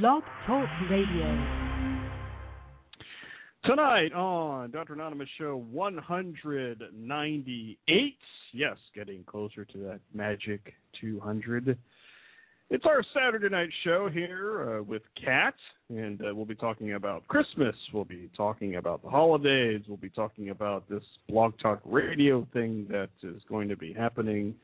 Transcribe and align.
Blog 0.00 0.22
Talk 0.46 0.68
Radio. 0.90 1.26
Tonight 3.66 4.14
on 4.14 4.70
Dr. 4.70 4.94
Anonymous 4.94 5.28
Show 5.36 5.66
198. 5.70 8.16
Yes, 8.54 8.78
getting 8.94 9.22
closer 9.24 9.66
to 9.66 9.78
that 9.78 10.00
magic 10.14 10.72
200. 10.98 11.76
It's 12.70 12.86
our 12.86 13.04
Saturday 13.12 13.50
night 13.50 13.68
show 13.84 14.08
here 14.10 14.78
uh, 14.78 14.82
with 14.82 15.02
Kat, 15.22 15.52
and 15.90 16.22
uh, 16.22 16.34
we'll 16.34 16.46
be 16.46 16.54
talking 16.54 16.94
about 16.94 17.28
Christmas. 17.28 17.76
We'll 17.92 18.06
be 18.06 18.30
talking 18.34 18.76
about 18.76 19.02
the 19.02 19.10
holidays. 19.10 19.82
We'll 19.86 19.98
be 19.98 20.08
talking 20.08 20.48
about 20.48 20.88
this 20.88 21.04
Blog 21.28 21.52
Talk 21.62 21.82
Radio 21.84 22.48
thing 22.54 22.86
that 22.88 23.10
is 23.22 23.42
going 23.46 23.68
to 23.68 23.76
be 23.76 23.92
happening, 23.92 24.54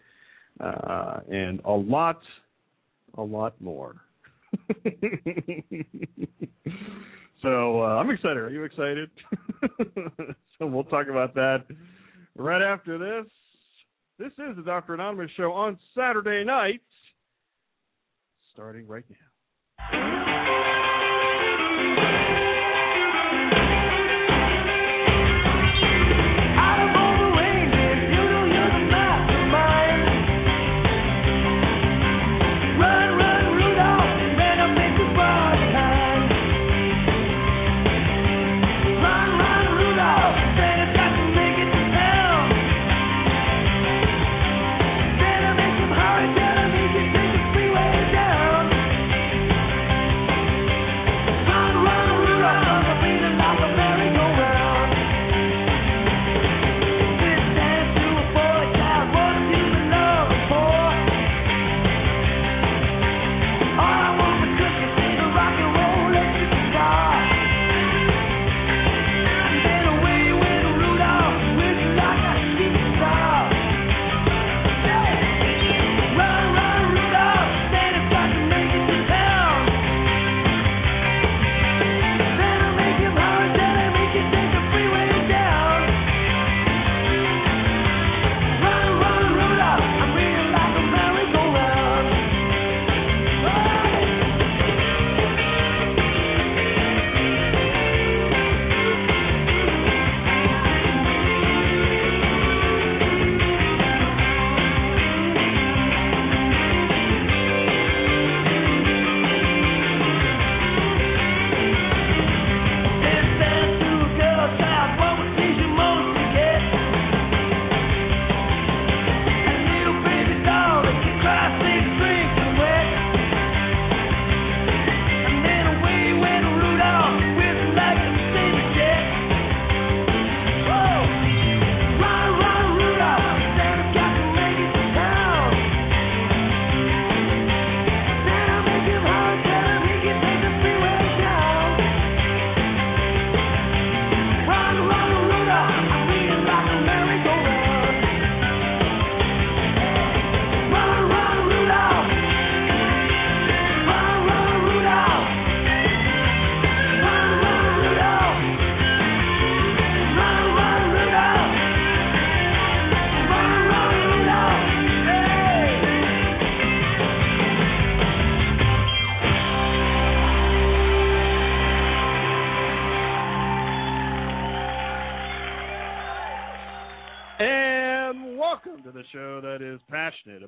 uh, 0.58 1.20
and 1.30 1.60
a 1.66 1.72
lot, 1.72 2.22
a 3.18 3.22
lot 3.22 3.60
more. 3.60 3.96
so 7.42 7.82
uh, 7.82 7.96
I'm 7.96 8.10
excited. 8.10 8.38
Are 8.38 8.50
you 8.50 8.64
excited? 8.64 9.10
so 10.58 10.66
we'll 10.66 10.84
talk 10.84 11.08
about 11.08 11.34
that 11.34 11.64
right 12.36 12.62
after 12.62 12.98
this. 12.98 13.30
This 14.18 14.32
is 14.32 14.56
the 14.56 14.62
Dr. 14.62 14.94
Anonymous 14.94 15.30
show 15.36 15.52
on 15.52 15.78
Saturday 15.96 16.44
night 16.44 16.80
starting 18.52 18.88
right 18.88 19.04
now. 19.08 19.16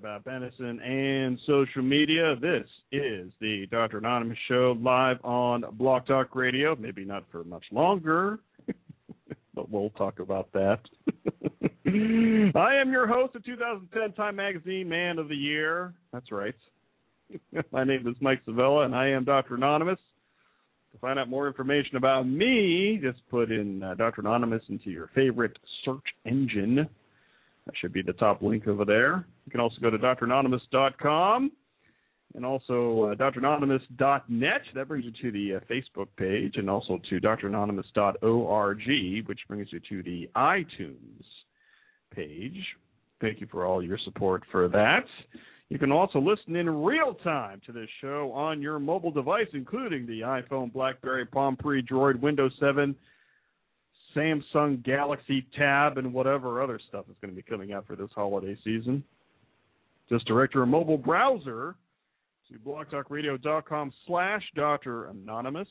About 0.00 0.24
medicine 0.24 0.80
and 0.80 1.38
social 1.46 1.82
media. 1.82 2.34
This 2.40 2.64
is 2.90 3.30
the 3.38 3.66
Dr. 3.70 3.98
Anonymous 3.98 4.38
Show 4.48 4.74
live 4.80 5.22
on 5.22 5.62
Blog 5.72 6.06
Talk 6.06 6.34
Radio. 6.34 6.74
Maybe 6.74 7.04
not 7.04 7.24
for 7.30 7.44
much 7.44 7.66
longer, 7.70 8.38
but 9.54 9.70
we'll 9.70 9.90
talk 9.90 10.18
about 10.18 10.50
that. 10.52 10.78
I 12.56 12.76
am 12.76 12.90
your 12.90 13.06
host 13.06 13.36
of 13.36 13.44
2010 13.44 14.14
Time 14.14 14.36
Magazine 14.36 14.88
Man 14.88 15.18
of 15.18 15.28
the 15.28 15.36
Year. 15.36 15.92
That's 16.14 16.32
right. 16.32 16.54
My 17.70 17.84
name 17.84 18.08
is 18.08 18.16
Mike 18.22 18.40
Sevilla, 18.46 18.86
and 18.86 18.94
I 18.94 19.08
am 19.08 19.24
Dr. 19.24 19.56
Anonymous. 19.56 20.00
To 20.92 20.98
find 20.98 21.18
out 21.18 21.28
more 21.28 21.46
information 21.46 21.96
about 21.96 22.26
me, 22.26 22.98
just 23.02 23.18
put 23.28 23.52
in 23.52 23.82
uh, 23.82 23.96
Dr. 23.96 24.22
Anonymous 24.22 24.62
into 24.70 24.88
your 24.88 25.10
favorite 25.14 25.58
search 25.84 26.06
engine. 26.24 26.88
That 27.66 27.74
should 27.80 27.92
be 27.92 28.02
the 28.02 28.14
top 28.14 28.42
link 28.42 28.66
over 28.66 28.84
there. 28.84 29.24
You 29.44 29.50
can 29.50 29.60
also 29.60 29.76
go 29.80 29.90
to 29.90 29.98
dranonymous.com 29.98 31.52
and 32.34 32.44
also 32.44 33.04
uh, 33.04 33.14
dranonymous.net. 33.14 34.62
That 34.74 34.88
brings 34.88 35.04
you 35.04 35.12
to 35.22 35.30
the 35.30 35.54
uh, 35.56 35.60
Facebook 35.70 36.08
page 36.16 36.56
and 36.56 36.68
also 36.70 36.98
to 37.10 37.20
dranonymous.org, 37.20 39.26
which 39.26 39.40
brings 39.48 39.68
you 39.72 39.80
to 39.88 40.02
the 40.02 40.28
iTunes 40.36 41.22
page. 42.14 42.64
Thank 43.20 43.40
you 43.40 43.46
for 43.50 43.66
all 43.66 43.82
your 43.82 43.98
support 44.04 44.42
for 44.50 44.68
that. 44.68 45.04
You 45.68 45.78
can 45.78 45.92
also 45.92 46.18
listen 46.18 46.56
in 46.56 46.68
real 46.68 47.14
time 47.22 47.60
to 47.66 47.72
this 47.72 47.88
show 48.00 48.32
on 48.34 48.60
your 48.60 48.80
mobile 48.80 49.12
device, 49.12 49.46
including 49.52 50.06
the 50.06 50.20
iPhone, 50.20 50.72
Blackberry, 50.72 51.26
Palm 51.26 51.56
Pre, 51.56 51.82
Droid, 51.82 52.18
Windows 52.20 52.52
7, 52.58 52.96
Samsung 54.14 54.82
Galaxy 54.84 55.46
Tab, 55.56 55.98
and 55.98 56.12
whatever 56.12 56.62
other 56.62 56.80
stuff 56.88 57.06
is 57.08 57.16
going 57.20 57.34
to 57.34 57.36
be 57.36 57.42
coming 57.42 57.72
out 57.72 57.86
for 57.86 57.96
this 57.96 58.10
holiday 58.14 58.56
season. 58.64 59.02
Just 60.08 60.26
direct 60.26 60.54
your 60.54 60.66
mobile 60.66 60.98
browser 60.98 61.76
to 62.50 62.58
blogtalkradio.com 62.58 63.92
slash 64.06 64.42
Dr. 64.56 65.06
Anonymous. 65.06 65.68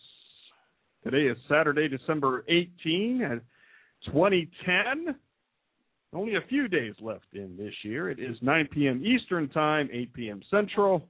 Today 1.04 1.28
is 1.28 1.38
Saturday, 1.50 1.88
December 1.88 2.46
18, 2.48 3.42
2010. 4.06 5.16
Only 6.14 6.36
a 6.36 6.42
few 6.50 6.68
days 6.68 6.94
left 7.02 7.26
in 7.34 7.56
this 7.58 7.74
year. 7.84 8.10
It 8.10 8.20
is 8.20 8.38
9 8.42 8.70
p.m. 8.72 9.04
Eastern 9.06 9.48
Time, 9.50 9.90
8 9.92 10.14
p.m. 10.14 10.42
Central. 10.50 11.08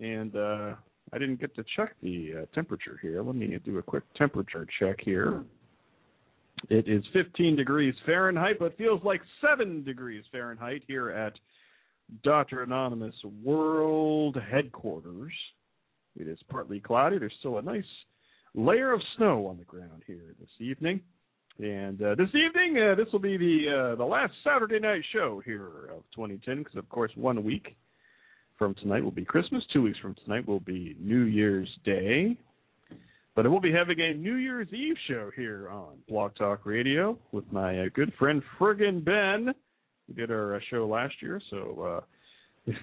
And 0.00 0.36
uh, 0.36 0.74
I 1.12 1.18
didn't 1.18 1.40
get 1.40 1.54
to 1.56 1.64
check 1.76 1.94
the 2.02 2.32
uh, 2.42 2.54
temperature 2.54 2.98
here. 3.02 3.22
Let 3.22 3.34
me 3.34 3.58
do 3.64 3.78
a 3.78 3.82
quick 3.82 4.04
temperature 4.14 4.66
check 4.78 4.96
here. 5.00 5.42
It 6.68 6.88
is 6.88 7.04
15 7.12 7.56
degrees 7.56 7.94
Fahrenheit, 8.04 8.58
but 8.58 8.76
feels 8.76 9.02
like 9.04 9.20
7 9.40 9.84
degrees 9.84 10.24
Fahrenheit 10.32 10.82
here 10.86 11.10
at 11.10 11.32
Dr. 12.22 12.62
Anonymous 12.62 13.14
World 13.42 14.36
Headquarters. 14.50 15.32
It 16.16 16.26
is 16.26 16.38
partly 16.48 16.80
cloudy. 16.80 17.18
There's 17.18 17.34
still 17.38 17.58
a 17.58 17.62
nice 17.62 17.84
layer 18.54 18.92
of 18.92 19.00
snow 19.16 19.46
on 19.46 19.58
the 19.58 19.64
ground 19.64 20.02
here 20.06 20.34
this 20.40 20.48
evening. 20.58 21.00
And 21.58 22.00
uh, 22.02 22.14
this 22.14 22.28
evening, 22.28 22.78
uh, 22.80 22.94
this 22.94 23.12
will 23.12 23.18
be 23.18 23.36
the 23.36 23.92
uh, 23.92 23.96
the 23.96 24.04
last 24.04 24.32
Saturday 24.44 24.78
night 24.78 25.02
show 25.12 25.42
here 25.44 25.90
of 25.90 26.04
2010, 26.14 26.58
because 26.58 26.76
of 26.76 26.88
course 26.88 27.10
one 27.16 27.42
week 27.42 27.76
from 28.56 28.74
tonight 28.76 29.02
will 29.02 29.10
be 29.10 29.24
Christmas. 29.24 29.64
Two 29.72 29.82
weeks 29.82 29.98
from 29.98 30.14
tonight 30.24 30.46
will 30.46 30.60
be 30.60 30.96
New 31.00 31.22
Year's 31.22 31.68
Day. 31.84 32.36
But 33.38 33.48
we'll 33.48 33.60
be 33.60 33.70
having 33.70 34.00
a 34.00 34.14
New 34.14 34.34
Year's 34.34 34.66
Eve 34.72 34.96
show 35.06 35.30
here 35.36 35.68
on 35.70 35.98
Blog 36.08 36.34
Talk 36.34 36.66
Radio 36.66 37.16
with 37.30 37.44
my 37.52 37.82
uh, 37.82 37.84
good 37.94 38.12
friend 38.18 38.42
Friggin 38.58 39.04
Ben. 39.04 39.54
We 40.08 40.14
did 40.14 40.32
our 40.32 40.56
uh, 40.56 40.60
show 40.70 40.88
last 40.88 41.14
year, 41.22 41.40
so 41.48 42.00
uh, 42.00 42.00
if 42.66 42.74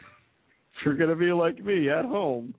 you're 0.86 0.96
going 0.96 1.10
to 1.10 1.18
be 1.18 1.34
like 1.34 1.62
me 1.62 1.90
at 1.90 2.06
home, 2.06 2.56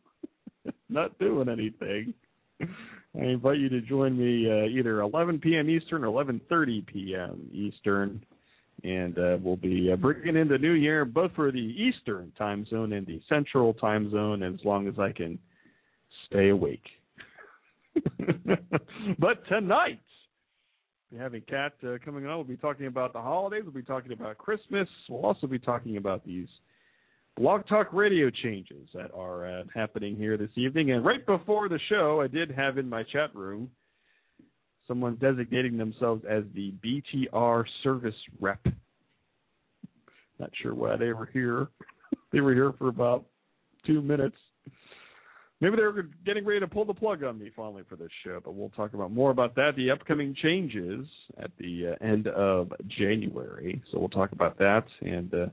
not 0.91 1.19
doing 1.19 1.49
anything, 1.49 2.13
I 2.61 3.25
invite 3.25 3.61
you 3.61 3.71
to 3.71 3.81
join 3.81 4.19
me 4.19 4.47
uh, 4.47 4.67
either 4.67 5.01
11 5.01 5.39
p.m. 5.39 5.71
Eastern 5.71 6.05
or 6.05 6.09
11:30 6.09 6.87
p.m. 6.87 7.49
Eastern, 7.51 8.23
and 8.85 9.19
uh, 9.19 9.39
we'll 9.41 9.57
be 9.57 9.91
uh, 9.91 9.97
bringing 9.97 10.37
in 10.37 10.49
the 10.49 10.59
new 10.59 10.75
year 10.75 11.07
both 11.07 11.31
for 11.35 11.51
the 11.51 11.59
Eastern 11.59 12.31
time 12.37 12.67
zone 12.69 12.93
and 12.93 13.07
the 13.07 13.23
Central 13.27 13.73
time 13.73 14.11
zone, 14.11 14.43
as 14.43 14.63
long 14.67 14.87
as 14.87 14.99
I 14.99 15.13
can 15.13 15.39
stay 16.27 16.51
awake. 16.51 16.85
but 19.19 19.47
tonight, 19.49 20.01
we 21.11 21.19
having 21.19 21.43
Kat 21.43 21.73
uh, 21.87 21.97
coming 22.05 22.27
on. 22.27 22.37
We'll 22.37 22.45
be 22.45 22.57
talking 22.57 22.87
about 22.87 23.13
the 23.13 23.21
holidays. 23.21 23.63
We'll 23.65 23.73
be 23.73 23.83
talking 23.83 24.13
about 24.13 24.39
Christmas. 24.39 24.89
We'll 25.09 25.25
also 25.25 25.47
be 25.47 25.59
talking 25.59 25.97
about 25.97 26.25
these 26.25 26.49
Blog 27.37 27.67
Talk 27.69 27.93
Radio 27.93 28.31
changes 28.31 28.89
that 28.95 29.11
are 29.15 29.47
uh, 29.47 29.63
happening 29.75 30.17
here 30.17 30.37
this 30.37 30.51
evening. 30.57 30.93
And 30.93 31.05
right 31.05 31.25
before 31.25 31.69
the 31.69 31.79
show, 31.89 32.21
I 32.23 32.29
did 32.29 32.51
have 32.51 32.79
in 32.79 32.89
my 32.89 33.03
chat 33.03 33.35
room 33.35 33.71
someone 34.89 35.17
designating 35.17 35.77
themselves 35.77 36.25
as 36.29 36.45
the 36.55 36.73
BTR 36.85 37.65
service 37.83 38.15
rep. 38.41 38.65
Not 40.39 40.51
sure 40.63 40.75
why 40.75 40.97
they 40.97 41.13
were 41.13 41.27
here. 41.27 41.69
they 42.33 42.41
were 42.41 42.55
here 42.55 42.73
for 42.79 42.89
about 42.89 43.25
two 43.87 44.01
minutes. 44.01 44.37
Maybe 45.61 45.77
they're 45.77 46.03
getting 46.27 46.45
ready 46.45 46.61
to 46.61 46.67
pull 46.67 46.85
the 46.85 46.93
plug 46.93 47.25
on 47.25 47.39
me 47.39 47.51
finally 47.57 47.83
for 47.89 47.97
this 47.97 48.11
show, 48.23 48.41
but 48.45 48.55
we'll 48.55 48.69
talk 48.71 48.93
about 48.93 49.11
more 49.11 49.31
about 49.31 49.55
that. 49.55 49.73
The 49.77 49.91
upcoming 49.91 50.35
changes 50.43 51.07
at 51.39 51.51
the 51.59 51.97
uh, 52.01 52.05
end 52.05 52.27
of 52.29 52.73
January, 52.99 53.83
so 53.91 53.99
we'll 53.99 54.11
talk 54.11 54.33
about 54.33 54.59
that 54.59 54.85
and 55.01 55.33
uh, 55.33 55.47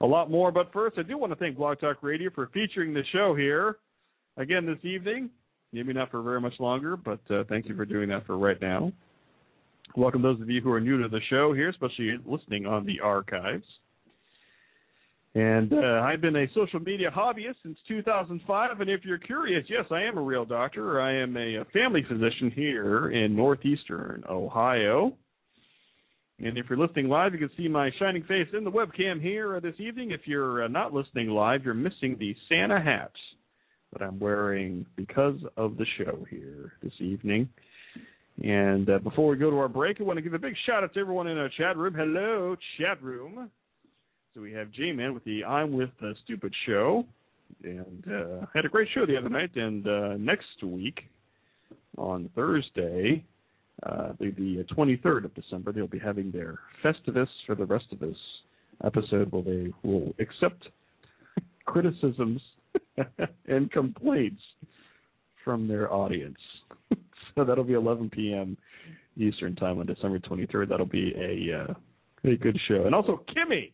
a 0.00 0.06
lot 0.06 0.28
more. 0.28 0.50
But 0.50 0.72
first, 0.72 0.98
I 0.98 1.02
do 1.02 1.16
want 1.16 1.30
to 1.32 1.36
thank 1.36 1.56
Blog 1.56 1.78
Talk 1.78 2.02
Radio 2.02 2.30
for 2.34 2.48
featuring 2.48 2.92
the 2.92 3.04
show 3.12 3.36
here 3.36 3.78
again 4.36 4.66
this 4.66 4.84
evening. 4.84 5.30
Maybe 5.72 5.92
not 5.92 6.10
for 6.10 6.22
very 6.22 6.40
much 6.40 6.54
longer, 6.58 6.96
but 6.96 7.20
uh, 7.30 7.44
thank 7.48 7.68
you 7.68 7.76
for 7.76 7.84
doing 7.84 8.08
that 8.08 8.26
for 8.26 8.36
right 8.36 8.60
now. 8.60 8.92
Welcome 9.96 10.22
those 10.22 10.40
of 10.40 10.50
you 10.50 10.60
who 10.62 10.72
are 10.72 10.80
new 10.80 11.00
to 11.00 11.08
the 11.08 11.20
show 11.30 11.52
here, 11.52 11.68
especially 11.68 12.16
listening 12.26 12.66
on 12.66 12.84
the 12.84 12.98
archives. 13.00 13.66
And 15.34 15.72
uh, 15.72 16.00
I've 16.04 16.20
been 16.20 16.36
a 16.36 16.46
social 16.54 16.78
media 16.78 17.10
hobbyist 17.10 17.56
since 17.64 17.76
2005. 17.88 18.80
And 18.80 18.88
if 18.88 19.04
you're 19.04 19.18
curious, 19.18 19.64
yes, 19.68 19.84
I 19.90 20.02
am 20.02 20.16
a 20.16 20.22
real 20.22 20.44
doctor. 20.44 21.00
I 21.00 21.12
am 21.22 21.36
a, 21.36 21.64
family 21.72 22.04
physician 22.08 22.52
here 22.54 23.10
in 23.10 23.34
northeastern 23.34 24.22
Ohio. 24.30 25.12
And 26.38 26.56
if 26.56 26.66
you're 26.68 26.78
listening 26.78 27.08
live, 27.08 27.32
you 27.32 27.40
can 27.40 27.50
see 27.56 27.66
my 27.66 27.90
shining 27.98 28.22
face 28.24 28.46
in 28.56 28.62
the 28.62 28.70
webcam 28.70 29.20
here 29.20 29.60
this 29.60 29.74
evening. 29.78 30.12
If 30.12 30.22
you're 30.24 30.64
uh, 30.64 30.68
not 30.68 30.92
listening 30.92 31.30
live, 31.30 31.64
you're 31.64 31.74
missing 31.74 32.16
the 32.18 32.34
Santa 32.48 32.80
hats 32.80 33.18
that 33.92 34.02
I'm 34.02 34.20
wearing 34.20 34.86
because 34.96 35.38
of 35.56 35.76
the 35.76 35.86
show 35.98 36.24
here 36.30 36.72
this 36.82 36.92
evening. 37.00 37.48
And 38.42 38.88
uh, 38.88 38.98
before 38.98 39.28
we 39.28 39.36
go 39.36 39.50
to 39.50 39.58
our 39.58 39.68
break, 39.68 40.00
I 40.00 40.04
want 40.04 40.16
to 40.16 40.22
give 40.22 40.34
a 40.34 40.38
big 40.38 40.54
shout 40.66 40.84
out 40.84 40.94
to 40.94 41.00
everyone 41.00 41.26
in 41.26 41.38
our 41.38 41.50
chat 41.56 41.76
room. 41.76 41.94
Hello, 41.94 42.56
chat 42.78 43.02
room. 43.02 43.50
So 44.34 44.40
we 44.40 44.52
have 44.52 44.72
J-Man 44.72 45.14
with 45.14 45.22
the 45.22 45.44
I'm 45.44 45.72
with 45.72 45.90
the 46.00 46.12
Stupid 46.24 46.52
show, 46.66 47.04
and 47.62 48.04
uh, 48.08 48.46
had 48.52 48.64
a 48.64 48.68
great 48.68 48.88
show 48.92 49.06
the 49.06 49.16
other 49.16 49.28
night. 49.28 49.54
And 49.54 49.86
uh, 49.86 50.14
next 50.18 50.60
week, 50.60 51.02
on 51.96 52.28
Thursday, 52.34 53.24
uh, 53.84 54.08
the, 54.18 54.30
the 54.30 54.66
23rd 54.76 55.26
of 55.26 55.34
December, 55.36 55.70
they'll 55.70 55.86
be 55.86 56.00
having 56.00 56.32
their 56.32 56.58
Festivus 56.82 57.28
for 57.46 57.54
the 57.54 57.64
rest 57.64 57.84
of 57.92 58.00
this 58.00 58.16
episode, 58.84 59.30
where 59.30 59.42
they 59.42 59.72
will 59.84 60.12
accept 60.18 60.66
criticisms 61.66 62.40
and 63.46 63.70
complaints 63.70 64.42
from 65.44 65.68
their 65.68 65.92
audience. 65.92 66.38
so 67.36 67.44
that'll 67.44 67.62
be 67.62 67.74
11 67.74 68.10
p.m. 68.10 68.56
Eastern 69.16 69.54
time 69.54 69.78
on 69.78 69.86
December 69.86 70.18
23rd. 70.18 70.70
That'll 70.70 70.86
be 70.86 71.14
a 71.16 71.70
uh, 71.70 71.74
a 72.24 72.36
good 72.36 72.58
show. 72.66 72.86
And 72.86 72.96
also 72.96 73.22
Kimmy 73.28 73.70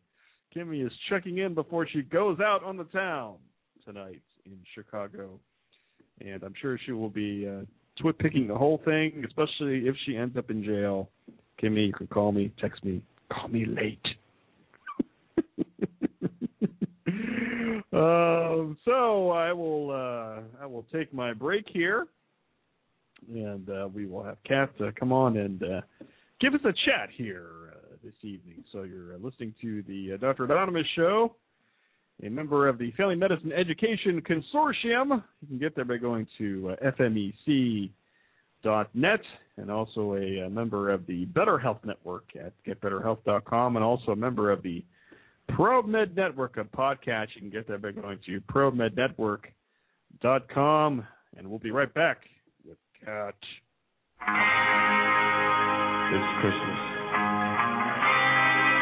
Kimmy 0.54 0.84
is 0.84 0.92
checking 1.08 1.38
in 1.38 1.54
before 1.54 1.86
she 1.86 2.02
goes 2.02 2.40
out 2.40 2.64
on 2.64 2.76
the 2.76 2.84
town 2.84 3.36
tonight 3.84 4.20
in 4.44 4.58
Chicago, 4.74 5.38
and 6.20 6.42
I'm 6.42 6.54
sure 6.60 6.78
she 6.84 6.92
will 6.92 7.08
be 7.08 7.46
uh, 7.48 7.64
twit 8.00 8.18
picking 8.18 8.48
the 8.48 8.56
whole 8.56 8.80
thing, 8.84 9.24
especially 9.26 9.86
if 9.86 9.94
she 10.06 10.16
ends 10.16 10.36
up 10.36 10.50
in 10.50 10.64
jail. 10.64 11.08
Kimmy, 11.62 11.86
you 11.86 11.92
can 11.92 12.08
call 12.08 12.32
me, 12.32 12.52
text 12.60 12.84
me, 12.84 13.00
call 13.32 13.46
me 13.48 13.64
late. 13.64 14.04
um, 17.92 18.76
so 18.84 19.30
I 19.30 19.52
will 19.52 19.90
uh, 19.92 20.42
I 20.60 20.66
will 20.66 20.84
take 20.92 21.14
my 21.14 21.32
break 21.32 21.66
here, 21.72 22.08
and 23.32 23.70
uh, 23.70 23.88
we 23.94 24.06
will 24.06 24.24
have 24.24 24.38
Kat 24.44 24.70
uh, 24.80 24.90
come 24.98 25.12
on 25.12 25.36
and 25.36 25.62
uh, 25.62 25.80
give 26.40 26.54
us 26.54 26.60
a 26.64 26.72
chat 26.72 27.10
here 27.16 27.70
this 28.02 28.14
evening. 28.22 28.64
So 28.72 28.82
you're 28.82 29.14
uh, 29.14 29.18
listening 29.18 29.54
to 29.60 29.82
the 29.82 30.14
uh, 30.14 30.16
Dr. 30.18 30.44
Anonymous 30.44 30.86
Show, 30.96 31.36
a 32.24 32.28
member 32.28 32.68
of 32.68 32.78
the 32.78 32.90
Family 32.92 33.16
Medicine 33.16 33.52
Education 33.52 34.22
Consortium. 34.22 35.22
You 35.40 35.48
can 35.48 35.58
get 35.58 35.74
there 35.74 35.84
by 35.84 35.96
going 35.96 36.28
to 36.38 36.76
uh, 36.80 36.90
fmec.net 36.98 37.90
and 39.56 39.70
also 39.70 40.14
a, 40.14 40.46
a, 40.46 40.50
member 40.50 40.90
of 40.90 41.06
the 41.06 41.24
Better 41.26 41.58
Health 41.58 41.80
Network 41.84 42.24
at 42.36 42.52
getbetterhealth.com 42.66 43.76
and 43.76 43.84
also 43.84 44.12
a 44.12 44.16
member 44.16 44.50
of 44.50 44.62
the 44.62 44.82
ProMed 45.50 46.16
Network 46.16 46.56
of 46.56 46.72
podcasts. 46.72 47.28
You 47.34 47.42
can 47.42 47.50
get 47.50 47.68
there 47.68 47.78
by 47.78 47.92
going 47.92 48.18
to 48.26 48.40
promednetwork.com. 48.42 51.06
And 51.36 51.48
we'll 51.48 51.60
be 51.60 51.70
right 51.70 51.94
back 51.94 52.22
with 52.66 52.78
Kat. 53.04 53.36
It's 56.12 56.40
Christmas. 56.40 56.99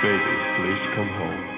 Baby, 0.03 0.15
please 0.59 0.95
come 0.95 1.09
home. 1.09 1.58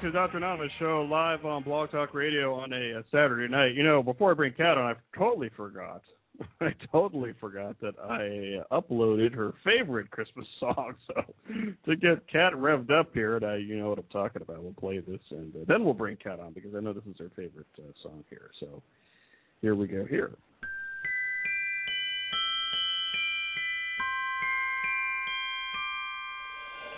To 0.00 0.06
the 0.06 0.12
Dr. 0.12 0.38
Anonymous 0.38 0.72
show 0.78 1.06
live 1.10 1.44
on 1.44 1.62
Blog 1.62 1.90
Talk 1.90 2.14
Radio 2.14 2.54
on 2.54 2.72
a, 2.72 3.00
a 3.00 3.04
Saturday 3.10 3.52
night. 3.52 3.74
You 3.74 3.82
know, 3.82 4.02
before 4.02 4.30
I 4.30 4.34
bring 4.34 4.54
Kat 4.54 4.78
on, 4.78 4.94
I 4.94 5.18
totally 5.18 5.50
forgot. 5.54 6.00
I 6.60 6.74
totally 6.90 7.34
forgot 7.38 7.76
that 7.82 7.94
I 8.02 8.62
uploaded 8.74 9.34
her 9.34 9.52
favorite 9.62 10.10
Christmas 10.10 10.46
song. 10.60 10.94
So 11.06 11.22
to 11.84 11.96
get 11.96 12.26
Kat 12.32 12.54
revved 12.54 12.90
up 12.90 13.10
here, 13.12 13.36
and 13.36 13.44
I, 13.44 13.56
you 13.56 13.78
know 13.78 13.90
what 13.90 13.98
I'm 13.98 14.04
talking 14.10 14.40
about. 14.40 14.62
We'll 14.62 14.72
play 14.72 15.00
this, 15.00 15.20
and 15.30 15.54
uh, 15.54 15.58
then 15.68 15.84
we'll 15.84 15.92
bring 15.92 16.16
Kat 16.16 16.40
on 16.40 16.54
because 16.54 16.74
I 16.74 16.80
know 16.80 16.94
this 16.94 17.04
is 17.04 17.16
her 17.18 17.30
favorite 17.36 17.66
uh, 17.78 17.92
song 18.02 18.24
here. 18.30 18.50
So 18.58 18.82
here 19.60 19.74
we 19.74 19.86
go. 19.86 20.06
Here. 20.06 20.30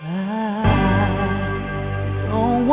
Don't 0.02 1.31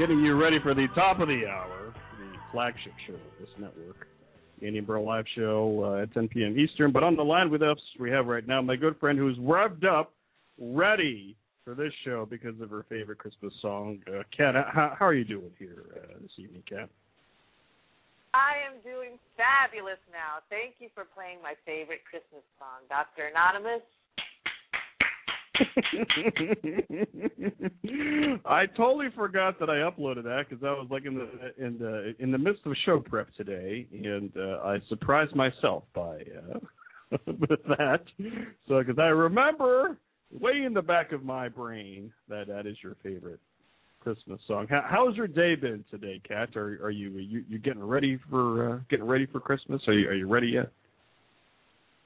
Getting 0.00 0.20
you 0.20 0.34
ready 0.34 0.56
for 0.62 0.72
the 0.72 0.86
top 0.94 1.20
of 1.20 1.28
the 1.28 1.44
hour, 1.46 1.92
the 2.18 2.38
flagship 2.52 2.94
show 3.06 3.12
of 3.12 3.20
this 3.38 3.50
network, 3.58 4.08
the 4.58 4.66
Indian 4.66 4.86
Bro 4.86 5.04
Live 5.04 5.26
Show 5.36 5.92
uh, 5.92 6.02
at 6.02 6.14
10 6.14 6.28
p.m. 6.28 6.58
Eastern. 6.58 6.90
But 6.90 7.02
on 7.02 7.16
the 7.16 7.22
line 7.22 7.50
with 7.50 7.60
us, 7.60 7.76
we 8.00 8.10
have 8.10 8.24
right 8.24 8.48
now 8.48 8.62
my 8.62 8.76
good 8.76 8.98
friend 8.98 9.18
who's 9.18 9.36
revved 9.36 9.84
up, 9.84 10.14
ready 10.58 11.36
for 11.66 11.74
this 11.74 11.92
show 12.02 12.24
because 12.24 12.58
of 12.62 12.70
her 12.70 12.86
favorite 12.88 13.18
Christmas 13.18 13.52
song. 13.60 13.98
Uh, 14.08 14.22
Kat, 14.34 14.54
how, 14.72 14.96
how 14.98 15.04
are 15.04 15.12
you 15.12 15.24
doing 15.24 15.52
here 15.58 15.84
uh, 15.94 16.16
this 16.22 16.32
evening, 16.38 16.62
Kat? 16.66 16.88
I 18.32 18.56
am 18.72 18.80
doing 18.80 19.20
fabulous 19.36 20.00
now. 20.08 20.40
Thank 20.48 20.76
you 20.78 20.88
for 20.94 21.04
playing 21.12 21.42
my 21.42 21.52
favorite 21.66 22.08
Christmas 22.08 22.46
song, 22.56 22.88
Dr. 22.88 23.28
Anonymous. 23.28 23.84
I 28.44 28.66
totally 28.76 29.08
forgot 29.14 29.58
that 29.60 29.70
I 29.70 29.76
uploaded 29.76 30.24
that 30.24 30.46
because 30.48 30.64
I 30.64 30.70
was 30.72 30.86
like 30.90 31.04
in 31.04 31.14
the 31.14 31.28
in 31.64 31.78
the 31.78 32.14
in 32.18 32.30
the 32.30 32.38
midst 32.38 32.62
of 32.66 32.72
show 32.84 33.00
prep 33.00 33.28
today, 33.34 33.86
and 33.92 34.32
uh, 34.36 34.60
I 34.64 34.78
surprised 34.88 35.34
myself 35.34 35.84
by 35.94 36.18
uh, 36.20 36.58
with 37.26 37.62
that. 37.68 38.02
So 38.68 38.78
because 38.78 38.98
I 38.98 39.08
remember 39.08 39.98
way 40.32 40.62
in 40.64 40.72
the 40.74 40.82
back 40.82 41.12
of 41.12 41.24
my 41.24 41.48
brain 41.48 42.12
that 42.28 42.46
that 42.48 42.66
is 42.66 42.76
your 42.82 42.96
favorite 43.02 43.40
Christmas 44.00 44.40
song. 44.46 44.66
How, 44.68 44.84
how's 44.88 45.16
your 45.16 45.28
day 45.28 45.54
been 45.54 45.84
today, 45.90 46.20
Kat? 46.26 46.56
Are 46.56 46.78
are 46.82 46.90
you 46.90 47.10
you 47.18 47.44
you 47.48 47.58
getting 47.58 47.84
ready 47.84 48.18
for 48.30 48.74
uh, 48.74 48.78
getting 48.88 49.06
ready 49.06 49.26
for 49.26 49.40
Christmas? 49.40 49.82
Are 49.86 49.92
you 49.92 50.08
are 50.08 50.14
you 50.14 50.28
ready 50.28 50.48
yet? 50.48 50.70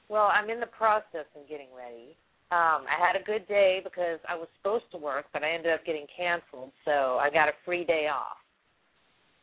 Well, 0.08 0.30
I'm 0.32 0.50
in 0.50 0.60
the 0.60 0.66
process 0.66 1.26
of 1.34 1.48
getting 1.48 1.68
ready. 1.76 2.16
Um, 2.54 2.86
I 2.86 2.94
had 2.94 3.20
a 3.20 3.24
good 3.24 3.48
day 3.48 3.80
because 3.82 4.20
I 4.28 4.36
was 4.36 4.46
supposed 4.58 4.84
to 4.92 4.98
work, 4.98 5.26
but 5.32 5.42
I 5.42 5.50
ended 5.50 5.72
up 5.72 5.84
getting 5.84 6.06
canceled, 6.16 6.70
so 6.84 7.18
I 7.18 7.28
got 7.28 7.48
a 7.48 7.52
free 7.64 7.84
day 7.84 8.06
off. 8.06 8.38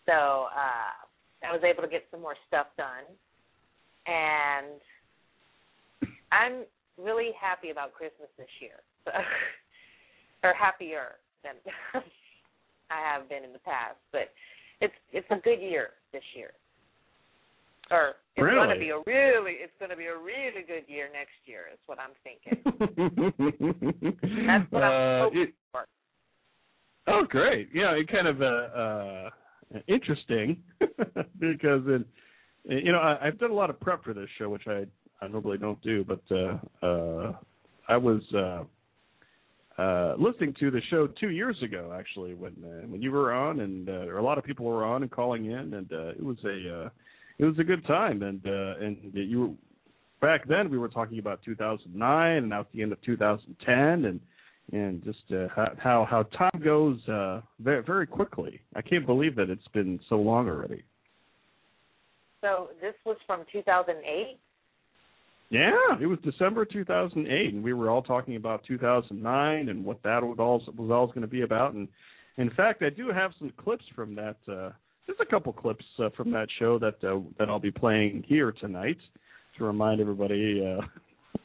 So 0.06 0.48
uh, 0.48 0.96
I 1.44 1.51
was 1.51 1.60
able 1.62 1.84
to 1.84 1.89
get 1.89 2.06
some 2.10 2.22
more 2.22 2.36
stuff 2.48 2.68
done, 2.77 3.03
and 4.08 4.80
I'm 6.32 6.63
really 6.98 7.32
happy 7.36 7.72
about 7.72 7.94
Christmas 7.94 8.30
this 8.38 8.48
year, 8.62 8.80
so, 9.03 9.12
or 10.48 10.53
happier 10.53 11.20
than 11.44 11.56
I 12.89 13.13
have 13.13 13.27
been 13.27 13.44
in 13.44 13.51
the 13.51 13.60
past. 13.60 14.00
But 14.13 14.32
it's 14.80 14.96
it's 15.12 15.27
a 15.32 15.41
good 15.44 15.60
year 15.60 15.89
this 16.13 16.24
year, 16.34 16.51
or 17.91 18.13
it's 18.36 18.46
going 18.56 18.70
to 18.70 18.80
be 18.80 18.90
a 18.90 18.98
really 19.06 19.54
it's 19.54 19.74
going 19.80 19.92
to 19.92 19.98
be 19.98 20.06
a 20.06 20.18
really 20.18 20.64
good 20.68 20.84
year 20.88 21.10
next 21.12 21.38
year. 21.46 21.66
Is 21.74 21.80
what 21.86 21.98
I'm 22.00 22.16
thinking. 22.24 22.64
That's 24.48 24.72
what 24.72 24.84
I'm 24.84 25.22
Uh, 25.22 25.24
hoping 25.26 25.42
it- 25.42 25.54
for. 25.72 25.86
Oh, 27.08 27.24
great! 27.28 27.70
Yeah, 27.74 27.92
it 27.94 28.08
kind 28.12 28.28
of 28.28 28.42
uh, 28.42 28.46
uh, 28.46 29.30
interesting 29.88 30.62
because 31.40 31.82
it, 31.88 32.06
you 32.66 32.92
know, 32.92 33.00
I, 33.00 33.28
I've 33.28 33.40
done 33.40 33.50
a 33.50 33.56
lot 33.56 33.70
of 33.72 33.80
prep 33.80 34.04
for 34.04 34.14
this 34.14 34.30
show, 34.38 34.50
which 34.50 34.68
I 34.68 34.86
I 35.20 35.28
normally 35.28 35.58
don't 35.58 35.82
do, 35.82 36.04
but 36.04 36.22
uh, 36.32 36.60
uh, 36.86 37.34
I 37.90 37.98
was 37.98 38.22
uh, 38.36 39.82
uh, 39.82 40.16
listening 40.20 40.54
to 40.60 40.70
the 40.70 40.82
show 40.92 41.08
two 41.20 41.30
years 41.32 41.58
ago, 41.64 41.92
actually, 41.98 42.36
when 42.36 42.54
uh, 42.64 42.88
when 42.88 43.02
you 43.02 43.12
were 43.12 43.34
on, 43.34 43.62
and 43.62 43.90
uh, 43.90 44.16
a 44.18 44.22
lot 44.22 44.38
of 44.38 44.44
people 44.44 44.66
were 44.68 44.86
on 44.86 45.02
and 45.02 45.12
calling 45.12 45.46
in, 45.46 45.74
and 45.74 45.92
uh, 45.92 46.10
it 46.10 46.24
was 46.24 46.38
a 46.46 46.84
uh, 46.86 46.90
it 47.42 47.46
was 47.46 47.58
a 47.58 47.64
good 47.64 47.86
time, 47.88 48.22
and 48.22 48.40
uh, 48.46 48.86
and 48.86 48.98
you 49.14 49.42
were, 49.42 50.28
back 50.28 50.48
then 50.48 50.70
we 50.70 50.78
were 50.78 50.88
talking 50.88 51.18
about 51.18 51.42
2009, 51.44 52.38
and 52.38 52.48
now 52.48 52.62
it's 52.62 52.70
the 52.72 52.84
end 52.84 52.92
of 52.92 53.02
2010, 53.02 54.06
and 54.06 54.20
and 54.72 55.04
just 55.04 55.24
uh, 55.32 55.48
how 55.54 55.74
how 55.80 56.08
how 56.08 56.24
time 56.38 56.62
goes 56.64 57.00
uh, 57.10 57.42
very 57.60 57.82
very 57.82 58.06
quickly. 58.06 58.62
I 58.76 58.84
can't 58.84 59.08
believe 59.08 59.36
that 59.38 59.50
it's 59.50 59.68
been 59.74 60.00
so 60.08 60.18
long 60.18 60.48
already. 60.48 60.84
So 62.42 62.70
this 62.80 62.94
was 63.06 63.18
from 63.25 63.44
2008. 63.51 64.38
Yeah, 65.50 65.72
it 66.00 66.06
was 66.06 66.20
December 66.24 66.64
2008, 66.64 67.54
and 67.54 67.64
we 67.64 67.74
were 67.74 67.90
all 67.90 68.04
talking 68.04 68.36
about 68.36 68.64
2009 68.66 69.68
and 69.68 69.84
what 69.84 70.01
that 70.04 70.22
was 70.24 70.38
all 70.40 70.62
was 70.77 70.92
all 70.92 71.08
going 71.08 71.22
to 71.22 71.27
be 71.27 71.42
about. 71.42 71.74
And 71.74 71.88
in 72.38 72.51
fact, 72.51 72.84
I 72.84 72.90
do 72.90 73.10
have 73.10 73.32
some 73.40 73.51
clips 73.58 73.84
from 73.96 74.14
that. 74.16 74.38
Uh, 74.48 74.70
just 75.07 75.20
a 75.20 75.25
couple 75.25 75.51
clips 75.53 75.85
uh, 76.00 76.09
from 76.16 76.31
that 76.31 76.48
show 76.59 76.77
that 76.79 77.03
uh, 77.03 77.20
that 77.40 77.50
I'll 77.50 77.59
be 77.59 77.72
playing 77.72 78.24
here 78.27 78.51
tonight 78.51 78.98
to 79.57 79.64
remind 79.66 80.00
everybody 80.01 80.66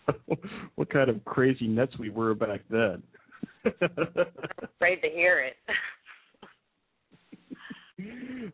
uh, 0.08 0.14
what 0.76 0.90
kind 0.90 1.08
of 1.10 1.24
crazy 1.24 1.66
nuts 1.66 1.96
we 1.98 2.10
were 2.10 2.34
back 2.34 2.60
then. 2.70 3.02
Afraid 3.64 5.00
to 5.02 5.08
hear 5.12 5.40
it. 5.40 5.54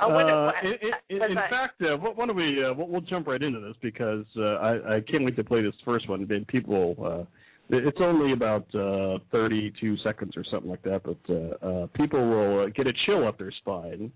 I 0.00 0.06
wonder 0.06 0.32
Uh, 0.32 0.46
what- 0.46 0.54
in, 0.64 1.16
in, 1.16 1.30
in 1.32 1.38
I- 1.38 1.50
fact, 1.50 1.82
uh, 1.82 1.96
why 1.96 2.26
don't 2.26 2.36
we 2.36 2.64
uh, 2.64 2.72
we'll, 2.74 2.88
we'll 2.88 3.00
jump 3.00 3.26
right 3.26 3.42
into 3.42 3.60
this 3.60 3.74
because 3.82 4.24
uh, 4.36 4.54
I, 4.56 4.96
I 4.96 5.00
can't 5.00 5.24
wait 5.24 5.36
to 5.36 5.44
play 5.44 5.62
this 5.62 5.74
first 5.84 6.08
one. 6.08 6.26
And 6.30 6.46
people, 6.46 6.94
uh, 7.04 7.24
it's 7.70 7.98
only 8.00 8.32
about 8.32 8.72
uh, 8.74 9.18
32 9.32 9.96
seconds 10.04 10.36
or 10.36 10.44
something 10.50 10.70
like 10.70 10.82
that, 10.82 11.02
but 11.02 11.18
uh, 11.28 11.66
uh, 11.66 11.86
people 11.94 12.20
will 12.26 12.64
uh, 12.64 12.66
get 12.68 12.86
a 12.86 12.92
chill 13.04 13.26
up 13.26 13.36
their 13.38 13.50
spine 13.58 14.12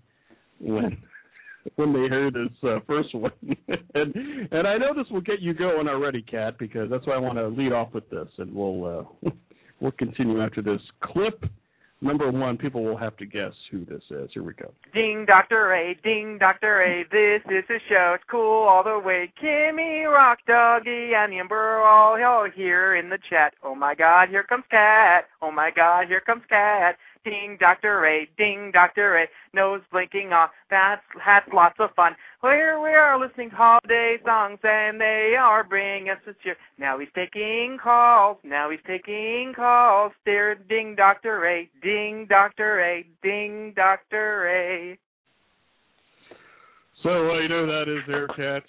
when 0.59 0.97
when 1.75 1.93
they 1.93 2.07
heard 2.07 2.33
this 2.33 2.69
uh, 2.69 2.79
first 2.87 3.13
one. 3.13 3.31
and 3.93 4.15
and 4.51 4.67
I 4.67 4.77
know 4.77 4.93
this 4.95 5.09
will 5.11 5.21
get 5.21 5.41
you 5.41 5.53
going 5.53 5.87
already, 5.87 6.21
Kat, 6.21 6.57
because 6.57 6.89
that's 6.89 7.05
why 7.05 7.15
I 7.15 7.19
want 7.19 7.37
to 7.37 7.47
lead 7.47 7.71
off 7.71 7.93
with 7.93 8.09
this, 8.09 8.27
and 8.37 8.53
we'll 8.53 9.07
uh, 9.25 9.29
we'll 9.79 9.91
continue 9.91 10.41
after 10.41 10.61
this 10.61 10.81
clip. 11.01 11.43
Number 11.99 12.29
one, 12.29 12.57
people 12.57 12.83
will 12.83 12.97
have 12.97 13.17
to 13.17 13.25
guess 13.25 13.53
who 13.71 13.83
this 13.83 14.03
is. 14.11 14.29
Here 14.31 14.43
we 14.43 14.53
go. 14.53 14.71
Ding, 14.93 15.25
Dr. 15.25 15.73
A, 15.73 15.95
ding, 16.03 16.37
Dr. 16.39 16.83
A, 16.83 17.03
this 17.11 17.41
is 17.51 17.63
a 17.71 17.79
show. 17.89 18.11
It's 18.13 18.23
cool 18.29 18.67
all 18.67 18.83
the 18.83 18.99
way. 19.03 19.33
Kimmy, 19.43 20.05
Rock 20.05 20.37
Doggy, 20.45 21.13
and 21.15 21.33
Amber 21.33 21.79
all, 21.79 22.23
all 22.23 22.47
here 22.55 22.97
in 22.97 23.09
the 23.09 23.17
chat. 23.31 23.55
Oh 23.63 23.73
my 23.73 23.95
god, 23.95 24.29
here 24.29 24.43
comes 24.43 24.65
Cat. 24.69 25.25
Oh 25.41 25.51
my 25.51 25.71
god, 25.75 26.05
here 26.07 26.21
comes 26.21 26.43
Cat. 26.47 26.97
Ding, 27.27 27.57
Dr. 27.59 28.05
A, 28.05 28.25
ding, 28.37 28.71
Dr. 28.71 29.17
A, 29.17 29.25
nose 29.53 29.81
blinking 29.91 30.31
off. 30.31 30.51
That's, 30.69 31.01
that's 31.25 31.45
lots 31.53 31.75
of 31.77 31.89
fun. 31.93 32.13
Here 32.41 32.79
we 32.81 32.91
are 32.91 33.19
listening 33.19 33.49
to 33.49 33.55
holiday 33.57 34.15
songs, 34.25 34.59
and 34.63 35.01
they 35.01 35.35
are 35.37 35.65
bringing 35.65 36.09
us 36.09 36.19
this 36.25 36.35
cheer. 36.41 36.55
Now 36.79 36.99
he's 36.99 37.09
taking 37.13 37.79
calls. 37.83 38.37
Now 38.45 38.69
he's 38.69 38.79
taking 38.87 39.51
calls. 39.53 40.13
There, 40.25 40.55
ding, 40.55 40.95
Dr. 40.95 41.45
A, 41.47 41.69
ding, 41.83 42.27
Dr. 42.29 42.79
A, 42.79 43.05
ding, 43.21 43.73
Dr. 43.75 44.47
A. 44.47 44.97
So 47.03 47.27
what 47.27 47.39
do 47.39 47.43
you 47.43 47.49
know 47.49 47.65
who 47.65 47.71
that 47.73 47.93
is 47.93 48.03
there, 48.07 48.27
Kat? 48.27 48.63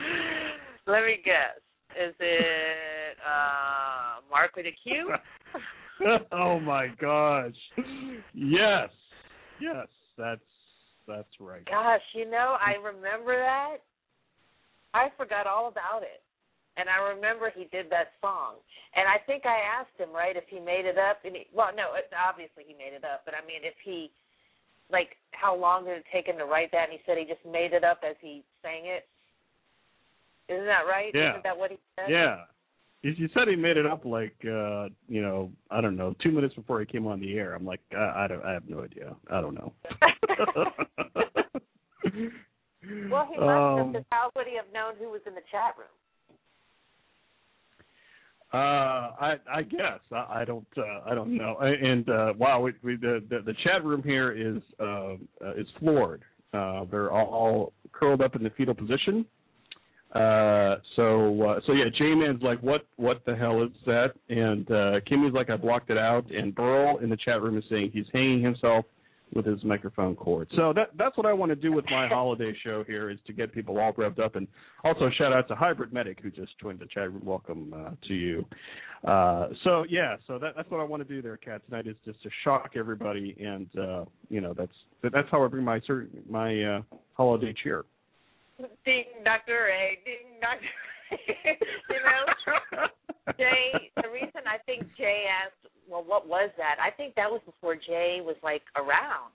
Let 0.86 1.02
me 1.02 1.18
guess. 1.22 1.60
Is 1.90 2.14
it 2.20 3.16
uh 3.20 4.20
Mark 4.30 4.56
with 4.56 4.64
a 4.64 4.74
Q? 4.82 5.10
oh 6.32 6.60
my 6.60 6.88
gosh. 7.00 7.54
Yes. 8.34 8.90
Yes, 9.60 9.86
that's 10.18 10.40
that's 11.06 11.28
right. 11.40 11.64
Gosh, 11.66 12.02
you 12.14 12.28
know, 12.28 12.56
I 12.58 12.76
remember 12.82 13.36
that. 13.38 13.78
I 14.92 15.08
forgot 15.16 15.46
all 15.46 15.68
about 15.68 16.02
it. 16.02 16.22
And 16.76 16.88
I 16.92 17.00
remember 17.16 17.48
he 17.48 17.64
did 17.72 17.88
that 17.88 18.12
song. 18.20 18.60
And 18.92 19.08
I 19.08 19.16
think 19.24 19.46
I 19.48 19.56
asked 19.80 19.96
him, 19.96 20.12
right, 20.12 20.36
if 20.36 20.44
he 20.48 20.60
made 20.60 20.84
it 20.84 20.98
up. 20.98 21.24
And 21.24 21.36
he, 21.36 21.48
well, 21.54 21.72
no, 21.72 21.96
it, 21.96 22.12
obviously 22.12 22.68
he 22.68 22.76
made 22.76 22.92
it 22.92 23.04
up. 23.04 23.24
But 23.24 23.32
I 23.32 23.40
mean, 23.46 23.64
if 23.64 23.76
he, 23.80 24.12
like, 24.92 25.16
how 25.32 25.56
long 25.56 25.84
did 25.84 26.04
it 26.04 26.08
take 26.12 26.26
him 26.26 26.36
to 26.36 26.44
write 26.44 26.72
that? 26.72 26.92
And 26.92 26.92
he 26.92 27.00
said 27.06 27.16
he 27.16 27.24
just 27.24 27.44
made 27.48 27.72
it 27.72 27.84
up 27.84 28.04
as 28.04 28.16
he 28.20 28.44
sang 28.60 28.84
it. 28.84 29.08
Isn't 30.52 30.68
that 30.68 30.84
right? 30.84 31.12
Yeah. 31.14 31.32
Isn't 31.32 31.44
that 31.44 31.56
what 31.56 31.70
he 31.72 31.78
said? 31.96 32.12
Yeah. 32.12 32.44
You 33.16 33.28
said 33.34 33.48
he 33.48 33.56
made 33.56 33.76
it 33.76 33.86
up 33.86 34.04
like 34.04 34.34
uh, 34.44 34.88
you 35.08 35.22
know, 35.22 35.52
I 35.70 35.80
don't 35.80 35.96
know, 35.96 36.14
2 36.22 36.32
minutes 36.32 36.54
before 36.54 36.80
he 36.80 36.86
came 36.86 37.06
on 37.06 37.20
the 37.20 37.38
air. 37.38 37.54
I'm 37.54 37.64
like, 37.64 37.80
I, 37.96 38.24
I 38.24 38.26
don't 38.28 38.44
I 38.44 38.52
have 38.52 38.68
no 38.68 38.82
idea. 38.82 39.14
I 39.30 39.40
don't 39.40 39.54
know. 39.54 39.72
Well, 43.10 43.26
he 43.30 43.38
must 43.38 43.50
have, 43.50 43.78
Um, 43.78 43.92
because 43.92 44.04
how 44.10 44.30
would 44.36 44.46
he 44.46 44.56
have 44.56 44.72
known 44.72 44.94
who 44.98 45.10
was 45.10 45.20
in 45.26 45.34
the 45.34 45.40
chat 45.50 45.74
room? 45.76 45.88
Uh, 48.52 49.10
I 49.20 49.36
I 49.52 49.62
guess 49.62 50.00
I, 50.12 50.40
I 50.40 50.44
don't 50.44 50.66
uh, 50.78 51.00
I 51.04 51.14
don't 51.14 51.36
know. 51.36 51.58
And 51.58 52.08
uh, 52.08 52.32
wow, 52.38 52.60
we, 52.60 52.74
we, 52.82 52.96
the, 52.96 53.24
the 53.28 53.40
the 53.44 53.54
chat 53.64 53.84
room 53.84 54.02
here 54.02 54.30
is 54.32 54.62
uh, 54.80 55.14
uh, 55.44 55.54
is 55.56 55.66
floored. 55.80 56.22
Uh, 56.54 56.84
they're 56.90 57.10
all, 57.10 57.26
all 57.26 57.72
curled 57.92 58.22
up 58.22 58.36
in 58.36 58.42
the 58.42 58.50
fetal 58.50 58.74
position. 58.74 59.26
Uh, 60.16 60.76
so 60.94 61.42
uh, 61.42 61.60
so 61.66 61.72
yeah, 61.72 61.84
J 61.98 62.14
Man's 62.14 62.42
like, 62.42 62.58
what 62.60 62.86
what 62.96 63.22
the 63.26 63.36
hell 63.36 63.62
is 63.62 63.70
that? 63.84 64.12
And 64.30 64.70
uh, 64.70 65.00
Kimmy's 65.06 65.34
like, 65.34 65.50
I 65.50 65.56
blocked 65.56 65.90
it 65.90 65.98
out. 65.98 66.30
And 66.30 66.54
Burl 66.54 66.98
in 66.98 67.10
the 67.10 67.18
chat 67.18 67.42
room 67.42 67.58
is 67.58 67.64
saying 67.68 67.90
he's 67.92 68.06
hanging 68.14 68.42
himself 68.42 68.86
with 69.34 69.44
his 69.44 69.62
microphone 69.62 70.16
cord. 70.16 70.48
So 70.56 70.72
that 70.72 70.90
that's 70.96 71.18
what 71.18 71.26
I 71.26 71.34
want 71.34 71.50
to 71.50 71.56
do 71.56 71.70
with 71.70 71.84
my 71.90 72.08
holiday 72.12 72.54
show 72.64 72.82
here 72.84 73.10
is 73.10 73.18
to 73.26 73.34
get 73.34 73.52
people 73.52 73.78
all 73.78 73.92
revved 73.92 74.18
up 74.18 74.36
and 74.36 74.48
also 74.84 75.10
shout 75.18 75.34
out 75.34 75.48
to 75.48 75.54
Hybrid 75.54 75.92
Medic 75.92 76.20
who 76.22 76.30
just 76.30 76.58
joined 76.62 76.78
the 76.78 76.86
chat 76.86 77.12
room. 77.12 77.22
Welcome 77.22 77.74
uh, 77.76 77.90
to 78.08 78.14
you. 78.14 78.46
Uh, 79.06 79.48
so 79.64 79.84
yeah, 79.86 80.16
so 80.26 80.38
that, 80.38 80.54
that's 80.56 80.70
what 80.70 80.80
I 80.80 80.84
want 80.84 81.06
to 81.06 81.14
do 81.14 81.20
there, 81.20 81.36
Kat. 81.36 81.60
Tonight 81.68 81.86
is 81.86 81.96
just 82.06 82.22
to 82.22 82.30
shock 82.42 82.70
everybody, 82.74 83.36
and 83.38 83.68
uh, 83.78 84.04
you 84.30 84.40
know 84.40 84.54
that's 84.56 84.72
that's 85.02 85.28
how 85.30 85.44
I 85.44 85.48
bring 85.48 85.64
my 85.64 85.78
my 86.26 86.62
uh, 86.62 86.82
holiday 87.12 87.54
cheer. 87.62 87.84
Ding, 88.84 89.04
Dr. 89.24 89.68
A, 89.68 89.98
ding, 90.04 90.40
Dr. 90.40 90.64
A. 90.64 91.16
you 91.92 92.00
know? 92.00 92.22
Jay, 93.38 93.92
the 94.00 94.08
reason 94.08 94.42
I 94.48 94.58
think 94.64 94.84
Jay 94.96 95.26
asked, 95.28 95.60
well, 95.88 96.02
what 96.02 96.26
was 96.26 96.50
that? 96.56 96.76
I 96.80 96.90
think 96.90 97.14
that 97.14 97.30
was 97.30 97.40
before 97.44 97.76
Jay 97.76 98.20
was 98.24 98.36
like 98.42 98.62
around. 98.76 99.34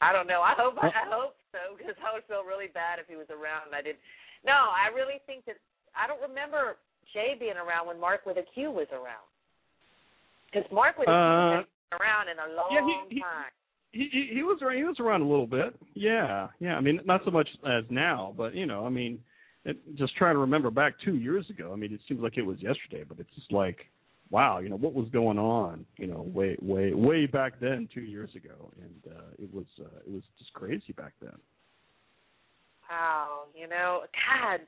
I 0.00 0.12
don't 0.12 0.26
know. 0.28 0.40
I 0.44 0.54
hope 0.56 0.76
I, 0.80 0.88
I 0.88 1.04
hope 1.08 1.34
so 1.52 1.74
because 1.76 1.96
I 2.04 2.12
would 2.12 2.24
feel 2.28 2.44
really 2.44 2.68
bad 2.72 2.98
if 3.00 3.08
he 3.08 3.16
was 3.16 3.28
around. 3.32 3.72
and 3.72 3.74
I 3.74 3.80
did. 3.82 3.96
No, 4.44 4.52
I 4.52 4.92
really 4.94 5.18
think 5.26 5.44
that 5.48 5.56
I 5.96 6.06
don't 6.06 6.20
remember 6.20 6.76
Jay 7.12 7.34
being 7.40 7.56
around 7.56 7.88
when 7.88 7.98
Mark 7.98 8.26
with 8.28 8.36
a 8.36 8.44
Q 8.52 8.70
was 8.70 8.88
around. 8.92 9.24
Because 10.52 10.68
Mark 10.70 10.98
with 11.00 11.08
a 11.08 11.12
Q 11.12 11.64
Uh, 11.64 11.96
around 11.98 12.28
in 12.28 12.36
a 12.38 12.48
long 12.54 12.70
yeah, 12.72 12.84
he- 12.84 13.16
he- 13.16 13.24
time. 13.24 13.52
He, 13.94 14.30
he 14.34 14.42
was 14.42 14.58
around. 14.60 14.76
He 14.76 14.84
was 14.84 14.98
around 14.98 15.22
a 15.22 15.28
little 15.28 15.46
bit. 15.46 15.74
Yeah, 15.94 16.48
yeah. 16.58 16.76
I 16.76 16.80
mean, 16.80 17.00
not 17.04 17.22
so 17.24 17.30
much 17.30 17.48
as 17.66 17.84
now, 17.90 18.34
but 18.36 18.54
you 18.54 18.66
know, 18.66 18.84
I 18.84 18.88
mean, 18.88 19.20
it, 19.64 19.78
just 19.96 20.16
trying 20.16 20.34
to 20.34 20.40
remember 20.40 20.70
back 20.70 20.94
two 21.04 21.14
years 21.14 21.48
ago. 21.48 21.70
I 21.72 21.76
mean, 21.76 21.92
it 21.92 22.00
seems 22.08 22.20
like 22.20 22.36
it 22.36 22.42
was 22.42 22.60
yesterday, 22.60 23.04
but 23.08 23.20
it's 23.20 23.34
just 23.36 23.52
like 23.52 23.86
wow, 24.30 24.58
you 24.58 24.68
know, 24.68 24.76
what 24.76 24.94
was 24.94 25.08
going 25.10 25.38
on, 25.38 25.84
you 25.96 26.08
know, 26.08 26.28
way 26.34 26.56
way 26.60 26.92
way 26.92 27.26
back 27.26 27.60
then, 27.60 27.88
two 27.92 28.00
years 28.00 28.30
ago, 28.34 28.72
and 28.82 29.14
uh, 29.14 29.30
it 29.38 29.52
was 29.54 29.66
uh, 29.80 29.98
it 30.06 30.12
was 30.12 30.22
just 30.38 30.52
crazy 30.54 30.92
back 30.96 31.12
then. 31.20 31.38
Wow, 32.90 33.44
you 33.54 33.68
know, 33.68 34.00
God, 34.12 34.60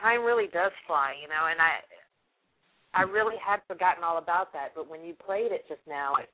time 0.00 0.24
really 0.24 0.48
does 0.52 0.72
fly, 0.86 1.14
you 1.22 1.28
know, 1.28 1.46
and 1.50 1.60
I 1.60 2.98
I 2.98 3.02
really 3.02 3.36
had 3.44 3.60
forgotten 3.68 4.02
all 4.02 4.18
about 4.18 4.52
that, 4.52 4.72
but 4.74 4.90
when 4.90 5.04
you 5.04 5.14
played 5.14 5.52
it 5.52 5.64
just 5.68 5.82
now, 5.88 6.14
it, 6.16 6.30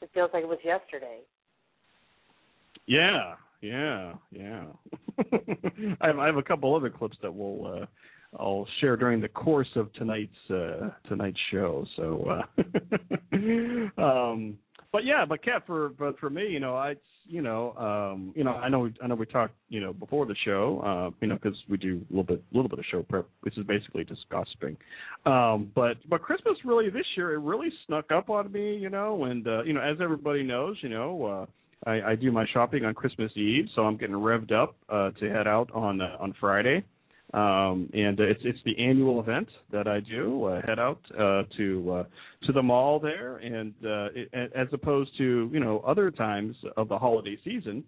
it 0.00 0.10
feels 0.14 0.30
like 0.32 0.42
it 0.42 0.48
was 0.48 0.62
yesterday. 0.64 1.20
Yeah, 2.86 3.34
yeah, 3.60 4.14
yeah. 4.30 4.64
I 6.00 6.06
have 6.06 6.18
I 6.18 6.26
have 6.26 6.36
a 6.36 6.42
couple 6.42 6.74
other 6.74 6.90
clips 6.90 7.16
that 7.22 7.34
we'll 7.34 7.66
uh 7.66 7.86
I'll 8.38 8.66
share 8.80 8.96
during 8.96 9.20
the 9.20 9.28
course 9.28 9.68
of 9.76 9.92
tonight's 9.94 10.50
uh 10.50 10.90
tonight's 11.08 11.38
show. 11.50 11.86
So 11.96 12.42
uh 12.56 14.00
um 14.00 14.58
but 14.92 15.04
yeah, 15.04 15.24
but 15.26 15.42
Kat 15.42 15.62
for 15.66 15.90
but 15.90 16.18
for 16.18 16.30
me, 16.30 16.46
you 16.48 16.60
know, 16.60 16.76
I 16.76 16.96
you 17.26 17.40
know, 17.40 17.72
um 17.76 18.34
you 18.36 18.44
know, 18.44 18.52
I 18.52 18.68
know 18.68 18.90
I 19.02 19.06
know 19.06 19.14
we 19.14 19.24
talked, 19.24 19.54
you 19.70 19.80
know, 19.80 19.94
before 19.94 20.26
the 20.26 20.36
show, 20.44 20.80
uh 20.84 21.16
you 21.22 21.28
know, 21.28 21.38
cuz 21.38 21.56
we 21.68 21.78
do 21.78 22.02
a 22.10 22.12
little 22.12 22.24
bit 22.24 22.42
a 22.52 22.56
little 22.56 22.68
bit 22.68 22.80
of 22.80 22.84
show 22.90 23.02
prep. 23.02 23.26
This 23.44 23.56
is 23.56 23.64
basically 23.64 24.04
just 24.04 24.28
gossiping. 24.28 24.76
Um 25.24 25.72
but 25.74 25.96
but 26.08 26.20
Christmas 26.20 26.58
really 26.66 26.90
this 26.90 27.06
year 27.16 27.32
it 27.32 27.38
really 27.38 27.72
snuck 27.86 28.12
up 28.12 28.28
on 28.28 28.52
me, 28.52 28.76
you 28.76 28.90
know, 28.90 29.24
and 29.24 29.46
uh 29.48 29.62
you 29.62 29.72
know, 29.72 29.80
as 29.80 30.02
everybody 30.02 30.42
knows, 30.42 30.76
you 30.82 30.90
know, 30.90 31.24
uh 31.24 31.46
I, 31.86 32.02
I 32.02 32.14
do 32.14 32.32
my 32.32 32.46
shopping 32.52 32.84
on 32.84 32.94
Christmas 32.94 33.32
Eve, 33.36 33.66
so 33.74 33.82
I'm 33.82 33.96
getting 33.96 34.16
revved 34.16 34.52
up 34.52 34.76
uh, 34.88 35.10
to 35.10 35.30
head 35.30 35.46
out 35.46 35.70
on 35.72 36.00
uh, 36.00 36.16
on 36.20 36.34
Friday. 36.40 36.84
Um, 37.34 37.90
and 37.92 38.20
uh, 38.20 38.24
it's 38.24 38.40
it's 38.44 38.58
the 38.64 38.78
annual 38.78 39.18
event 39.18 39.48
that 39.72 39.88
I 39.88 39.98
do. 39.98 40.44
Uh, 40.44 40.62
head 40.64 40.78
out 40.78 41.00
uh, 41.18 41.42
to 41.56 41.92
uh, 41.92 42.04
to 42.46 42.52
the 42.52 42.62
mall 42.62 43.00
there, 43.00 43.38
and 43.38 43.74
uh, 43.84 44.08
it, 44.14 44.52
as 44.54 44.68
opposed 44.72 45.10
to 45.18 45.50
you 45.52 45.58
know 45.58 45.80
other 45.80 46.12
times 46.12 46.54
of 46.76 46.88
the 46.88 46.96
holiday 46.96 47.36
season, 47.42 47.82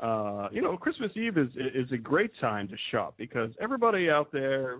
uh, 0.00 0.48
you 0.52 0.62
know 0.62 0.76
Christmas 0.76 1.10
Eve 1.16 1.36
is 1.36 1.48
is 1.56 1.90
a 1.90 1.96
great 1.96 2.30
time 2.40 2.68
to 2.68 2.76
shop 2.92 3.14
because 3.18 3.50
everybody 3.60 4.08
out 4.08 4.30
there, 4.30 4.78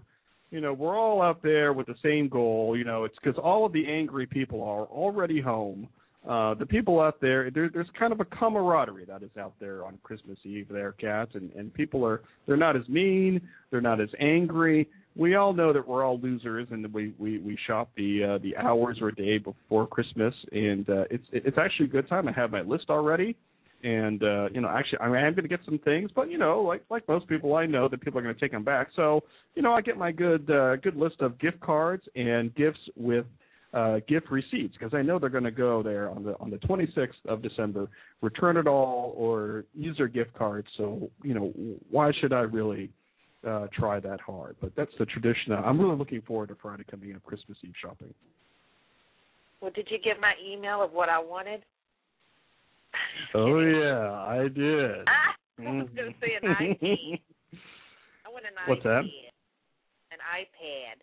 you 0.53 0.61
know, 0.61 0.73
we're 0.73 0.97
all 0.97 1.21
out 1.21 1.43
there 1.43 1.73
with 1.73 1.89
the 1.89 1.97
same 2.01 2.29
goal. 2.29 2.77
You 2.79 2.85
know, 2.85 3.05
it's 3.05 3.17
because 3.21 3.39
all 3.43 3.67
of 3.67 3.73
the 3.73 3.91
angry 3.91 4.27
people 4.27 4.63
are 4.63 4.85
already 4.85 5.41
home 5.41 5.89
uh, 6.29 6.55
the 6.55 6.67
people 6.67 7.01
out 7.01 7.21
there, 7.21 7.51
there, 7.51 7.71
there's 7.73 7.89
kind 7.99 8.13
of 8.13 8.21
a 8.21 8.25
camaraderie 8.25 9.05
that 9.05 9.23
is 9.23 9.31
out 9.39 9.55
there 9.61 9.85
on 9.85 9.99
Christmas 10.03 10.39
Eve 10.45 10.67
there, 10.69 10.93
cats, 10.93 11.33
and, 11.35 11.53
and 11.53 11.73
people 11.73 12.05
are, 12.05 12.23
they're 12.47 12.57
not 12.57 12.77
as 12.77 12.89
mean, 12.89 13.41
they're 13.71 13.81
not 13.81 14.01
as 14.01 14.09
angry. 14.19 14.89
We 15.15 15.37
all 15.37 15.53
know 15.53 15.73
that 15.73 15.87
we're 15.87 16.05
all 16.05 16.19
losers, 16.19 16.67
and 16.71 16.93
we 16.93 17.15
we 17.19 17.39
we 17.39 17.57
shop 17.67 17.91
the 17.97 18.35
uh, 18.35 18.39
the 18.43 18.57
hours 18.57 18.99
or 19.01 19.11
day 19.13 19.39
before 19.39 19.87
Christmas, 19.87 20.35
and 20.53 20.89
uh, 20.91 21.05
it's 21.11 21.25
it's 21.33 21.57
actually 21.59 21.87
a 21.87 21.91
good 21.91 22.09
time. 22.09 22.29
I 22.29 22.33
have 22.33 22.51
my 22.51 22.61
list 22.61 22.91
already, 22.91 23.35
and 23.83 24.23
uh, 24.23 24.49
you 24.53 24.61
know, 24.61 24.69
actually, 24.69 24.99
I, 24.99 25.07
mean, 25.07 25.17
I'm 25.17 25.33
going 25.33 25.45
to 25.45 25.49
get 25.49 25.61
some 25.65 25.79
things, 25.79 26.11
but 26.15 26.31
you 26.31 26.39
know, 26.39 26.61
like 26.61 26.83
like 26.91 27.07
most 27.09 27.29
people, 27.29 27.55
I 27.55 27.67
know 27.67 27.89
that 27.89 28.01
people 28.01 28.19
are 28.19 28.23
going 28.23 28.35
to 28.35 28.41
take 28.41 28.53
them 28.53 28.65
back. 28.65 28.89
So, 28.97 29.21
you 29.55 29.63
know, 29.63 29.73
I 29.73 29.81
get 29.81 29.97
my 29.97 30.13
good 30.13 30.51
uh, 30.51 30.77
good 30.77 30.97
list 30.97 31.21
of 31.21 31.39
gift 31.39 31.61
cards 31.61 32.03
and 32.15 32.55
gifts 32.55 32.81
with 32.97 33.27
uh, 33.77 34.01
gift 34.09 34.31
receipts 34.31 34.75
because 34.79 34.95
I 34.95 35.03
know 35.03 35.19
they're 35.19 35.29
going 35.29 35.45
to 35.45 35.51
go 35.51 35.83
there 35.83 36.09
on 36.09 36.25
the 36.25 36.33
on 36.41 36.51
the 36.51 36.57
26th 36.57 37.09
of 37.29 37.43
December, 37.43 37.89
return 38.23 38.57
it 38.57 38.67
all 38.67 39.13
or 39.17 39.65
use 39.75 39.99
their 39.99 40.09
gift 40.09 40.33
cards. 40.35 40.67
So 40.79 41.11
you 41.23 41.35
know 41.35 41.53
why 41.91 42.11
should 42.21 42.33
I 42.33 42.41
really 42.41 42.91
uh, 43.47 43.67
try 43.79 44.01
that 44.01 44.21
hard? 44.21 44.57
But 44.63 44.73
that's 44.77 44.93
the 44.99 45.05
tradition. 45.05 45.53
I'm 45.53 45.79
really 45.79 45.97
looking 45.97 46.23
forward 46.23 46.49
to 46.49 46.57
Friday 46.61 46.85
coming 46.91 47.15
up, 47.15 47.23
Christmas 47.23 47.59
Eve 47.63 47.75
shopping. 47.81 48.15
Well, 49.61 49.71
did 49.75 49.89
you 49.91 49.99
get 50.03 50.21
my 50.21 50.33
email 50.43 50.83
of 50.83 50.93
what 50.93 51.11
I 51.11 51.19
wanted? 51.19 51.63
Oh 53.35 53.61
yeah, 53.61 54.11
I 54.11 54.49
did. 54.49 55.07
I 55.59 55.71
was 55.71 55.89
going 55.95 56.13
to 56.13 56.19
say 56.21 56.33
an 56.41 56.49
iPad. 56.49 57.21
I 58.25 58.29
want 58.31 58.45
an 58.47 58.53
What's 58.67 58.83
that? 58.85 59.03
An 60.13 60.21
iPad. 60.33 61.01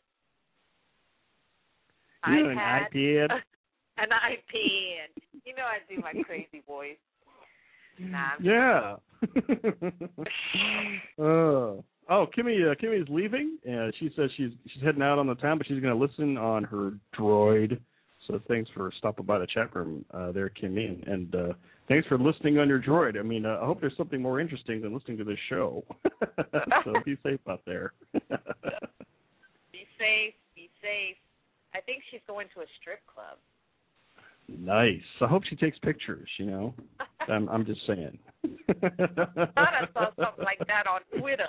You 2.28 2.50
an 2.50 2.58
iPad. 2.58 3.32
an 3.98 4.10
iPad. 4.10 5.24
You 5.46 5.56
know 5.56 5.64
I 5.64 5.80
do 5.94 6.02
my 6.02 6.14
crazy 6.24 6.64
voice. 6.68 6.98
Nah, 8.00 8.32
Yeah. 8.42 8.96
uh, 11.20 11.22
oh, 11.22 11.84
Kimmy. 12.10 12.70
Uh, 12.70 12.76
Kimmy's 12.76 13.08
leaving. 13.10 13.58
Uh, 13.68 13.92
she 14.00 14.10
says 14.16 14.30
she's 14.36 14.52
she's 14.68 14.84
heading 14.84 15.02
out 15.02 15.20
on 15.20 15.28
the 15.28 15.36
town, 15.36 15.58
but 15.58 15.68
she's 15.68 15.80
going 15.80 15.98
to 15.98 16.00
listen 16.00 16.38
on 16.38 16.64
her 16.64 16.94
droid. 17.18 17.80
So 18.28 18.42
thanks 18.48 18.70
for 18.74 18.92
stopping 18.98 19.26
by 19.26 19.38
the 19.38 19.48
chat 19.48 19.76
room 19.76 20.06
uh, 20.14 20.32
there, 20.32 20.50
Kimmy, 20.50 20.88
and, 20.88 21.04
and 21.08 21.36
uh, 21.36 21.54
thanks 21.90 22.08
for 22.08 22.18
listening 22.18 22.58
on 22.58 22.70
your 22.70 22.80
droid. 22.82 23.20
I 23.20 23.22
mean, 23.22 23.46
uh, 23.46 23.60
I 23.62 23.66
hope 23.66 23.82
there's 23.82 23.98
something 23.98 24.22
more 24.22 24.40
interesting 24.40 24.82
than 24.82 24.94
listening 24.94 25.18
to 25.18 25.26
this 25.26 25.38
show. 25.50 25.84
so 26.86 26.94
be 27.06 27.18
safe 27.22 27.42
out 27.50 27.62
there. 27.66 27.92
be 28.14 29.86
safe. 30.00 30.34
Be 30.56 30.70
safe. 30.82 31.18
I 31.84 31.86
think 31.86 32.04
she's 32.12 32.22
going 32.28 32.48
to 32.56 32.62
a 32.62 32.65
strip 32.80 33.00
club. 33.13 33.38
nice. 34.48 35.02
I 35.22 35.28
hope 35.28 35.43
she 35.50 35.56
takes 35.56 35.78
pictures. 35.80 36.30
You 36.39 36.46
know, 36.46 36.74
I'm 37.28 37.50
I'm 37.50 37.65
just 37.65 37.82
saying. 37.86 38.17
I 38.46 38.48
thought 38.78 39.74
I 39.74 39.88
saw 39.93 40.06
something 40.15 40.46
like 40.46 40.60
that 40.67 40.88
on 40.88 41.02
Twitter. 41.19 41.43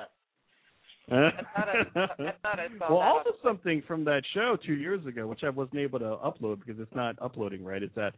I 1.11 1.31
thought 1.55 1.69
I, 1.69 2.01
I 2.01 2.33
thought 2.43 2.59
I 2.59 2.67
saw 2.79 2.91
well, 2.91 2.99
also 2.99 3.31
something 3.45 3.83
from 3.87 4.05
that 4.05 4.23
show 4.33 4.57
two 4.67 4.75
years 4.75 5.07
ago, 5.07 5.27
which 5.27 5.45
I 5.45 5.51
wasn't 5.51 5.79
able 5.79 6.01
to 6.01 6.17
upload 6.17 6.61
because 6.65 6.81
it's 6.81 6.95
not 6.95 7.17
uploading 7.21 7.63
right. 7.65 7.83
Is 7.83 7.91
that 7.95 8.15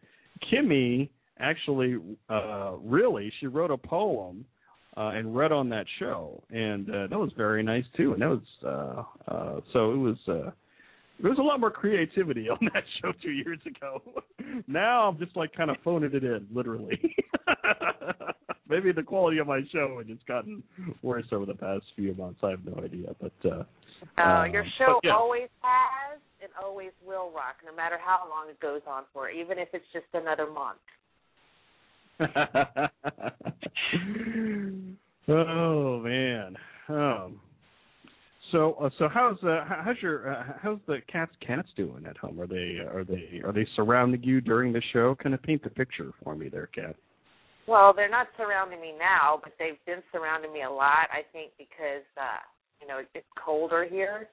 Kimmy 0.50 1.10
actually, 1.38 1.98
uh, 2.30 2.76
really, 2.82 3.30
she 3.40 3.46
wrote 3.46 3.70
a 3.70 3.76
poem 3.76 4.46
uh, 4.96 5.08
and 5.08 5.36
read 5.36 5.52
on 5.52 5.68
that 5.68 5.86
show, 5.98 6.42
and 6.50 6.88
uh, 6.88 7.06
that 7.08 7.18
was 7.18 7.30
very 7.36 7.62
nice 7.62 7.84
too. 7.94 8.14
And 8.14 8.22
that 8.22 8.28
was 8.30 8.40
uh, 8.64 9.30
uh, 9.30 9.60
so 9.74 9.92
it 9.92 9.98
was. 9.98 10.16
Uh, 10.26 10.50
there 11.20 11.30
was 11.30 11.38
a 11.38 11.42
lot 11.42 11.60
more 11.60 11.70
creativity 11.70 12.48
on 12.48 12.58
that 12.74 12.82
show 13.02 13.12
two 13.22 13.30
years 13.30 13.60
ago. 13.66 14.02
now 14.66 15.08
I'm 15.08 15.18
just 15.18 15.36
like 15.36 15.52
kind 15.54 15.70
of 15.70 15.76
phoning 15.84 16.10
it 16.12 16.24
in, 16.24 16.46
literally. 16.52 17.00
Maybe 18.68 18.90
the 18.92 19.02
quality 19.02 19.38
of 19.38 19.46
my 19.46 19.60
show 19.72 19.96
has 19.98 20.06
just 20.08 20.26
gotten 20.26 20.62
worse 21.02 21.26
over 21.32 21.46
the 21.46 21.54
past 21.54 21.84
few 21.94 22.14
months. 22.14 22.40
I 22.42 22.50
have 22.50 22.64
no 22.64 22.82
idea, 22.82 23.14
but 23.20 23.32
uh, 23.48 23.62
Uh, 24.20 24.44
your 24.44 24.62
um, 24.62 24.72
show 24.78 24.98
but 25.02 25.08
yeah. 25.08 25.14
always 25.14 25.48
has 25.62 26.18
and 26.42 26.50
always 26.62 26.90
will 27.06 27.30
rock, 27.34 27.56
no 27.64 27.72
matter 27.74 27.96
how 28.04 28.26
long 28.28 28.48
it 28.50 28.58
goes 28.60 28.82
on 28.86 29.04
for, 29.12 29.30
even 29.30 29.58
if 29.58 29.68
it's 29.72 29.84
just 29.92 30.06
another 30.14 30.46
month. 30.50 30.78
oh 35.28 36.00
man. 36.00 36.56
Um, 36.88 37.40
so 38.52 38.74
uh, 38.80 38.90
so 38.98 39.08
how's 39.08 39.42
uh, 39.42 39.64
how's 39.66 39.96
your 40.02 40.32
uh, 40.34 40.44
how's 40.60 40.78
the 40.86 40.98
cats 41.10 41.32
cats 41.46 41.68
doing 41.76 42.06
at 42.08 42.16
home? 42.16 42.40
Are 42.40 42.46
they 42.46 42.78
are 42.78 43.04
they 43.04 43.40
are 43.44 43.52
they 43.52 43.66
surrounding 43.76 44.22
you 44.22 44.40
during 44.40 44.72
the 44.72 44.82
show? 44.92 45.14
Kind 45.22 45.34
of 45.34 45.42
paint 45.42 45.62
the 45.62 45.70
picture 45.70 46.12
for 46.22 46.34
me 46.34 46.48
there, 46.48 46.68
cat. 46.68 46.96
Well, 47.66 47.92
they're 47.94 48.10
not 48.10 48.28
surrounding 48.36 48.80
me 48.80 48.92
now, 48.98 49.40
but 49.42 49.52
they've 49.58 49.84
been 49.86 50.02
surrounding 50.12 50.52
me 50.52 50.62
a 50.62 50.70
lot. 50.70 51.08
I 51.10 51.22
think 51.32 51.52
because 51.58 52.06
uh, 52.16 52.40
you 52.80 52.86
know 52.86 52.98
it's 53.14 53.26
colder 53.44 53.86
here, 53.88 54.28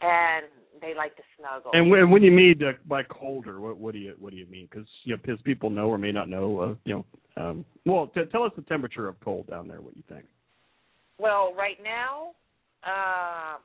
and 0.00 0.46
they 0.80 0.94
like 0.94 1.16
to 1.16 1.22
snuggle. 1.38 1.70
And 1.74 1.90
when, 1.90 2.10
when 2.10 2.22
you 2.22 2.30
mean 2.30 2.60
uh, 2.62 2.72
by 2.86 3.02
colder, 3.04 3.60
what 3.60 3.78
what 3.78 3.92
do 3.92 3.98
you 3.98 4.14
what 4.18 4.30
do 4.30 4.36
you 4.36 4.46
mean? 4.46 4.68
Because 4.70 4.88
you 5.04 5.16
know, 5.16 5.22
'cause 5.24 5.38
people 5.44 5.70
know 5.70 5.88
or 5.88 5.98
may 5.98 6.12
not 6.12 6.28
know. 6.28 6.60
Uh, 6.60 6.74
you 6.84 6.94
know, 6.94 7.42
um, 7.42 7.64
well, 7.84 8.08
t- 8.08 8.20
tell 8.30 8.42
us 8.42 8.52
the 8.56 8.62
temperature 8.62 9.08
of 9.08 9.18
cold 9.20 9.46
down 9.46 9.68
there. 9.68 9.80
What 9.80 9.96
you 9.96 10.02
think? 10.08 10.24
Well, 11.18 11.54
right 11.56 11.78
now, 11.82 12.32
uh, 12.86 13.58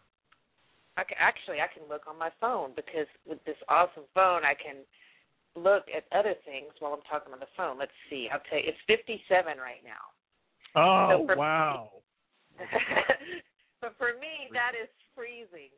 I 0.98 1.04
can, 1.08 1.18
actually 1.20 1.62
I 1.62 1.70
can 1.72 1.88
look 1.88 2.04
on 2.08 2.18
my 2.18 2.30
phone 2.42 2.72
because 2.76 3.08
with 3.28 3.40
this 3.46 3.58
awesome 3.70 4.10
phone 4.14 4.42
I 4.44 4.54
can 4.58 4.84
look 5.56 5.84
at 5.96 6.06
other 6.18 6.36
things 6.46 6.72
while 6.80 6.94
I'm 6.94 7.06
talking 7.10 7.34
on 7.34 7.40
the 7.40 7.52
phone. 7.56 7.78
Let's 7.78 7.96
see. 8.10 8.28
I'll 8.32 8.42
tell 8.50 8.60
you, 8.60 8.72
it's 8.72 8.84
57 8.88 9.30
right 9.58 9.84
now. 9.84 10.12
Oh 10.76 11.10
So 11.12 11.26
for- 11.28 11.38
wow! 11.38 11.90
but 13.82 13.94
for 13.98 14.14
me, 14.20 14.48
that 14.54 14.72
is 14.76 14.90
freezing. 15.16 15.72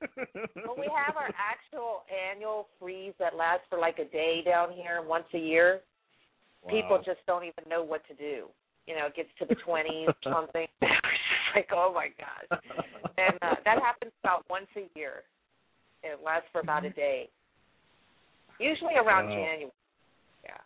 When 0.00 0.78
we 0.78 0.88
have 0.94 1.16
our 1.16 1.28
actual 1.52 2.04
annual 2.08 2.68
freeze 2.78 3.14
that 3.18 3.36
lasts 3.36 3.66
for 3.68 3.78
like 3.78 3.98
a 3.98 4.04
day 4.04 4.42
down 4.44 4.72
here 4.72 5.02
once 5.06 5.24
a 5.34 5.38
year, 5.38 5.80
people 6.68 6.98
just 7.04 7.20
don't 7.26 7.44
even 7.44 7.64
know 7.68 7.82
what 7.82 8.06
to 8.08 8.14
do. 8.14 8.46
You 8.86 8.96
know, 8.96 9.06
it 9.06 9.16
gets 9.16 9.28
to 9.38 9.46
the 9.46 9.56
20s 9.66 10.12
something. 10.24 10.66
like, 11.54 11.68
oh 11.72 11.92
my 11.94 12.08
gosh. 12.18 12.60
And 13.18 13.36
uh, 13.42 13.56
that 13.64 13.78
happens 13.82 14.12
about 14.22 14.44
once 14.48 14.66
a 14.76 14.86
year. 14.98 15.22
It 16.02 16.20
lasts 16.24 16.48
for 16.52 16.60
about 16.60 16.84
a 16.84 16.90
day. 16.90 17.28
Usually 18.58 18.94
around 18.94 19.26
Wow. 19.26 19.34
January. 19.36 19.72
Yeah. 20.44 20.56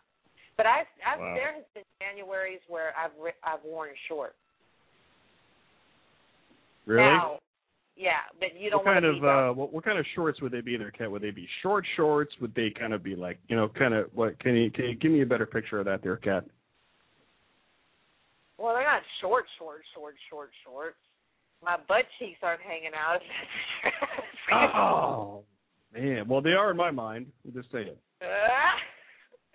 But 0.57 0.65
I've, 0.65 0.87
I've 1.05 1.19
Wow. 1.19 1.33
there 1.35 1.53
has 1.53 1.63
been 1.73 1.83
Januaries 2.01 2.59
where 2.67 2.93
I've 2.97 3.11
re- 3.21 3.39
I've 3.43 3.63
worn 3.63 3.89
shorts. 4.07 4.35
really? 6.85 7.03
Now, 7.03 7.39
Yeah, 7.97 8.11
but 8.39 8.49
you 8.59 8.69
don't 8.69 8.85
what 8.85 8.93
kind 8.93 9.05
of 9.05 9.23
uh 9.23 9.53
what, 9.53 9.71
what 9.73 9.83
kind 9.85 9.97
of 9.97 10.05
shorts 10.15 10.41
would 10.41 10.51
they 10.51 10.59
be 10.61 10.75
in 10.75 10.81
their 10.81 10.91
cat? 10.91 11.09
Would 11.09 11.21
they 11.21 11.31
be 11.31 11.47
short 11.61 11.85
shorts? 11.95 12.33
Would 12.41 12.53
they 12.53 12.69
kind 12.69 12.93
of 12.93 13.01
be 13.03 13.15
like 13.15 13.39
you 13.47 13.55
know 13.55 13.69
kind 13.69 13.93
of 13.93 14.09
what? 14.13 14.37
Can 14.39 14.55
you 14.55 14.69
can 14.71 14.85
you 14.85 14.95
give 14.95 15.11
me 15.11 15.21
a 15.21 15.25
better 15.25 15.45
picture 15.45 15.79
of 15.79 15.85
that 15.85 16.03
there, 16.03 16.17
cat? 16.17 16.43
Well, 18.57 18.73
they're 18.73 18.83
not 18.83 19.01
short, 19.21 19.45
short, 19.59 19.81
short, 19.93 20.15
short, 20.29 20.49
shorts. 20.63 20.97
My 21.63 21.77
butt 21.87 22.05
cheeks 22.19 22.39
aren't 22.41 22.61
hanging 22.61 22.93
out. 22.95 23.21
Oh 24.53 25.43
man, 25.91 26.27
well 26.27 26.39
they 26.39 26.51
are 26.51 26.69
in 26.69 26.77
my 26.77 26.91
mind. 26.91 27.25
I'm 27.45 27.53
just 27.53 27.71
saying. 27.71 27.95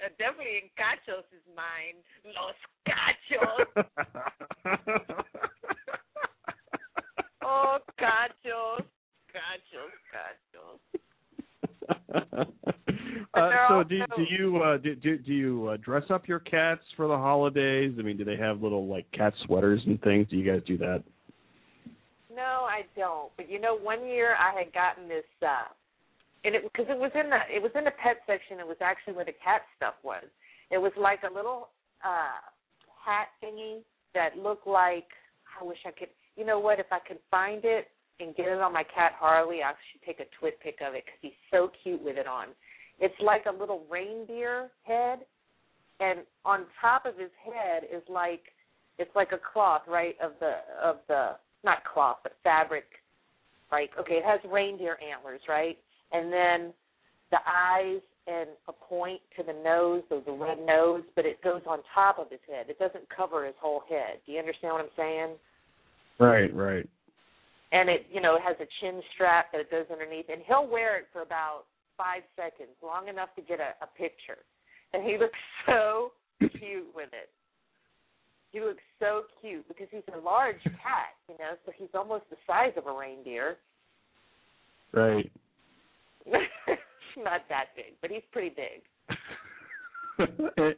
Ah, 0.02 0.08
definitely 0.18 0.56
in 0.62 0.70
Cachos' 0.74 1.22
mind. 1.54 2.02
Los 2.24 2.56
Cachos. 2.88 3.66
Oh, 7.42 7.78
Cachos. 7.98 8.84
Cachos, 9.34 9.94
Cachos. 10.14 10.99
Uh, 13.35 13.50
so 13.68 13.83
do 13.85 14.00
do 14.16 14.22
you 14.29 14.57
uh, 14.59 14.76
do 14.79 14.94
do, 14.94 15.18
do 15.18 15.33
you 15.33 15.68
uh, 15.68 15.76
dress 15.79 16.05
up 16.11 16.29
your 16.29 16.40
cats 16.40 16.83
for 16.96 17.09
the 17.09 17.16
holidays? 17.16 17.94
I 17.98 18.03
mean, 18.03 18.16
do 18.16 18.24
they 18.24 18.37
have 18.37 18.62
little 18.62 18.87
like 18.87 19.11
cat 19.12 19.33
sweaters 19.46 19.81
and 19.87 20.00
things? 20.03 20.29
Do 20.31 20.37
you 20.37 20.50
guys 20.50 20.62
do 20.66 20.79
that? 20.79 21.03
No, 22.35 22.66
I 22.66 22.83
don't. 22.96 23.31
But 23.37 23.50
you 23.50 23.61
know, 23.61 23.76
one 23.76 24.07
year 24.07 24.35
I 24.38 24.59
had 24.59 24.72
gotten 24.72 25.09
this, 25.09 25.24
uh 25.42 25.68
and 26.44 26.55
it 26.55 26.62
because 26.62 26.87
it 26.88 26.98
was 26.98 27.11
in 27.14 27.31
the 27.31 27.38
it 27.55 27.62
was 27.62 27.72
in 27.74 27.85
the 27.85 27.92
pet 28.03 28.18
section. 28.26 28.61
It 28.61 28.66
was 28.66 28.79
actually 28.81 29.14
where 29.14 29.24
the 29.24 29.37
cat 29.44 29.62
stuff 29.76 29.94
was. 30.03 30.24
It 30.70 30.79
was 30.79 30.92
like 30.96 31.20
a 31.29 31.33
little 31.33 31.68
uh 32.05 32.40
hat 33.05 33.29
thingy 33.42 33.81
that 34.14 34.37
looked 34.37 34.66
like. 34.66 35.09
I 35.61 35.64
wish 35.64 35.79
I 35.87 35.90
could. 35.90 36.09
You 36.37 36.46
know 36.46 36.59
what? 36.59 36.79
If 36.79 36.87
I 36.90 36.98
could 37.07 37.18
find 37.31 37.64
it 37.64 37.88
and 38.20 38.35
get 38.37 38.46
it 38.46 38.61
on 38.61 38.72
my 38.72 38.83
cat 38.83 39.12
Harley, 39.18 39.62
I 39.62 39.72
should 39.90 40.02
take 40.06 40.20
a 40.20 40.28
twit 40.38 40.59
pic 40.61 40.78
of 40.87 40.94
it 40.94 41.04
because 41.04 41.18
he's 41.22 41.40
so 41.50 41.70
cute 41.83 42.02
with 42.02 42.16
it 42.16 42.26
on. 42.26 42.48
It's 42.98 43.14
like 43.20 43.46
a 43.46 43.59
little 43.59 43.85
reindeer 43.90 44.68
head, 44.83 45.20
and 46.00 46.20
on 46.44 46.66
top 46.80 47.06
of 47.06 47.16
his 47.16 47.30
head 47.44 47.85
is 47.85 48.02
like 48.09 48.42
it's 48.98 49.11
like 49.16 49.33
a 49.33 49.40
cloth, 49.52 49.83
right? 49.88 50.14
Of 50.22 50.33
the 50.40 50.52
of 50.83 50.96
the 51.09 51.30
not 51.64 51.78
cloth, 51.85 52.18
but 52.22 52.33
fabric. 52.44 52.85
Like 53.72 53.90
okay, 53.98 54.14
it 54.14 54.24
has 54.24 54.40
reindeer 54.50 54.98
antlers, 55.00 55.40
right? 55.48 55.78
And 56.12 56.33
then 56.33 56.74
the 57.30 57.38
eyes 57.46 58.00
and 58.26 58.50
a 58.68 58.72
point 58.72 59.20
to 59.37 59.42
the 59.42 59.52
nose, 59.64 60.02
so 60.09 60.22
the 60.24 60.33
red 60.33 60.59
nose, 60.64 61.02
but 61.16 61.24
it 61.24 61.42
goes 61.42 61.62
on 61.66 61.78
top 61.94 62.18
of 62.18 62.30
his 62.30 62.40
head. 62.48 62.66
It 62.68 62.78
doesn't 62.78 63.04
cover 63.14 63.46
his 63.46 63.54
whole 63.61 63.83
head. 63.88 64.18
Do 64.26 64.33
you 64.33 64.38
understand 64.38 64.74
what 64.74 64.83
I'm 64.83 64.90
saying? 64.96 65.30
Right, 66.18 66.54
right. 66.54 66.88
And 67.72 67.88
it 67.88 68.06
you 68.11 68.20
know 68.20 68.37
it 68.37 68.42
has 68.42 68.56
a 68.61 68.68
chin 68.80 69.00
strap 69.14 69.52
that 69.52 69.61
it 69.61 69.70
goes 69.70 69.87
underneath 69.90 70.26
and 70.28 70.42
he'll 70.46 70.66
wear 70.66 70.98
it 70.98 71.06
for 71.12 71.22
about 71.22 71.64
five 71.96 72.22
seconds 72.35 72.74
long 72.83 73.09
enough 73.09 73.28
to 73.37 73.42
get 73.42 73.61
a, 73.61 73.76
a 73.85 73.88
picture. 73.98 74.42
And 74.92 75.04
he 75.04 75.18
looks 75.20 75.38
so 75.66 76.12
cute 76.38 76.88
with 76.94 77.11
it. 77.12 77.28
He 78.52 78.61
looks 78.61 78.83
so 78.98 79.22
cute 79.40 79.66
because 79.68 79.87
he's 79.90 80.02
a 80.14 80.18
large 80.18 80.62
cat 80.64 81.14
you 81.28 81.37
know 81.38 81.54
so 81.64 81.72
he's 81.76 81.90
almost 81.94 82.24
the 82.30 82.37
size 82.46 82.72
of 82.76 82.87
a 82.87 82.92
reindeer. 82.92 83.56
Right. 84.92 85.30
not 87.16 87.42
that 87.48 87.66
big 87.76 87.94
but 88.00 88.11
he's 88.11 88.22
pretty 88.33 88.50
big. 88.54 88.83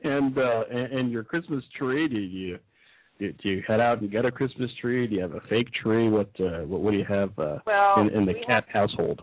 And 0.05 0.39
uh 0.39 0.63
and, 0.71 0.93
and 0.93 1.11
your 1.11 1.25
Christmas 1.25 1.65
tree, 1.77 2.07
do 2.07 2.17
you 2.17 2.61
do, 3.23 3.33
do 3.43 3.49
you 3.49 3.63
head 3.67 3.81
out 3.81 4.01
and 4.01 4.11
get 4.11 4.25
a 4.25 4.31
Christmas 4.31 4.71
tree? 4.81 5.07
Do 5.07 5.15
you 5.15 5.23
have 5.23 5.35
a 5.35 5.41
fake 5.49 5.69
tree? 5.83 6.09
What 6.09 6.31
uh 6.41 6.65
what, 6.67 6.81
what 6.81 6.91
do 6.91 6.97
you 6.97 7.05
have 7.09 7.31
uh 7.39 7.59
well 7.67 8.01
in, 8.01 8.11
in 8.11 8.27
the 8.27 8.35
cat 8.47 8.65
household? 8.73 9.23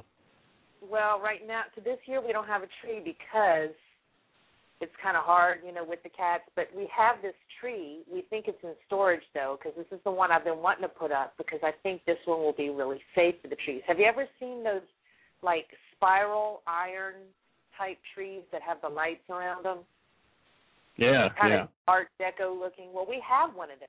Well, 0.89 1.19
right 1.21 1.45
now, 1.45 1.63
to 1.75 1.81
this 1.81 1.99
year, 2.05 2.25
we 2.25 2.31
don't 2.31 2.47
have 2.47 2.63
a 2.63 2.69
tree 2.81 2.99
because 3.03 3.75
it's 4.81 4.91
kind 5.03 5.15
of 5.17 5.23
hard, 5.23 5.59
you 5.65 5.73
know, 5.73 5.83
with 5.83 6.01
the 6.03 6.09
cats. 6.09 6.43
But 6.55 6.69
we 6.75 6.89
have 6.95 7.21
this 7.21 7.35
tree. 7.59 7.99
We 8.11 8.23
think 8.29 8.45
it's 8.47 8.63
in 8.63 8.73
storage 8.87 9.23
though, 9.33 9.59
because 9.59 9.77
this 9.77 9.87
is 9.91 10.01
the 10.05 10.11
one 10.11 10.31
I've 10.31 10.45
been 10.45 10.59
wanting 10.59 10.83
to 10.83 10.89
put 10.89 11.11
up 11.11 11.33
because 11.37 11.59
I 11.61 11.71
think 11.83 12.05
this 12.05 12.17
one 12.25 12.39
will 12.39 12.53
be 12.53 12.69
really 12.69 13.01
safe 13.15 13.35
for 13.41 13.49
the 13.49 13.57
trees. 13.65 13.81
Have 13.87 13.99
you 13.99 14.05
ever 14.05 14.25
seen 14.39 14.63
those 14.63 14.87
like 15.41 15.67
spiral 15.95 16.61
iron 16.65 17.15
type 17.77 17.97
trees 18.15 18.43
that 18.51 18.61
have 18.61 18.77
the 18.81 18.89
lights 18.89 19.27
around 19.29 19.65
them? 19.65 19.79
Yeah, 20.99 21.29
kind 21.39 21.53
yeah. 21.53 21.63
of 21.63 21.69
Art 21.87 22.07
Deco 22.19 22.59
looking. 22.59 22.91
Well, 22.93 23.05
we 23.07 23.21
have 23.27 23.55
one 23.55 23.71
of 23.71 23.79
those, 23.79 23.87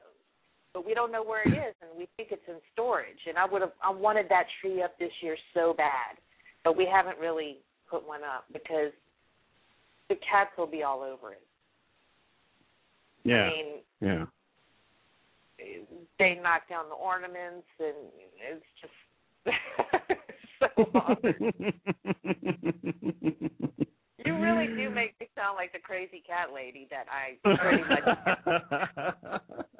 but 0.72 0.86
we 0.86 0.94
don't 0.94 1.10
know 1.10 1.22
where 1.24 1.42
it 1.42 1.52
is, 1.52 1.74
and 1.82 1.90
we 1.98 2.08
think 2.16 2.30
it's 2.30 2.42
in 2.48 2.56
storage. 2.72 3.18
And 3.28 3.36
I 3.36 3.44
would 3.44 3.62
have, 3.62 3.72
I 3.82 3.90
wanted 3.90 4.26
that 4.28 4.44
tree 4.60 4.82
up 4.82 4.98
this 4.98 5.10
year 5.20 5.36
so 5.54 5.74
bad, 5.76 6.16
but 6.64 6.76
we 6.76 6.86
haven't 6.90 7.18
really 7.18 7.58
put 7.90 8.06
one 8.06 8.20
up 8.22 8.44
because 8.52 8.92
the 10.08 10.16
cats 10.16 10.50
will 10.56 10.66
be 10.66 10.82
all 10.82 11.02
over 11.02 11.32
it. 11.32 11.42
Yeah. 13.24 13.44
I 13.44 13.50
mean, 13.50 13.66
Yeah. 14.00 14.24
they 16.18 16.40
knock 16.42 16.68
down 16.68 16.88
the 16.88 16.94
ornaments, 16.94 17.66
and 17.78 17.96
it's 18.50 18.64
just 18.80 18.92
so 20.76 20.90
hard. 20.94 21.36
You 24.24 24.36
really 24.38 24.66
do 24.66 24.90
make 24.90 25.18
me 25.20 25.28
sound 25.34 25.56
like 25.56 25.72
the 25.72 25.78
crazy 25.78 26.22
cat 26.26 26.48
lady 26.54 26.88
that 26.90 27.06
I 27.08 27.38
pretty 27.56 27.82
much 27.88 28.04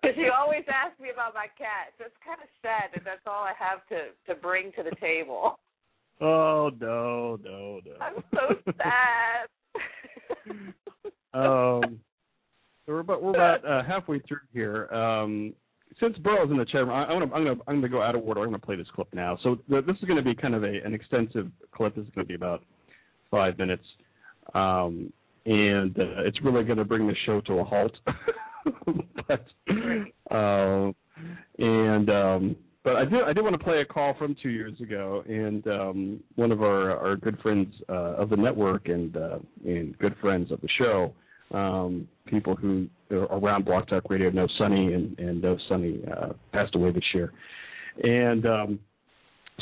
Because 0.01 0.17
you 0.17 0.33
always 0.37 0.65
ask 0.69 0.99
me 1.01 1.11
about 1.13 1.35
my 1.35 1.47
cat, 1.59 1.93
so 1.99 2.05
it's 2.07 2.17
kind 2.25 2.41
of 2.43 2.49
sad 2.63 2.91
that 2.95 3.05
that's 3.05 3.21
all 3.27 3.45
I 3.45 3.53
have 3.59 3.87
to 3.89 4.13
to 4.27 4.41
bring 4.41 4.73
to 4.73 4.83
the 4.83 4.97
table. 5.01 5.59
oh 6.21 6.71
no, 6.81 7.39
no, 7.43 7.81
no. 7.85 7.93
I'm 8.01 8.23
so 8.33 8.57
sad. 8.79 9.49
um, 11.35 12.01
so 12.87 12.93
we're 12.93 13.01
about 13.01 13.23
we're 13.23 13.31
about 13.31 13.65
uh, 13.65 13.83
halfway 13.83 14.21
through 14.21 14.41
here. 14.53 14.89
Um, 14.93 15.55
since 15.99 16.17
Burrow's 16.19 16.51
in 16.51 16.57
the 16.57 16.65
chat 16.65 16.87
room, 16.87 16.91
I, 16.91 17.05
I'm 17.05 17.21
gonna 17.21 17.35
I'm 17.35 17.45
gonna 17.45 17.61
I'm 17.67 17.77
gonna 17.77 17.89
go 17.89 18.03
out 18.03 18.15
of 18.15 18.23
order. 18.23 18.41
I'm 18.41 18.47
gonna 18.49 18.59
play 18.59 18.77
this 18.77 18.87
clip 18.95 19.09
now. 19.13 19.39
So 19.43 19.57
th- 19.69 19.85
this 19.87 19.97
is 19.97 20.05
gonna 20.09 20.23
be 20.23 20.35
kind 20.35 20.55
of 20.55 20.65
a 20.65 20.81
an 20.85 20.95
extensive 20.95 21.51
clip. 21.75 21.95
This 21.97 22.05
is 22.05 22.11
gonna 22.15 22.27
be 22.27 22.35
about 22.35 22.63
five 23.31 23.59
minutes, 23.59 23.85
um, 24.55 25.13
and 25.47 25.99
uh, 25.99 26.23
it's 26.25 26.39
really 26.43 26.65
gonna 26.65 26.85
bring 26.85 27.07
the 27.07 27.15
show 27.27 27.41
to 27.43 27.55
a 27.55 27.65
halt. 27.65 27.97
but 29.29 29.47
uh, 30.31 30.93
and 31.59 32.11
um, 32.11 32.57
but 32.83 32.97
I 32.97 33.05
do 33.05 33.21
I 33.27 33.33
do 33.33 33.43
want 33.43 33.59
to 33.59 33.65
play 33.65 33.81
a 33.81 33.85
call 33.85 34.15
from 34.19 34.35
two 34.43 34.49
years 34.49 34.81
ago, 34.81 35.23
and 35.29 35.67
um, 35.67 36.21
one 36.37 36.53
of 36.53 36.63
our 36.63 36.97
our 36.97 37.17
good 37.17 37.39
friends 37.41 37.75
uh, 37.89 38.17
of 38.17 38.31
the 38.31 38.37
network 38.37 38.89
and 38.89 39.17
uh, 39.17 39.39
and 39.65 39.97
good 39.99 40.15
friends 40.21 40.51
of 40.51 40.61
the 40.61 40.69
show, 40.79 41.13
um, 41.57 42.09
people 42.27 42.57
who 42.57 42.87
are 43.11 43.39
around 43.39 43.65
Blog 43.65 43.87
Talk 43.89 44.09
Radio 44.09 44.31
know 44.31 44.49
Sunny, 44.59 44.95
and 44.95 45.19
and 45.19 45.43
know 45.43 45.57
Sunny 45.69 46.01
uh, 46.11 46.33
passed 46.53 46.75
away 46.75 46.91
this 46.91 47.05
year, 47.15 47.33
and 48.03 48.47
um, 48.47 48.79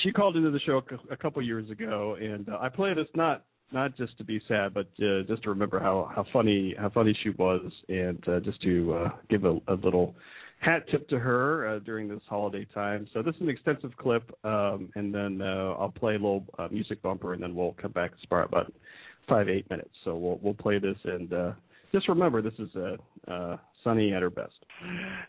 she 0.02 0.12
called 0.12 0.36
into 0.36 0.50
the 0.50 0.60
show 0.60 0.78
a 0.78 0.82
cou- 0.82 1.08
a 1.10 1.16
couple 1.16 1.42
years 1.42 1.68
ago, 1.70 2.16
and 2.20 2.48
uh, 2.48 2.58
I 2.60 2.68
play 2.68 2.94
this 2.94 3.08
not 3.14 3.44
not 3.72 3.96
just 3.96 4.16
to 4.18 4.24
be 4.24 4.40
sad, 4.48 4.74
but 4.74 4.88
uh, 5.02 5.22
just 5.26 5.42
to 5.42 5.50
remember 5.50 5.78
how 5.78 6.10
how 6.14 6.24
funny 6.32 6.74
how 6.78 6.90
funny 6.90 7.16
she 7.22 7.30
was, 7.30 7.70
and 7.88 8.22
uh, 8.28 8.40
just 8.40 8.60
to 8.62 8.94
uh, 8.94 9.08
give 9.28 9.44
a, 9.44 9.58
a 9.68 9.74
little 9.74 10.14
hat 10.60 10.84
tip 10.90 11.08
to 11.08 11.18
her 11.18 11.68
uh, 11.68 11.78
during 11.80 12.08
this 12.08 12.20
holiday 12.28 12.66
time. 12.74 13.06
So 13.12 13.22
this 13.22 13.34
is 13.36 13.42
an 13.42 13.48
extensive 13.48 13.96
clip, 13.96 14.30
um, 14.44 14.90
and 14.96 15.14
then 15.14 15.40
uh, 15.40 15.74
I'll 15.78 15.92
play 15.94 16.14
a 16.14 16.18
little 16.18 16.44
uh, 16.58 16.68
music 16.70 17.00
bumper, 17.02 17.34
and 17.34 17.42
then 17.42 17.54
we'll 17.54 17.76
come 17.80 17.92
back 17.92 18.12
to 18.12 18.22
spar 18.22 18.42
about 18.42 18.72
five 19.28 19.48
eight 19.48 19.68
minutes. 19.70 19.90
So 20.04 20.16
we'll 20.16 20.38
we'll 20.42 20.54
play 20.54 20.78
this, 20.78 20.96
and 21.04 21.32
uh, 21.32 21.52
just 21.92 22.08
remember 22.08 22.42
this 22.42 22.58
is 22.58 22.70
uh, 22.76 23.30
uh, 23.30 23.56
Sunny 23.84 24.12
at 24.12 24.22
her 24.22 24.30
best. 24.30 24.54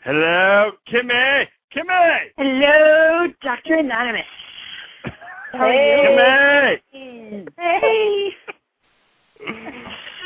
Hello, 0.04 0.72
Kimmy, 0.92 1.44
Kimmy, 1.76 2.18
Hello, 2.38 3.28
Dr. 3.42 3.76
Anonymous. 3.76 4.24
How 5.52 5.66
are 5.68 6.78
Kimmy. 6.94 7.48
Hey. 7.58 8.30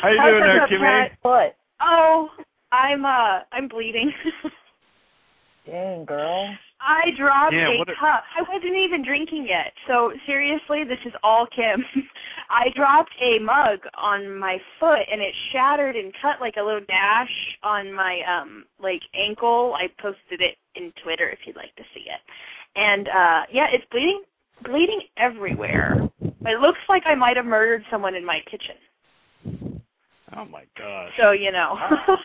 How 0.01 0.09
you 0.09 0.17
How's 0.19 0.31
doing 0.31 0.43
there, 0.43 0.55
your 0.55 0.67
Kimmy? 0.67 0.79
cat 1.09 1.11
foot? 1.21 1.55
Oh, 1.81 2.29
I'm 2.71 3.05
uh 3.05 3.39
I'm 3.51 3.67
bleeding. 3.67 4.11
Dang, 5.65 6.03
girl. 6.05 6.49
I 6.81 7.11
dropped 7.17 7.53
Yeah, 7.53 7.69
a 7.69 7.81
a- 7.81 7.85
cup. 7.85 8.23
I 8.35 8.41
wasn't 8.51 8.75
even 8.75 9.05
drinking 9.05 9.45
yet. 9.47 9.71
So 9.87 10.11
seriously, 10.25 10.83
this 10.83 10.99
is 11.05 11.13
all 11.23 11.47
Kim. 11.55 11.85
I 12.49 12.67
dropped 12.75 13.13
a 13.21 13.39
mug 13.39 13.79
on 13.97 14.37
my 14.37 14.57
foot 14.79 15.07
and 15.09 15.21
it 15.21 15.33
shattered 15.53 15.95
and 15.95 16.11
cut 16.21 16.41
like 16.41 16.55
a 16.59 16.63
little 16.63 16.81
dash 16.85 17.31
on 17.63 17.93
my 17.93 18.19
um 18.27 18.65
like 18.81 19.01
ankle. 19.15 19.73
I 19.77 19.87
posted 20.01 20.41
it 20.41 20.57
in 20.75 20.91
Twitter 21.01 21.29
if 21.29 21.39
you'd 21.45 21.55
like 21.55 21.73
to 21.77 21.83
see 21.93 22.01
it. 22.11 22.19
And 22.75 23.07
uh 23.07 23.41
yeah, 23.53 23.67
it's 23.71 23.85
bleeding 23.89 24.23
bleeding 24.63 25.01
everywhere. 25.17 26.09
It 26.21 26.59
looks 26.59 26.79
like 26.89 27.03
I 27.05 27.15
might 27.15 27.37
have 27.37 27.45
murdered 27.45 27.83
someone 27.91 28.15
in 28.15 28.25
my 28.25 28.39
kitchen. 28.49 28.75
Oh 30.35 30.45
my 30.45 30.63
gosh. 30.77 31.11
So, 31.19 31.31
you 31.31 31.51
know. 31.51 31.77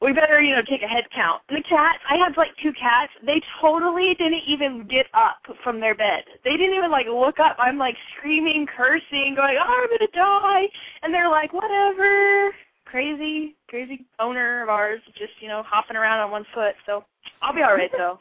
we 0.00 0.12
better, 0.12 0.40
you 0.40 0.54
know, 0.54 0.62
take 0.62 0.82
a 0.82 0.90
head 0.90 1.04
count. 1.14 1.42
The 1.48 1.62
cats, 1.68 1.98
I 2.06 2.14
have 2.22 2.36
like 2.36 2.54
two 2.62 2.72
cats. 2.72 3.10
They 3.26 3.42
totally 3.60 4.14
didn't 4.18 4.46
even 4.46 4.86
get 4.88 5.06
up 5.14 5.42
from 5.62 5.80
their 5.80 5.94
bed. 5.94 6.22
They 6.44 6.54
didn't 6.54 6.76
even 6.76 6.90
like 6.90 7.06
look 7.10 7.38
up. 7.42 7.56
I'm 7.58 7.78
like 7.78 7.94
screaming, 8.16 8.66
cursing, 8.76 9.34
going, 9.34 9.58
"Oh, 9.58 9.66
I'm 9.82 9.90
gonna 9.90 10.10
die!" 10.14 10.66
And 11.02 11.12
they're 11.12 11.30
like, 11.30 11.52
"Whatever." 11.52 12.54
Crazy, 12.86 13.56
crazy 13.68 14.06
owner 14.18 14.62
of 14.62 14.68
ours, 14.68 15.00
just 15.18 15.34
you 15.40 15.48
know, 15.48 15.62
hopping 15.66 15.96
around 15.96 16.20
on 16.20 16.30
one 16.30 16.46
foot. 16.54 16.74
So 16.86 17.04
I'll 17.42 17.54
be 17.54 17.62
all 17.62 17.74
right 17.74 17.90
though. 17.92 18.18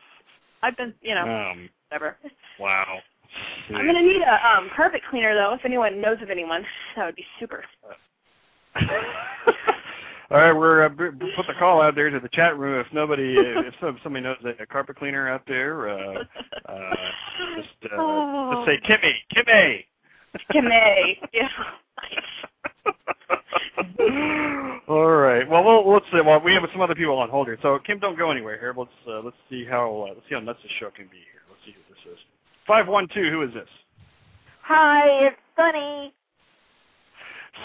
I've 0.63 0.75
been, 0.75 0.93
you 1.01 1.13
know, 1.13 1.25
Um, 1.29 1.69
whatever. 1.89 2.17
wow. 2.59 2.99
I'm 3.75 3.85
gonna 3.85 4.01
need 4.01 4.21
a 4.21 4.47
um 4.47 4.69
carpet 4.75 5.01
cleaner 5.09 5.35
though. 5.35 5.53
If 5.53 5.65
anyone 5.65 5.99
knows 6.01 6.21
of 6.21 6.29
anyone, 6.29 6.63
that 6.95 7.05
would 7.05 7.15
be 7.15 7.25
super. 7.39 7.63
All 10.29 10.37
right, 10.37 10.51
we're 10.51 10.83
uh, 10.83 10.89
put 10.89 11.47
the 11.47 11.53
call 11.57 11.81
out 11.81 11.95
there 11.95 12.09
to 12.09 12.19
the 12.19 12.27
chat 12.33 12.57
room. 12.57 12.83
If 12.85 12.91
nobody, 12.93 13.35
if 13.37 13.73
somebody 13.79 14.23
knows 14.23 14.35
a, 14.59 14.65
carpet 14.65 14.97
cleaner 14.97 15.29
out 15.29 15.43
there, 15.47 15.89
uh, 15.89 16.19
uh, 16.67 16.95
just 17.55 17.93
uh, 17.93 18.51
just 18.51 18.67
say 18.67 18.77
Kimmy, 18.83 19.13
Kimmy. 19.31 19.85
Kimmy, 20.51 21.15
yeah. 21.33 21.47
All 24.89 25.15
right. 25.15 25.47
Well, 25.47 25.63
we'll 25.63 25.93
let's 25.93 26.05
see. 26.11 26.19
Well, 26.19 26.41
we 26.43 26.53
have 26.53 26.63
some 26.73 26.81
other 26.81 26.95
people 26.95 27.17
on 27.17 27.29
hold 27.29 27.47
here. 27.47 27.57
So 27.61 27.79
Kim, 27.87 27.97
don't 27.99 28.17
go 28.17 28.29
anywhere 28.29 28.59
here. 28.59 28.73
Let's 28.77 28.91
uh, 29.07 29.21
let's 29.23 29.37
see 29.49 29.63
how 29.63 30.07
uh, 30.09 30.13
let's 30.13 30.27
see 30.27 30.35
how 30.35 30.41
nuts 30.41 30.59
this 30.61 30.71
show 30.81 30.89
can 30.91 31.05
be 31.07 31.23
here. 31.23 31.47
Let's 31.49 31.63
see 31.65 31.71
who 31.71 31.81
this 31.87 32.03
is. 32.11 32.19
Five 32.67 32.87
one 32.87 33.07
two. 33.13 33.29
Who 33.31 33.41
is 33.43 33.53
this? 33.53 33.69
Hi, 34.63 35.27
it's 35.27 35.37
Sunny. 35.55 36.13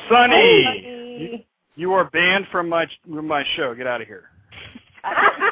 Sunny. 0.08 0.62
Sunny. 0.64 1.18
You, 1.18 1.38
you 1.74 1.92
are 1.92 2.08
banned 2.10 2.46
from 2.52 2.68
my 2.68 2.86
from 3.12 3.26
my 3.26 3.42
show. 3.56 3.74
Get 3.74 3.88
out 3.88 4.00
of 4.00 4.06
here. 4.06 4.24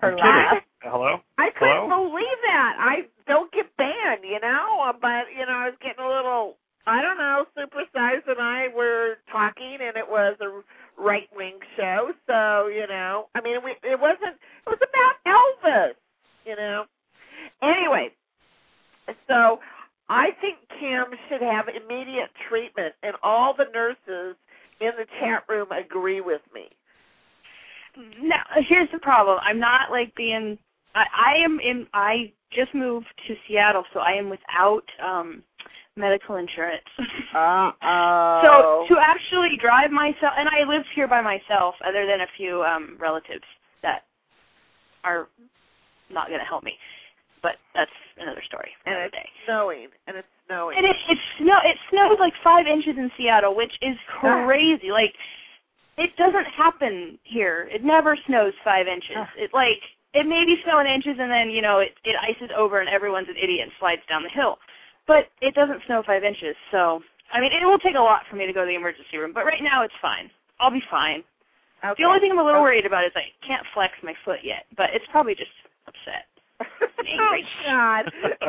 Her 0.00 0.12
I'm 0.12 0.16
laugh. 0.16 0.62
Hello. 0.82 1.18
I 1.38 1.50
couldn't 1.58 1.88
Hello? 1.88 2.08
believe 2.08 2.40
that. 2.46 2.74
I 2.80 3.06
don't 3.28 3.52
get 3.52 3.66
banned, 3.76 4.24
you 4.24 4.40
know, 4.40 4.80
uh, 4.82 4.92
but 5.00 5.26
you 5.36 5.46
know, 5.46 5.52
I 5.52 5.66
was 5.66 5.74
getting 5.80 6.04
a 6.04 6.08
little 6.08 6.56
I 6.86 7.02
don't 7.02 7.18
know, 7.18 7.44
supersized 7.56 8.26
and 8.26 8.40
I 8.40 8.68
were 8.74 9.16
talking 9.30 9.78
and 9.80 9.96
it 9.96 10.08
was 10.08 10.36
a 10.40 10.62
right 11.00 11.28
wing 11.34 11.58
show, 11.76 12.10
so, 12.26 12.68
you 12.68 12.86
know, 12.88 13.26
I 13.34 13.40
mean 13.40 13.56
we, 13.64 13.72
it 13.82 14.00
wasn't 14.00 14.36
it 14.66 14.68
was 14.68 14.78
about 14.78 15.14
Elvis, 15.26 15.94
you 16.44 16.56
know. 16.56 16.84
Anyway, 17.62 18.10
so 19.28 19.58
I 20.08 20.30
think 20.40 20.58
Kim 20.78 21.16
should 21.28 21.42
have 21.42 21.66
immediate 21.68 22.30
treatment 22.48 22.94
and 23.02 23.14
all 23.22 23.54
the 23.56 23.66
nurses 23.72 24.36
in 24.80 24.90
the 24.96 25.06
chat 25.20 25.44
room 25.48 25.68
agree 25.70 26.20
with 26.20 26.40
me. 26.54 26.68
Now, 28.22 28.42
here's 28.68 28.88
the 28.92 28.98
problem. 28.98 29.38
I'm 29.42 29.58
not 29.58 29.90
like 29.90 30.14
being. 30.14 30.58
I, 30.94 31.04
I 31.12 31.44
am 31.44 31.58
in. 31.60 31.86
I 31.92 32.32
just 32.52 32.74
moved 32.74 33.06
to 33.28 33.34
Seattle, 33.46 33.84
so 33.92 34.00
I 34.00 34.12
am 34.12 34.30
without 34.30 34.84
um 35.04 35.42
medical 35.96 36.36
insurance. 36.36 36.86
Uh 37.34 37.70
So 38.44 38.86
to 38.88 38.94
actually 39.00 39.56
drive 39.60 39.90
myself, 39.90 40.34
and 40.36 40.48
I 40.48 40.64
live 40.68 40.82
here 40.94 41.08
by 41.08 41.20
myself, 41.20 41.74
other 41.86 42.06
than 42.06 42.20
a 42.20 42.30
few 42.36 42.62
um 42.62 42.96
relatives 43.00 43.44
that 43.82 44.04
are 45.04 45.28
not 46.10 46.28
going 46.28 46.40
to 46.40 46.46
help 46.46 46.64
me. 46.64 46.74
But 47.42 47.56
that's 47.72 47.94
another 48.20 48.42
story. 48.44 48.68
for 48.84 48.90
and 48.92 49.06
it's 49.08 49.14
day. 49.16 49.28
snowing 49.46 49.88
and 50.06 50.16
it's 50.20 50.28
snowing. 50.46 50.76
And 50.76 50.84
it 50.84 50.96
it 51.08 51.18
snow 51.38 51.56
it 51.64 51.76
snowed 51.88 52.20
like 52.20 52.34
five 52.44 52.66
inches 52.66 52.98
in 52.98 53.10
Seattle, 53.16 53.56
which 53.56 53.72
is 53.80 53.96
crazy. 54.20 54.92
Like 54.92 55.14
it 55.96 56.12
doesn't 56.16 56.46
happen 56.56 57.18
here. 57.24 57.68
It 57.72 57.84
never 57.84 58.16
snows 58.26 58.52
five 58.64 58.86
inches. 58.86 59.16
It 59.40 59.50
like 59.56 59.80
it 60.12 60.26
maybe 60.28 60.60
snow 60.64 60.80
in 60.80 60.86
inches 60.86 61.16
and 61.16 61.30
then 61.32 61.48
you 61.48 61.62
know 61.62 61.78
it 61.80 61.96
it 62.04 62.16
ices 62.20 62.52
over 62.52 62.80
and 62.80 62.88
everyone's 62.92 63.28
an 63.32 63.40
idiot 63.40 63.64
and 63.64 63.72
slides 63.80 64.04
down 64.08 64.22
the 64.22 64.32
hill. 64.34 64.58
But 65.10 65.26
it 65.42 65.58
doesn't 65.58 65.82
snow 65.90 66.06
five 66.06 66.22
inches, 66.22 66.54
so 66.70 67.02
I 67.34 67.42
mean 67.42 67.50
it 67.50 67.66
will 67.66 67.82
take 67.82 67.98
a 67.98 68.04
lot 68.04 68.22
for 68.30 68.38
me 68.38 68.46
to 68.46 68.54
go 68.54 68.62
to 68.62 68.70
the 68.70 68.78
emergency 68.78 69.18
room. 69.18 69.34
But 69.34 69.42
right 69.42 69.58
now 69.62 69.82
it's 69.82 69.96
fine. 69.98 70.30
I'll 70.62 70.70
be 70.70 70.84
fine. 70.86 71.26
okay. 71.82 71.98
The 71.98 72.06
only 72.06 72.20
thing 72.22 72.30
I'm 72.30 72.38
a 72.38 72.46
little 72.46 72.62
Okay. 72.62 72.70
worried 72.78 72.86
about 72.86 73.02
is 73.02 73.10
I 73.18 73.26
can't 73.42 73.66
flex 73.74 73.90
my 74.06 74.14
foot 74.22 74.46
yet, 74.46 74.70
but 74.78 74.94
it's 74.94 75.04
probably 75.10 75.34
just 75.34 75.50
upset. 75.90 76.30
oh 76.62 77.36
God! 77.66 78.02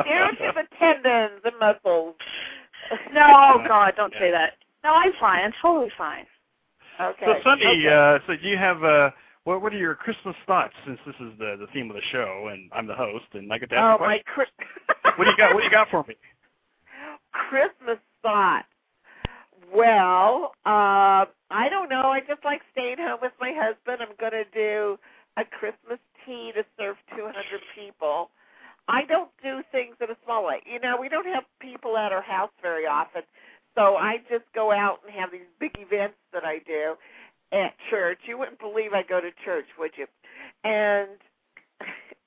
Down 0.06 0.30
to 0.38 0.48
the 0.54 0.66
tendons 0.78 1.42
and 1.42 1.56
muscles. 1.58 2.14
No, 3.10 3.26
oh 3.26 3.58
God, 3.66 3.94
don't 3.98 4.14
say 4.22 4.30
that. 4.30 4.60
No, 4.84 4.94
I'm 4.94 5.12
fine. 5.18 5.42
I'm 5.50 5.56
totally 5.62 5.90
fine. 5.98 6.26
Okay. 7.00 7.26
So 7.26 7.32
Sunny, 7.42 7.64
okay. 7.66 7.90
uh, 7.90 8.18
so 8.26 8.36
do 8.38 8.46
you 8.46 8.58
have 8.60 8.84
uh, 8.84 9.10
what 9.44 9.62
what 9.62 9.72
are 9.72 9.78
your 9.82 9.94
Christmas 9.96 10.36
thoughts? 10.46 10.74
Since 10.86 11.00
this 11.06 11.16
is 11.26 11.32
the 11.42 11.56
the 11.58 11.66
theme 11.74 11.90
of 11.90 11.96
the 11.96 12.06
show, 12.12 12.50
and 12.52 12.70
I'm 12.70 12.86
the 12.86 12.94
host, 12.94 13.26
and 13.34 13.50
I 13.50 13.58
get 13.58 13.70
to 13.70 13.76
oh 13.76 13.96
ask 13.96 14.00
a 14.00 14.04
my 14.04 14.18
question. 14.22 14.54
Chris- 14.54 15.16
What 15.16 15.24
do 15.24 15.30
you 15.30 15.36
got? 15.36 15.54
What 15.54 15.60
do 15.60 15.66
you 15.66 15.70
got 15.74 15.88
for 15.90 16.04
me? 16.06 16.14
Christmas 17.32 17.98
thought. 18.22 18.64
Well, 19.72 20.52
uh, 20.66 21.24
I 21.50 21.68
don't 21.70 21.88
know. 21.88 22.12
I 22.12 22.20
just 22.20 22.44
like 22.44 22.60
staying 22.72 22.96
home 22.98 23.20
with 23.22 23.32
my 23.40 23.52
husband. 23.56 24.02
I'm 24.02 24.16
going 24.20 24.36
to 24.36 24.48
do 24.52 24.98
a 25.36 25.44
Christmas 25.44 25.98
tea 26.24 26.52
to 26.54 26.62
serve 26.78 26.96
200 27.16 27.34
people. 27.74 28.30
I 28.88 29.04
don't 29.08 29.30
do 29.42 29.62
things 29.72 29.96
in 30.00 30.10
a 30.10 30.18
small 30.24 30.44
way. 30.44 30.60
You 30.66 30.80
know, 30.80 30.96
we 31.00 31.08
don't 31.08 31.26
have 31.26 31.44
people 31.60 31.96
at 31.96 32.12
our 32.12 32.22
house 32.22 32.50
very 32.60 32.84
often, 32.84 33.22
so 33.74 33.96
I 33.96 34.16
just 34.28 34.44
go 34.54 34.72
out 34.72 34.98
and 35.06 35.14
have 35.14 35.30
these 35.30 35.48
big 35.60 35.72
events 35.78 36.18
that 36.32 36.44
I 36.44 36.58
do 36.66 36.96
at 37.52 37.72
church. 37.90 38.18
You 38.26 38.38
wouldn't 38.38 38.58
believe 38.58 38.92
I 38.92 39.02
go 39.08 39.20
to 39.20 39.30
church, 39.44 39.66
would 39.78 39.92
you? 39.96 40.06
And 40.64 41.16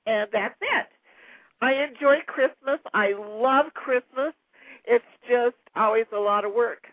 and 0.06 0.28
that's 0.32 0.56
it. 0.60 0.88
I 1.60 1.72
enjoy 1.72 2.16
Christmas. 2.26 2.80
I 2.94 3.12
love 3.16 3.66
Christmas. 3.74 4.34
It's 4.86 5.04
just 5.28 5.56
always 5.74 6.06
a 6.14 6.18
lot 6.18 6.44
of 6.44 6.52
work. 6.54 6.84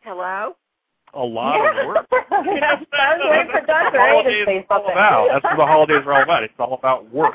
Hello? 0.00 0.56
A 1.14 1.18
lot 1.18 1.56
of 1.56 1.86
work. 1.86 2.06
I 2.12 2.16
was 2.20 2.86
waiting 3.30 3.48
for 3.52 3.66
That's 3.66 3.88
A 3.88 3.92
to 3.92 3.98
holidays 3.98 4.64
all 4.70 4.90
about. 4.90 5.28
That's 5.32 5.44
what 5.44 5.56
the 5.56 5.66
holidays 5.66 6.02
are 6.06 6.12
all 6.12 6.22
about. 6.22 6.42
It's 6.42 6.54
all 6.58 6.74
about 6.74 7.10
work. 7.12 7.34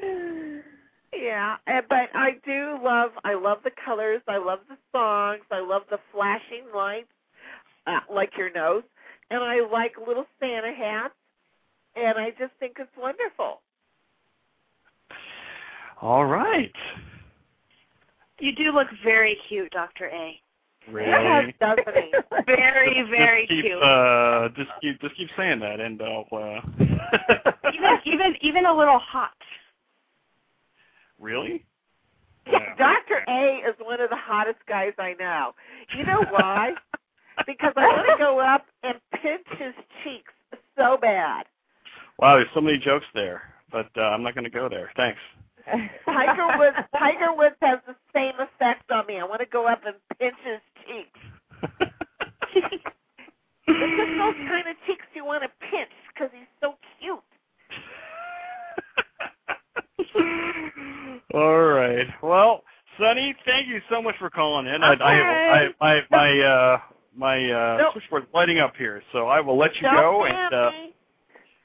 Yeah, 1.12 1.56
but 1.88 2.10
I 2.14 2.32
do 2.44 2.78
love 2.84 3.12
I 3.24 3.34
love 3.34 3.58
the 3.64 3.70
colors, 3.84 4.20
I 4.28 4.36
love 4.36 4.58
the 4.68 4.76
songs, 4.92 5.42
I 5.50 5.60
love 5.60 5.82
the 5.88 5.98
flashing 6.12 6.66
lights 6.74 7.08
uh, 7.86 8.00
like 8.12 8.32
your 8.36 8.52
nose, 8.52 8.82
and 9.30 9.42
I 9.42 9.60
like 9.72 9.92
little 10.06 10.26
Santa 10.38 10.74
hats, 10.74 11.14
and 11.94 12.18
I 12.18 12.30
just 12.30 12.52
think 12.60 12.76
it's 12.78 12.90
wonderful. 12.98 13.60
All 16.00 16.26
right. 16.26 16.72
You 18.38 18.52
do 18.54 18.64
look 18.74 18.88
very 19.02 19.36
cute, 19.48 19.70
Dr. 19.72 20.06
A. 20.06 20.40
Really? 20.90 21.54
Doesn't? 21.58 21.84
Very, 22.46 22.94
Just- 22.94 23.10
very 23.10 23.42
just 23.42 23.50
keep, 23.50 23.64
cute. 23.64 23.82
Uh, 23.82 24.48
just 24.54 24.70
keep 24.80 25.00
just 25.00 25.16
keep 25.16 25.28
saying 25.36 25.58
that, 25.58 25.80
and 25.80 26.00
I'll. 26.00 26.26
Uh... 26.30 26.60
even 27.74 27.90
even 28.06 28.34
even 28.42 28.66
a 28.66 28.76
little 28.76 29.00
hot. 29.00 29.32
really? 31.18 31.64
Yeah. 32.46 32.58
Dr. 32.78 33.24
A 33.28 33.68
is 33.68 33.74
one 33.80 34.00
of 34.00 34.10
the 34.10 34.16
hottest 34.16 34.60
guys 34.68 34.92
I 34.98 35.14
know. 35.18 35.52
You 35.98 36.04
know 36.06 36.22
why? 36.30 36.70
because 37.46 37.72
I 37.76 37.82
want 37.82 38.06
to 38.16 38.18
go 38.22 38.38
up 38.38 38.64
and 38.82 38.94
pinch 39.20 39.46
his 39.58 39.74
cheeks 40.04 40.32
so 40.76 40.96
bad. 41.00 41.44
Wow, 42.18 42.36
there's 42.36 42.48
so 42.54 42.60
many 42.60 42.78
jokes 42.78 43.04
there, 43.12 43.42
but 43.70 43.88
uh, 43.96 44.02
I'm 44.02 44.22
not 44.22 44.34
going 44.34 44.44
to 44.44 44.50
go 44.50 44.68
there. 44.68 44.90
Thanks. 44.96 45.18
Tiger 46.04 46.48
Woods 46.58 46.76
Tiger 46.96 47.32
Woods 47.34 47.56
has 47.60 47.80
the 47.86 47.96
same 48.14 48.34
effect 48.38 48.90
on 48.90 49.06
me. 49.06 49.18
I 49.18 49.24
want 49.24 49.40
to 49.40 49.46
go 49.46 49.66
up 49.66 49.82
and 49.84 49.96
pinch 50.18 50.36
his 50.44 50.60
cheeks. 50.86 51.20
It's 53.68 53.96
just 53.96 54.12
those 54.16 54.34
kind 54.48 54.66
of 54.68 54.76
cheeks 54.86 55.04
you 55.14 55.24
want 55.24 55.42
to 55.42 55.50
pinch 55.70 55.90
because 56.14 56.30
he's 56.32 56.48
so 56.62 56.74
cute. 57.00 57.18
All 61.34 61.62
right. 61.64 62.06
Well, 62.22 62.62
Sonny, 62.98 63.34
thank 63.44 63.68
you 63.68 63.80
so 63.90 64.00
much 64.00 64.14
for 64.18 64.30
calling 64.30 64.66
in. 64.66 64.82
I, 64.82 64.92
I, 64.94 64.94
I, 64.94 65.20
Okay. 65.66 65.74
my, 65.80 66.00
my, 66.10 66.30
uh, 66.40 66.78
my 67.14 67.50
uh, 67.50 67.76
Nope. 67.78 67.92
switchboard's 67.92 68.26
lighting 68.32 68.58
up 68.60 68.72
here, 68.78 69.02
so 69.12 69.26
I 69.26 69.40
will 69.40 69.58
let 69.58 69.74
you 69.76 69.82
Don't 69.82 69.94
go. 69.96 70.24
And 70.26 70.54
uh, 70.54 70.70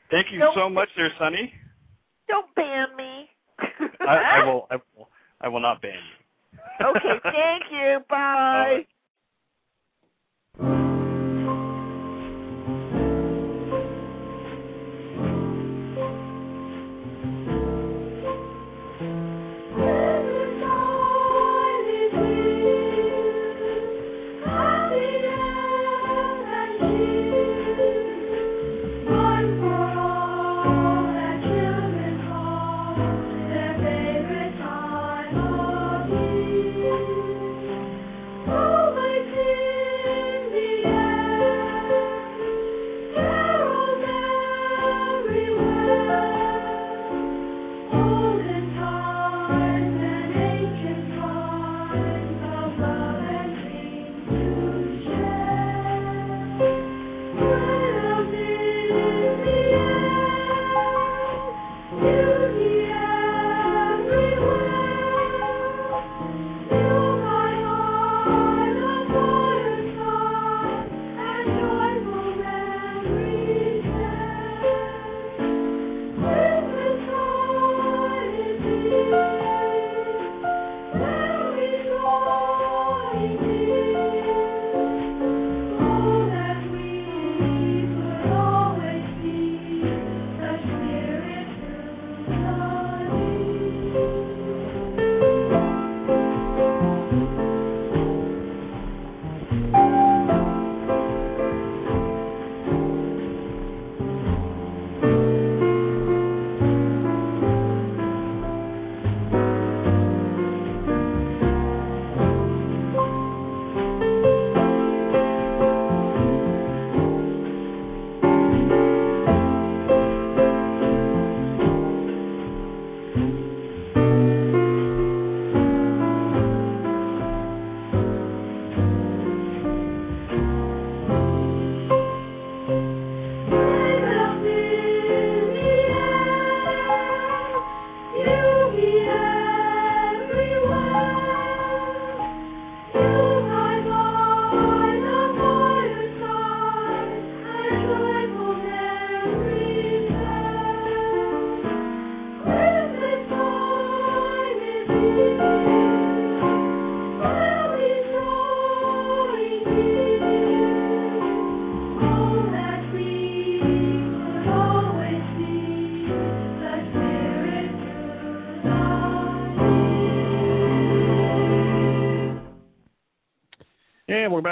thank 0.09 0.27
you 0.31 0.39
Don't- 0.39 0.55
so 0.55 0.69
much, 0.69 0.89
there, 0.97 1.11
Sonny. 1.19 1.53
Don't 2.27 2.53
ban 2.55 2.95
me. 2.97 3.10
I, 4.07 4.41
I 4.41 4.45
will, 4.45 4.67
I 4.71 4.75
will, 4.95 5.09
I 5.41 5.47
will 5.47 5.59
not 5.59 5.81
ban 5.81 5.93
you. 5.93 6.87
okay, 6.87 7.19
thank 7.23 7.63
you. 7.71 7.99
Bye. 8.09 8.85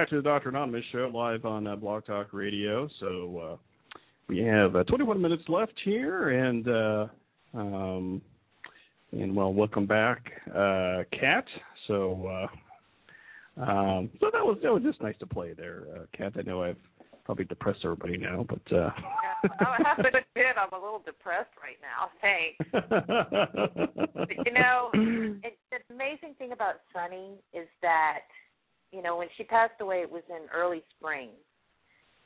Back 0.09 0.15
to 0.15 0.21
the 0.23 0.29
Dr. 0.29 0.49
Anonymous 0.49 0.83
show 0.91 1.11
live 1.13 1.45
on 1.45 1.67
uh, 1.67 1.75
Blog 1.75 2.03
Talk 2.05 2.29
Radio. 2.31 2.89
So 2.99 3.51
uh, 3.53 3.57
we 4.27 4.39
have 4.39 4.75
uh, 4.75 4.83
21 4.85 5.21
minutes 5.21 5.43
left 5.47 5.73
here, 5.85 6.29
and 6.29 6.67
uh, 6.67 7.07
um, 7.53 8.21
and 9.11 9.35
well, 9.35 9.53
welcome 9.53 9.85
back, 9.85 10.31
uh, 10.47 11.03
Kat. 11.11 11.45
So 11.87 12.47
uh, 13.57 13.61
um, 13.61 14.09
so 14.19 14.31
that 14.33 14.43
was 14.43 14.57
that 14.63 14.73
was 14.73 14.81
just 14.81 14.99
nice 15.01 15.17
to 15.19 15.27
play 15.27 15.53
there, 15.53 15.83
uh, 15.95 16.05
Kat. 16.17 16.33
I 16.39 16.41
know 16.41 16.63
I've 16.63 16.77
probably 17.25 17.45
depressed 17.45 17.81
everybody 17.83 18.17
now, 18.17 18.47
but 18.49 18.75
uh, 18.75 18.89
I 19.59 19.77
have 19.85 19.97
to 19.97 20.07
admit 20.07 20.55
I'm 20.57 20.73
a 20.73 20.83
little 20.83 21.03
depressed 21.05 21.53
right 21.61 21.77
now. 21.85 22.09
Thanks. 22.19 22.57
you 24.47 24.53
know, 24.53 24.89
it, 25.43 25.57
the 25.69 25.93
amazing 25.93 26.33
thing 26.39 26.51
about 26.51 26.75
Sunny 26.93 27.35
is 27.53 27.67
that, 27.83 28.21
you 28.91 29.01
know, 29.01 29.17
when 29.17 29.27
she 29.37 29.43
passed 29.43 29.79
away, 29.81 29.97
it 29.97 30.11
was 30.11 30.23
in 30.29 30.49
early 30.53 30.83
spring. 30.97 31.29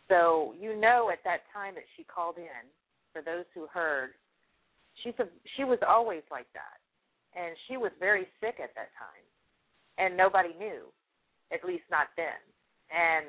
So 0.09 0.53
you 0.59 0.79
know, 0.79 1.09
at 1.11 1.23
that 1.23 1.41
time 1.53 1.75
that 1.75 1.87
she 1.95 2.03
called 2.03 2.37
in, 2.37 2.63
for 3.11 3.21
those 3.21 3.45
who 3.53 3.67
heard, 3.67 4.11
she's 5.03 5.13
a 5.19 5.25
she 5.55 5.63
was 5.63 5.79
always 5.87 6.23
like 6.31 6.47
that, 6.53 6.79
and 7.39 7.55
she 7.67 7.77
was 7.77 7.91
very 7.99 8.27
sick 8.39 8.55
at 8.61 8.75
that 8.75 8.91
time, 8.99 9.25
and 9.97 10.17
nobody 10.17 10.53
knew, 10.59 10.87
at 11.51 11.63
least 11.63 11.83
not 11.89 12.07
then, 12.17 12.39
and 12.91 13.27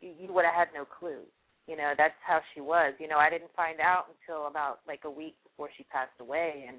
you, 0.00 0.32
would 0.32 0.44
have 0.44 0.54
had 0.54 0.68
no 0.74 0.84
clue. 0.84 1.22
You 1.66 1.76
know, 1.76 1.92
that's 1.96 2.16
how 2.26 2.40
she 2.54 2.60
was. 2.60 2.94
You 2.98 3.08
know, 3.08 3.18
I 3.18 3.30
didn't 3.30 3.54
find 3.54 3.80
out 3.80 4.06
until 4.08 4.46
about 4.46 4.80
like 4.86 5.02
a 5.04 5.10
week 5.10 5.36
before 5.44 5.68
she 5.76 5.84
passed 5.84 6.18
away, 6.20 6.64
and 6.66 6.78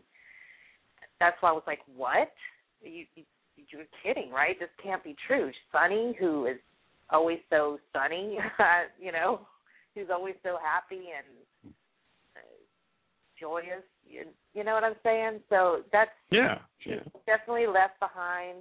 that's 1.20 1.38
why 1.42 1.50
I 1.50 1.54
was 1.54 1.68
like, 1.68 1.80
"What? 1.96 2.32
You, 2.82 3.06
you 3.16 3.24
you're 3.70 3.86
kidding, 4.04 4.32
right? 4.32 4.60
This 4.60 4.70
can't 4.82 5.04
be 5.04 5.16
true." 5.28 5.52
Sunny, 5.72 6.16
who 6.20 6.46
is 6.46 6.58
always 7.10 7.40
so 7.50 7.80
sunny, 7.94 8.38
you 9.02 9.12
know, 9.12 9.42
who's 9.96 10.08
always 10.12 10.36
so 10.44 10.58
happy 10.64 11.10
and 11.16 11.74
uh, 12.36 12.40
joyous. 13.40 13.84
You, 14.08 14.26
you 14.54 14.64
know 14.64 14.74
what 14.74 14.84
I'm 14.84 14.96
saying? 15.04 15.40
So 15.50 15.84
that's 15.92 16.12
yeah, 16.32 16.60
yeah. 16.86 17.02
definitely 17.26 17.68
left 17.68 18.00
behind 18.00 18.60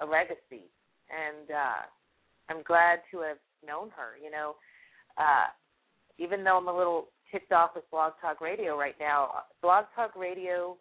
a 0.00 0.06
legacy, 0.06 0.70
and 1.10 1.50
uh 1.50 1.82
I'm 2.48 2.62
glad 2.64 3.00
to 3.12 3.20
have 3.20 3.38
known 3.66 3.90
her. 3.90 4.16
You 4.22 4.30
know, 4.30 4.56
uh 5.18 5.48
even 6.18 6.44
though 6.44 6.58
I'm 6.58 6.68
a 6.68 6.76
little 6.76 7.08
ticked 7.32 7.52
off 7.52 7.70
with 7.74 7.90
Blog 7.90 8.12
Talk 8.20 8.40
Radio 8.40 8.78
right 8.78 8.96
now, 8.98 9.44
Blog 9.62 9.84
Talk 9.94 10.16
Radio 10.16 10.76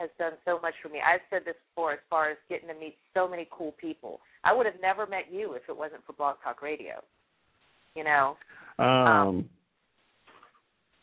has 0.00 0.08
done 0.18 0.32
so 0.44 0.58
much 0.60 0.74
for 0.82 0.88
me. 0.88 0.98
I've 1.04 1.20
said 1.28 1.42
this 1.44 1.54
before 1.68 1.92
as 1.92 2.00
far 2.08 2.30
as 2.30 2.38
getting 2.48 2.68
to 2.68 2.74
meet 2.74 2.96
so 3.12 3.28
many 3.28 3.46
cool 3.52 3.72
people. 3.78 4.20
I 4.42 4.52
would 4.52 4.64
have 4.64 4.80
never 4.80 5.06
met 5.06 5.28
you 5.30 5.52
if 5.52 5.62
it 5.68 5.76
wasn't 5.76 6.00
for 6.06 6.14
Blog 6.14 6.36
Talk 6.42 6.62
Radio. 6.62 7.04
You 7.94 8.04
know, 8.04 8.36
Um, 8.78 9.48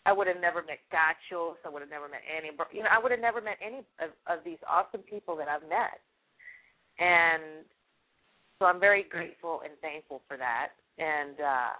I 0.07 0.13
would 0.15 0.25
have 0.25 0.39
never 0.39 0.63
met 0.63 0.79
Gachos. 0.89 1.59
I 1.65 1.69
would 1.69 1.81
have 1.83 1.91
never 1.91 2.07
met 2.07 2.23
Annie. 2.25 2.55
Bur- 2.55 2.71
You 2.71 2.81
know, 2.81 2.89
I 2.89 2.97
would 2.97 3.11
have 3.11 3.19
never 3.19 3.41
met 3.41 3.59
any 3.61 3.83
of, 3.99 4.15
of 4.25 4.39
these 4.43 4.57
awesome 4.65 5.03
people 5.03 5.35
that 5.35 5.47
I've 5.51 5.67
met, 5.67 5.99
and 6.97 7.67
so 8.57 8.65
I'm 8.65 8.79
very 8.79 9.03
grateful 9.03 9.61
and 9.67 9.75
thankful 9.83 10.23
for 10.27 10.37
that. 10.37 10.71
And 10.97 11.35
uh, 11.37 11.75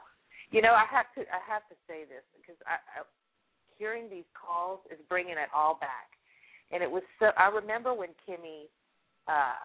you 0.51 0.61
know, 0.61 0.75
I 0.75 0.83
have 0.91 1.07
to 1.15 1.21
I 1.31 1.39
have 1.47 1.63
to 1.71 1.75
say 1.87 2.03
this 2.03 2.21
because 2.35 2.59
I, 2.67 2.75
I 2.99 3.07
hearing 3.79 4.09
these 4.11 4.27
calls 4.35 4.81
is 4.91 4.99
bringing 5.07 5.39
it 5.39 5.49
all 5.55 5.79
back. 5.79 6.16
And 6.71 6.83
it 6.83 6.89
was 6.89 7.03
so. 7.19 7.27
I 7.37 7.47
remember 7.47 7.93
when 7.93 8.09
Kimmy 8.27 8.67
uh, 9.27 9.55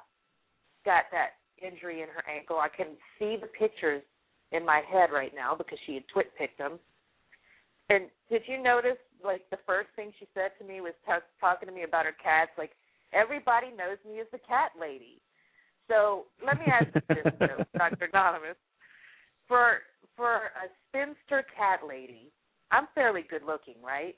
got 0.85 1.05
that 1.11 1.39
injury 1.61 2.03
in 2.03 2.09
her 2.09 2.25
ankle. 2.31 2.59
I 2.59 2.69
can 2.69 2.95
see 3.19 3.37
the 3.41 3.49
pictures 3.49 4.03
in 4.53 4.65
my 4.65 4.83
head 4.91 5.11
right 5.13 5.33
now 5.35 5.55
because 5.55 5.79
she 5.87 5.95
had 5.95 6.05
twit 6.13 6.31
picked 6.39 6.59
them. 6.59 6.79
And 7.91 8.05
did 8.31 8.43
you 8.47 8.63
notice, 8.63 8.99
like, 9.25 9.43
the 9.51 9.59
first 9.67 9.89
thing 9.97 10.13
she 10.19 10.27
said 10.35 10.53
to 10.59 10.65
me 10.67 10.81
was 10.81 10.95
t- 11.07 11.13
talking 11.41 11.69
to 11.69 11.75
me 11.75 11.83
about 11.83 12.07
her 12.07 12.15
cats? 12.23 12.51
Like, 12.57 12.73
everybody 13.13 13.69
knows 13.69 13.99
me 14.09 14.21
as 14.21 14.27
the 14.33 14.39
cat 14.39 14.71
lady. 14.81 15.21
So 15.89 16.27
let 16.45 16.59
me 16.59 16.67
ask 16.67 16.87
you 16.95 17.03
this, 17.09 17.33
though, 17.39 17.65
Dr. 17.79 18.09
Anonymous. 18.13 18.57
For 19.49 19.79
for 20.17 20.37
a 20.37 20.69
spinster 20.89 21.45
cat 21.57 21.81
lady, 21.87 22.31
I'm 22.71 22.87
fairly 22.95 23.25
good 23.29 23.43
looking, 23.47 23.75
right? 23.83 24.17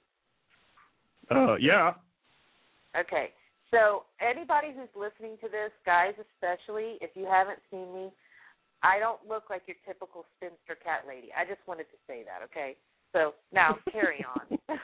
uh, 1.31 1.57
yeah. 1.57 1.95
Okay. 2.99 3.31
So 3.71 4.05
anybody 4.21 4.69
who's 4.75 4.93
listening 4.95 5.37
to 5.43 5.49
this, 5.49 5.73
guys 5.85 6.15
especially, 6.15 6.99
if 7.01 7.11
you 7.15 7.27
haven't 7.27 7.59
seen 7.71 7.93
me, 7.93 8.13
I 8.83 8.99
don't 8.99 9.21
look 9.29 9.51
like 9.51 9.63
your 9.67 9.77
typical 9.87 10.25
spinster 10.37 10.77
cat 10.79 11.05
lady. 11.09 11.29
I 11.37 11.45
just 11.45 11.61
wanted 11.67 11.85
to 11.91 11.99
say 12.07 12.23
that, 12.25 12.45
okay? 12.45 12.77
So 13.13 13.35
now 13.53 13.79
carry 13.93 14.25
on. 14.25 14.59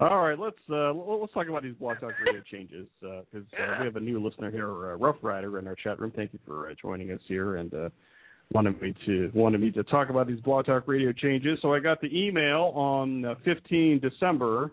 All 0.00 0.22
right, 0.22 0.38
let's 0.38 0.58
uh, 0.70 0.92
let's 0.92 1.32
talk 1.32 1.48
about 1.48 1.62
these 1.62 1.74
Blog 1.74 2.00
Talk 2.00 2.12
Radio 2.24 2.42
changes 2.50 2.86
because 3.00 3.46
uh, 3.58 3.76
we 3.80 3.86
have 3.86 3.96
a 3.96 4.00
new 4.00 4.22
listener 4.22 4.50
here, 4.50 4.68
uh, 4.68 4.96
Rough 4.96 5.16
Rider, 5.22 5.58
in 5.58 5.66
our 5.66 5.74
chat 5.74 5.98
room. 5.98 6.12
Thank 6.14 6.34
you 6.34 6.38
for 6.46 6.70
uh, 6.70 6.74
joining 6.80 7.10
us 7.12 7.20
here 7.26 7.56
and 7.56 7.72
uh, 7.72 7.88
wanted 8.52 8.80
me 8.82 8.94
to 9.06 9.30
wanted 9.32 9.60
me 9.60 9.70
to 9.72 9.82
talk 9.84 10.10
about 10.10 10.26
these 10.26 10.40
Blog 10.40 10.66
Talk 10.66 10.86
Radio 10.86 11.12
changes. 11.12 11.58
So 11.62 11.72
I 11.72 11.80
got 11.80 12.00
the 12.00 12.08
email 12.14 12.72
on 12.74 13.24
uh, 13.24 13.34
15 13.44 14.00
December 14.00 14.72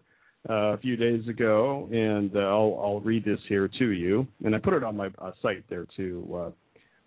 uh, 0.50 0.74
a 0.74 0.78
few 0.78 0.96
days 0.96 1.28
ago, 1.28 1.88
and 1.92 2.36
uh, 2.36 2.40
I'll 2.40 2.80
I'll 2.82 3.00
read 3.02 3.26
this 3.26 3.40
here 3.48 3.70
to 3.80 3.90
you, 3.92 4.28
and 4.44 4.56
I 4.56 4.60
put 4.60 4.74
it 4.74 4.84
on 4.84 4.96
my 4.96 5.08
uh, 5.20 5.32
site 5.42 5.64
there 5.70 5.88
too, 5.96 6.52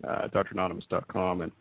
uh, 0.03 0.07
uh, 0.07 0.27
dranonymous.com, 0.27 1.41
and 1.41 1.51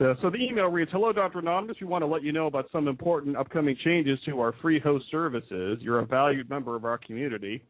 uh, 0.00 0.14
so 0.22 0.30
the 0.30 0.36
email 0.36 0.66
reads, 0.66 0.90
Hello, 0.92 1.12
Dr. 1.12 1.40
Anonymous. 1.40 1.76
We 1.80 1.88
want 1.88 2.02
to 2.02 2.06
let 2.06 2.22
you 2.22 2.30
know 2.30 2.46
about 2.46 2.66
some 2.70 2.86
important 2.86 3.36
upcoming 3.36 3.76
changes 3.84 4.18
to 4.26 4.40
our 4.40 4.54
free 4.62 4.78
host 4.78 5.06
services. 5.10 5.78
You're 5.80 5.98
a 5.98 6.06
valued 6.06 6.48
member 6.48 6.76
of 6.76 6.84
our 6.84 6.98
community. 6.98 7.64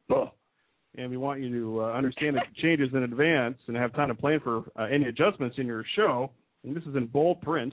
And 0.97 1.11
we 1.11 1.17
want 1.17 1.41
you 1.41 1.51
to 1.51 1.83
uh, 1.85 1.93
understand 1.93 2.37
the 2.37 2.43
changes 2.61 2.91
in 2.93 3.03
advance 3.03 3.57
and 3.67 3.77
have 3.77 3.95
time 3.95 4.09
to 4.09 4.15
plan 4.15 4.41
for 4.41 4.65
uh, 4.79 4.85
any 4.93 5.07
adjustments 5.07 5.57
in 5.59 5.67
your 5.67 5.85
show. 5.97 6.31
And 6.65 6.77
this 6.77 6.83
is 6.85 6.97
in 6.97 7.07
bold 7.07 7.41
print. 7.41 7.73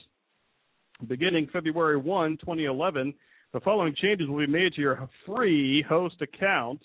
Beginning 1.08 1.50
February 1.52 1.98
1, 1.98 2.38
2011, 2.38 3.14
the 3.54 3.60
following 3.62 3.96
changes 3.96 4.28
will 4.28 4.46
be 4.46 4.48
made 4.48 4.74
to 4.74 4.82
your 4.82 5.10
free 5.26 5.84
host 5.88 6.22
account. 6.22 6.82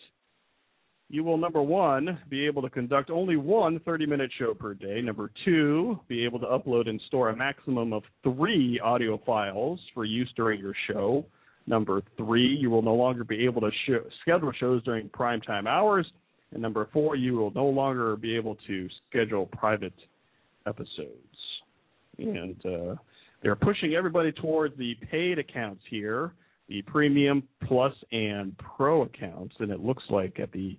You 1.08 1.24
will, 1.24 1.36
number 1.36 1.60
one, 1.60 2.20
be 2.28 2.46
able 2.46 2.62
to 2.62 2.70
conduct 2.70 3.10
only 3.10 3.36
one 3.36 3.80
30 3.80 4.06
minute 4.06 4.30
show 4.38 4.54
per 4.54 4.74
day. 4.74 5.00
Number 5.00 5.32
two, 5.44 5.98
be 6.06 6.24
able 6.24 6.38
to 6.38 6.46
upload 6.46 6.88
and 6.88 7.00
store 7.08 7.30
a 7.30 7.36
maximum 7.36 7.92
of 7.92 8.04
three 8.22 8.78
audio 8.78 9.20
files 9.26 9.80
for 9.92 10.04
use 10.04 10.30
during 10.36 10.60
your 10.60 10.74
show. 10.88 11.26
Number 11.66 12.02
three, 12.16 12.46
you 12.46 12.70
will 12.70 12.82
no 12.82 12.94
longer 12.94 13.24
be 13.24 13.44
able 13.44 13.60
to 13.62 13.70
sh- 13.84 14.12
schedule 14.22 14.52
shows 14.58 14.82
during 14.84 15.08
prime 15.08 15.40
time 15.40 15.66
hours. 15.66 16.06
And 16.52 16.62
number 16.62 16.88
four, 16.92 17.16
you 17.16 17.34
will 17.34 17.52
no 17.52 17.66
longer 17.66 18.16
be 18.16 18.36
able 18.36 18.56
to 18.66 18.88
schedule 19.08 19.46
private 19.46 19.94
episodes. 20.66 21.16
And 22.18 22.56
uh, 22.66 22.94
they're 23.42 23.56
pushing 23.56 23.94
everybody 23.94 24.32
towards 24.32 24.76
the 24.76 24.94
paid 25.10 25.38
accounts 25.38 25.82
here, 25.88 26.32
the 26.70 26.80
premium, 26.82 27.42
plus, 27.66 27.92
and 28.12 28.56
pro 28.58 29.02
accounts. 29.02 29.54
And 29.58 29.70
it 29.70 29.80
looks 29.80 30.04
like 30.08 30.38
at 30.40 30.52
the 30.52 30.78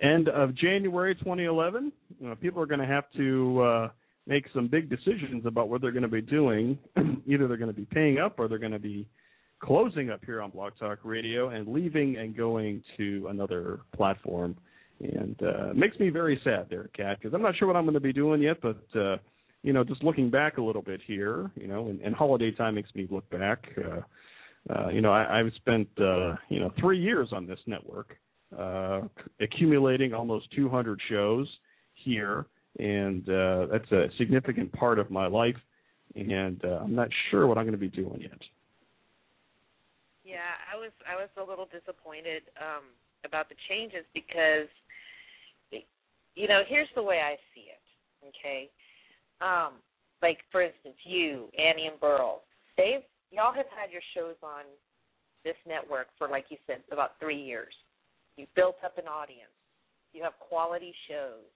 end 0.00 0.28
of 0.28 0.54
January 0.54 1.14
2011, 1.16 1.90
uh, 2.26 2.34
people 2.36 2.62
are 2.62 2.66
going 2.66 2.80
to 2.80 2.86
have 2.86 3.04
to 3.16 3.62
uh, 3.62 3.88
make 4.26 4.44
some 4.54 4.68
big 4.68 4.90
decisions 4.90 5.46
about 5.46 5.68
what 5.68 5.80
they're 5.80 5.92
going 5.92 6.02
to 6.02 6.08
be 6.08 6.20
doing. 6.20 6.78
Either 7.26 7.48
they're 7.48 7.56
going 7.56 7.72
to 7.72 7.76
be 7.76 7.86
paying 7.86 8.18
up 8.18 8.38
or 8.38 8.48
they're 8.48 8.58
going 8.58 8.70
to 8.70 8.78
be 8.78 9.08
closing 9.60 10.10
up 10.10 10.20
here 10.24 10.42
on 10.42 10.50
Blog 10.50 10.74
Talk 10.78 10.98
Radio 11.04 11.48
and 11.48 11.66
leaving 11.66 12.16
and 12.18 12.36
going 12.36 12.82
to 12.98 13.26
another 13.30 13.80
platform. 13.96 14.56
And 15.00 15.40
uh, 15.42 15.72
makes 15.74 15.98
me 15.98 16.10
very 16.10 16.38
sad 16.44 16.66
there, 16.68 16.90
Kat, 16.94 17.16
because 17.18 17.32
I'm 17.32 17.40
not 17.40 17.56
sure 17.56 17.66
what 17.66 17.76
I'm 17.76 17.84
going 17.84 17.94
to 17.94 18.00
be 18.00 18.12
doing 18.12 18.42
yet, 18.42 18.58
but. 18.62 18.82
Uh, 18.94 19.16
you 19.62 19.74
know, 19.74 19.84
just 19.84 20.02
looking 20.02 20.30
back 20.30 20.56
a 20.56 20.62
little 20.62 20.80
bit 20.80 21.02
here, 21.06 21.50
you 21.54 21.68
know, 21.68 21.88
and, 21.88 22.00
and 22.00 22.14
holiday 22.14 22.50
time 22.50 22.74
makes 22.74 22.94
me 22.94 23.06
look 23.10 23.28
back. 23.28 23.68
Uh, 23.76 24.00
uh, 24.68 24.88
you 24.88 25.00
know, 25.00 25.10
I, 25.10 25.40
I've 25.40 25.52
spent, 25.56 25.88
uh, 25.98 26.36
you 26.48 26.60
know, 26.60 26.72
three 26.78 27.00
years 27.00 27.28
on 27.32 27.46
this 27.46 27.58
network, 27.66 28.16
uh, 28.56 29.02
accumulating 29.40 30.12
almost 30.12 30.46
200 30.54 31.00
shows 31.08 31.48
here, 31.94 32.46
and 32.78 33.28
uh, 33.28 33.66
that's 33.70 33.90
a 33.92 34.08
significant 34.18 34.72
part 34.72 34.98
of 34.98 35.10
my 35.10 35.26
life. 35.26 35.56
And 36.14 36.62
uh, 36.64 36.80
I'm 36.82 36.94
not 36.94 37.08
sure 37.30 37.46
what 37.46 37.56
I'm 37.56 37.64
going 37.64 37.72
to 37.72 37.78
be 37.78 37.88
doing 37.88 38.20
yet. 38.20 38.38
Yeah, 40.24 40.58
I 40.72 40.76
was 40.76 40.90
I 41.08 41.14
was 41.14 41.28
a 41.38 41.42
little 41.42 41.66
disappointed 41.66 42.42
um 42.60 42.84
about 43.24 43.48
the 43.48 43.54
changes 43.68 44.04
because 44.14 44.68
you 46.34 46.48
know, 46.48 46.62
here's 46.68 46.88
the 46.94 47.02
way 47.02 47.20
I 47.20 47.36
see 47.54 47.66
it. 47.68 47.82
Okay. 48.28 48.70
Um, 49.40 49.74
like 50.22 50.38
for 50.52 50.62
instance, 50.62 50.96
you, 51.04 51.48
Annie 51.58 51.86
and 51.86 51.98
Burl, 52.00 52.42
they've 52.76 53.04
y'all 53.30 53.52
have 53.52 53.70
had 53.74 53.90
your 53.90 54.02
shows 54.14 54.36
on 54.42 54.64
this 55.44 55.56
network 55.66 56.08
for 56.18 56.28
like 56.28 56.46
you 56.50 56.56
said, 56.66 56.82
about 56.92 57.18
three 57.18 57.40
years. 57.40 57.72
You've 58.36 58.54
built 58.54 58.76
up 58.84 58.98
an 58.98 59.08
audience. 59.08 59.52
You 60.12 60.22
have 60.22 60.32
quality 60.38 60.94
shows. 61.08 61.46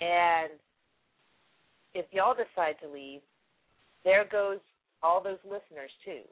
And 0.00 0.50
if 1.94 2.06
y'all 2.12 2.34
decide 2.34 2.76
to 2.82 2.88
leave, 2.88 3.20
there 4.04 4.24
goes 4.30 4.58
all 5.02 5.22
those 5.22 5.40
listeners 5.44 5.90
too. 6.04 6.22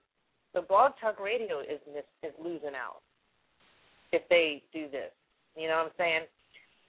So 0.53 0.63
Blog 0.63 0.93
Talk 1.01 1.21
Radio 1.21 1.61
is 1.61 1.81
mis- 1.93 2.15
is 2.23 2.35
losing 2.43 2.75
out 2.75 3.03
if 4.13 4.23
they 4.31 4.63
do 4.73 4.89
this. 4.91 5.13
You 5.57 5.69
know 5.69 5.77
what 5.77 5.87
I'm 5.87 5.99
saying? 5.99 6.21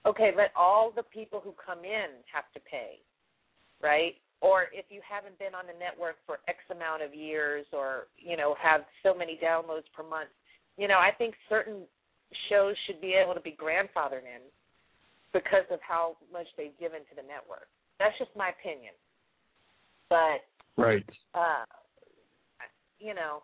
Okay, 0.06 0.30
let 0.36 0.52
all 0.56 0.92
the 0.94 1.02
people 1.02 1.40
who 1.44 1.52
come 1.52 1.84
in 1.84 2.24
have 2.32 2.44
to 2.54 2.60
pay, 2.60 3.00
right? 3.82 4.14
Or 4.40 4.72
if 4.72 4.86
you 4.88 5.00
haven't 5.04 5.38
been 5.38 5.54
on 5.54 5.68
the 5.68 5.76
network 5.76 6.16
for 6.24 6.40
X 6.48 6.58
amount 6.70 7.02
of 7.02 7.14
years, 7.14 7.66
or 7.72 8.08
you 8.16 8.36
know 8.36 8.56
have 8.60 8.82
so 9.02 9.12
many 9.14 9.38
downloads 9.42 9.84
per 9.94 10.02
month, 10.02 10.30
you 10.78 10.88
know 10.88 10.96
I 10.96 11.10
think 11.16 11.34
certain 11.48 11.84
shows 12.48 12.74
should 12.86 13.00
be 13.00 13.12
able 13.12 13.34
to 13.34 13.40
be 13.40 13.52
grandfathered 13.52 14.24
in 14.24 14.40
because 15.32 15.66
of 15.70 15.78
how 15.86 16.16
much 16.32 16.46
they've 16.56 16.76
given 16.80 17.00
to 17.10 17.14
the 17.16 17.22
network. 17.22 17.68
That's 17.98 18.16
just 18.18 18.30
my 18.36 18.50
opinion. 18.50 18.94
But 20.08 20.40
Right. 20.76 21.04
uh 21.34 21.64
you 22.98 23.14
know, 23.14 23.42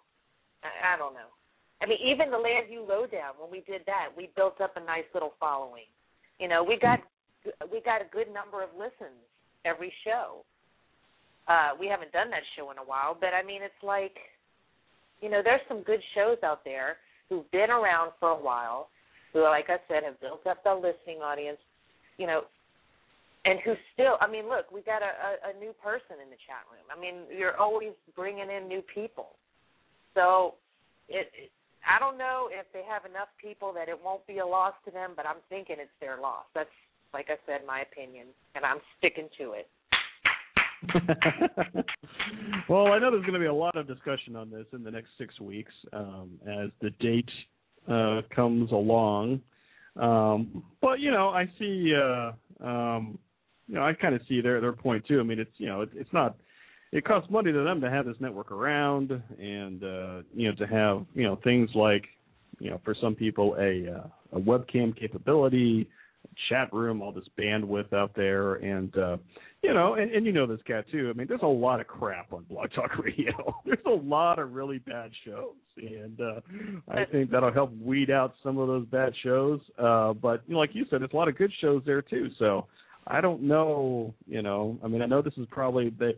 I, 0.63 0.95
I 0.95 0.99
don't 0.99 1.15
know. 1.15 1.33
I 1.81 1.87
mean, 1.87 1.99
even 2.05 2.31
the 2.31 2.39
Landy 2.39 2.79
Lowdown, 2.79 3.37
when 3.41 3.51
we 3.51 3.61
did 3.61 3.83
that, 3.87 4.09
we 4.17 4.31
built 4.37 4.61
up 4.61 4.77
a 4.77 4.81
nice 4.81 5.09
little 5.13 5.35
following. 5.41 5.89
You 6.39 6.49
know, 6.49 6.65
we 6.65 6.79
got 6.79 7.01
we 7.71 7.81
got 7.81 8.01
a 8.01 8.09
good 8.13 8.33
number 8.33 8.63
of 8.63 8.71
listens 8.77 9.21
every 9.65 9.93
show. 10.05 10.45
Uh, 11.49 11.71
we 11.79 11.87
haven't 11.87 12.11
done 12.13 12.31
that 12.31 12.43
show 12.57 12.71
in 12.71 12.79
a 12.79 12.85
while, 12.85 13.17
but 13.19 13.31
I 13.31 13.43
mean, 13.43 13.63
it's 13.63 13.83
like, 13.83 14.17
you 15.23 15.31
know, 15.31 15.43
there's 15.43 15.63
some 15.69 15.83
good 15.83 16.01
shows 16.15 16.39
out 16.43 16.65
there 16.65 16.97
who've 17.29 17.49
been 17.51 17.71
around 17.71 18.13
for 18.19 18.31
a 18.31 18.43
while, 18.43 18.89
who, 19.33 19.43
like 19.43 19.67
I 19.69 19.79
said, 19.87 20.03
have 20.03 20.21
built 20.21 20.47
up 20.47 20.65
the 20.65 20.75
listening 20.75 21.23
audience, 21.23 21.59
you 22.19 22.27
know, 22.27 22.43
and 23.45 23.61
who 23.65 23.75
still, 23.95 24.19
I 24.21 24.27
mean, 24.27 24.49
look, 24.49 24.73
we 24.75 24.83
got 24.83 25.03
a, 25.03 25.13
a, 25.15 25.31
a 25.55 25.61
new 25.61 25.71
person 25.79 26.19
in 26.19 26.31
the 26.35 26.41
chat 26.51 26.67
room. 26.67 26.83
I 26.91 26.99
mean, 26.99 27.31
you're 27.31 27.57
always 27.57 27.95
bringing 28.17 28.51
in 28.51 28.67
new 28.67 28.83
people. 28.93 29.39
So, 30.15 30.55
it, 31.09 31.31
it 31.31 31.51
I 31.87 32.01
don't 32.03 32.19
know 32.19 32.51
if 32.51 32.67
they 32.75 32.83
have 32.83 33.07
enough 33.07 33.31
people 33.39 33.71
that 33.79 33.89
it 33.89 33.95
won't 33.95 34.27
be 34.27 34.39
a 34.39 34.47
loss 34.47 34.75
to 34.85 34.91
them, 34.91 35.13
but 35.15 35.25
I'm 35.25 35.39
thinking 35.49 35.77
it's 35.79 35.95
their 36.01 36.19
loss. 36.19 36.43
That's, 36.53 36.75
like 37.15 37.31
I 37.31 37.39
said, 37.47 37.63
my 37.65 37.87
opinion, 37.87 38.27
and 38.57 38.67
I'm 38.67 38.83
sticking 38.99 39.29
to 39.39 39.53
it. 39.53 39.71
well, 42.69 42.93
I 42.93 42.99
know 42.99 43.11
there's 43.11 43.23
going 43.23 43.35
to 43.35 43.39
be 43.39 43.47
a 43.47 43.55
lot 43.55 43.77
of 43.77 43.87
discussion 43.87 44.37
on 44.37 44.51
this 44.51 44.67
in 44.73 44.83
the 44.83 44.91
next 44.91 45.11
six 45.19 45.39
weeks 45.41 45.73
um, 45.93 46.39
as 46.43 46.71
the 46.81 46.91
date 47.01 47.29
uh, 47.89 48.23
comes 48.35 48.73
along. 48.73 49.41
Um, 49.97 50.65
but 50.81 51.01
you 51.01 51.11
know, 51.11 51.29
I 51.29 51.51
see. 51.59 51.95
Uh, 51.95 52.33
um, 52.65 53.19
you 53.69 53.75
know, 53.75 53.83
I 53.83 53.95
kind 53.95 54.15
of 54.15 54.21
see 54.29 54.41
their 54.41 54.61
their 54.61 54.73
point 54.73 55.07
too. 55.07 55.21
I 55.21 55.23
mean, 55.23 55.39
it's 55.39 55.51
you 55.57 55.67
know, 55.67 55.83
it, 55.83 55.91
it's 55.95 56.13
not. 56.13 56.37
It 56.93 57.05
costs 57.05 57.31
money 57.31 57.53
to 57.53 57.65
them 57.65 57.81
to 57.81 57.91
have 57.91 58.07
this 58.07 58.17
network 58.21 58.53
around, 58.53 59.11
and 59.39 59.83
uh, 59.83 60.23
you 60.35 60.49
know, 60.49 60.55
to 60.57 60.67
have 60.67 61.05
you 61.15 61.25
know 61.25 61.39
things 61.43 61.71
like, 61.75 62.05
you 62.59 62.71
know, 62.71 62.81
for 62.85 62.95
some 63.01 63.15
people 63.15 63.57
a 63.59 63.93
uh, 63.93 64.39
a 64.39 64.41
webcam 64.41 64.97
capability, 64.99 65.89
chat 66.49 66.73
room, 66.73 67.03
all 67.03 67.13
this 67.13 67.29
bandwidth 67.39 67.93
out 67.93 68.13
there, 68.15 68.55
and 68.55 68.97
uh, 68.97 69.17
you 69.63 69.73
know, 69.75 69.95
and, 69.95 70.11
and 70.13 70.27
you 70.27 70.33
know 70.33 70.47
this 70.47 70.61
cat 70.67 70.85
too. 70.91 71.11
I 71.13 71.17
mean, 71.17 71.27
there's 71.27 71.41
a 71.43 71.47
lot 71.47 71.81
of 71.81 71.87
crap 71.87 72.33
on 72.33 72.45
Blog 72.45 72.71
Talk 72.75 72.99
Radio. 73.03 73.55
there's 73.65 73.79
a 73.87 73.91
lot 73.91 74.39
of 74.39 74.53
really 74.53 74.79
bad 74.79 75.11
shows, 75.25 75.55
and 75.77 76.21
uh, 76.21 76.41
I 76.89 77.05
think 77.05 77.31
that'll 77.31 77.53
help 77.53 77.73
weed 77.81 78.11
out 78.11 78.35
some 78.43 78.59
of 78.59 78.69
those 78.69 78.87
bad 78.87 79.13
shows. 79.23 79.61
Uh, 79.79 80.13
but 80.13 80.43
you 80.47 80.55
know, 80.55 80.61
like 80.61 80.75
you 80.75 80.85
said, 80.91 81.01
there's 81.01 81.13
a 81.13 81.17
lot 81.17 81.29
of 81.29 81.37
good 81.37 81.53
shows 81.61 81.83
there 81.87 82.03
too. 82.03 82.29
So 82.39 82.67
I 83.07 83.21
don't 83.21 83.43
know. 83.43 84.15
You 84.27 84.43
know, 84.43 84.79
I 84.85 84.89
mean, 84.89 85.03
I 85.03 85.07
know 85.07 85.23
this 85.23 85.35
is 85.37 85.47
probably 85.51 85.91
the 85.91 86.13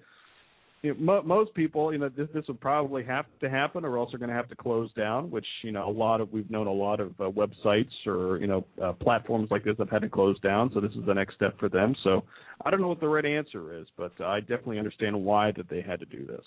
you 0.82 0.94
know, 0.94 1.00
mo- 1.00 1.22
most 1.22 1.54
people, 1.54 1.92
you 1.92 1.98
know, 1.98 2.08
this 2.08 2.28
this 2.32 2.44
would 2.46 2.60
probably 2.60 3.04
have 3.04 3.26
to 3.40 3.50
happen, 3.50 3.84
or 3.84 3.98
else 3.98 4.10
they're 4.12 4.18
going 4.18 4.30
to 4.30 4.36
have 4.36 4.48
to 4.48 4.56
close 4.56 4.92
down. 4.92 5.30
Which 5.30 5.46
you 5.62 5.72
know, 5.72 5.88
a 5.88 5.90
lot 5.90 6.20
of 6.20 6.32
we've 6.32 6.50
known 6.50 6.66
a 6.66 6.72
lot 6.72 7.00
of 7.00 7.10
uh, 7.20 7.24
websites 7.24 7.90
or 8.06 8.38
you 8.38 8.46
know 8.46 8.64
uh, 8.82 8.92
platforms 8.92 9.48
like 9.50 9.64
this 9.64 9.74
have 9.78 9.90
had 9.90 10.02
to 10.02 10.08
close 10.08 10.38
down. 10.40 10.70
So 10.72 10.80
this 10.80 10.92
is 10.92 11.04
the 11.06 11.14
next 11.14 11.34
step 11.34 11.58
for 11.58 11.68
them. 11.68 11.94
So 12.04 12.22
I 12.64 12.70
don't 12.70 12.80
know 12.80 12.88
what 12.88 13.00
the 13.00 13.08
right 13.08 13.24
answer 13.24 13.76
is, 13.78 13.86
but 13.96 14.12
I 14.20 14.40
definitely 14.40 14.78
understand 14.78 15.20
why 15.20 15.52
that 15.56 15.68
they 15.68 15.82
had 15.82 15.98
to 16.00 16.06
do 16.06 16.26
this. 16.26 16.44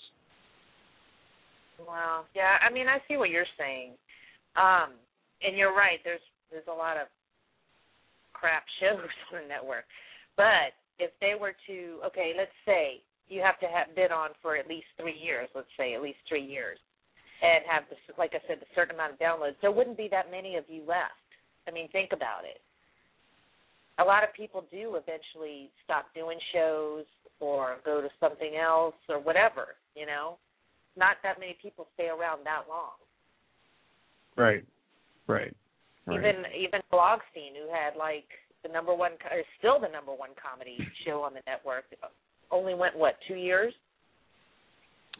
Wow. 1.86 2.24
Yeah, 2.34 2.56
I 2.66 2.72
mean, 2.72 2.86
I 2.88 2.98
see 3.08 3.16
what 3.16 3.30
you're 3.30 3.44
saying, 3.58 3.92
um, 4.56 4.92
and 5.42 5.56
you're 5.56 5.74
right. 5.74 5.98
There's 6.04 6.20
there's 6.50 6.68
a 6.68 6.74
lot 6.74 6.96
of 6.96 7.06
crap 8.32 8.64
shows 8.80 9.08
on 9.34 9.42
the 9.42 9.48
network, 9.48 9.84
but 10.38 10.72
if 10.98 11.10
they 11.20 11.34
were 11.38 11.54
to, 11.66 11.98
okay, 12.06 12.32
let's 12.36 12.52
say 12.64 13.02
you 13.28 13.40
have 13.40 13.58
to 13.60 13.66
have 13.66 13.94
been 13.94 14.12
on 14.12 14.30
for 14.40 14.56
at 14.56 14.68
least 14.68 14.86
three 15.00 15.16
years. 15.16 15.48
Let's 15.54 15.72
say 15.76 15.94
at 15.94 16.02
least 16.02 16.18
three 16.28 16.44
years, 16.44 16.78
and 17.42 17.64
have 17.68 17.84
the 17.90 17.96
like 18.18 18.32
I 18.34 18.40
said, 18.46 18.60
the 18.60 18.70
certain 18.74 18.94
amount 18.94 19.14
of 19.14 19.18
downloads. 19.18 19.56
There 19.60 19.72
wouldn't 19.72 19.96
be 19.96 20.08
that 20.10 20.30
many 20.30 20.56
of 20.56 20.64
you 20.68 20.82
left. 20.86 21.16
I 21.66 21.70
mean, 21.70 21.88
think 21.90 22.10
about 22.12 22.44
it. 22.44 22.60
A 23.98 24.04
lot 24.04 24.24
of 24.24 24.32
people 24.34 24.64
do 24.70 24.96
eventually 24.96 25.70
stop 25.84 26.06
doing 26.14 26.38
shows 26.52 27.04
or 27.40 27.76
go 27.84 28.00
to 28.00 28.08
something 28.18 28.56
else 28.56 28.94
or 29.08 29.20
whatever. 29.20 29.76
You 29.94 30.06
know, 30.06 30.38
not 30.96 31.16
that 31.22 31.38
many 31.38 31.56
people 31.60 31.86
stay 31.94 32.08
around 32.08 32.44
that 32.44 32.64
long. 32.68 32.96
Right. 34.36 34.64
Right. 35.26 35.54
right. 36.06 36.18
Even 36.18 36.44
even 36.56 36.80
Blogstein, 36.92 37.54
who 37.56 37.72
had 37.72 37.96
like 37.96 38.26
the 38.62 38.72
number 38.72 38.94
one, 38.94 39.12
or 39.30 39.42
still 39.58 39.80
the 39.80 39.88
number 39.88 40.12
one 40.12 40.30
comedy 40.38 40.78
show 41.04 41.22
on 41.22 41.34
the 41.34 41.42
network, 41.46 41.84
only 42.52 42.74
went 42.74 42.96
what 42.96 43.16
two 43.26 43.34
years. 43.34 43.74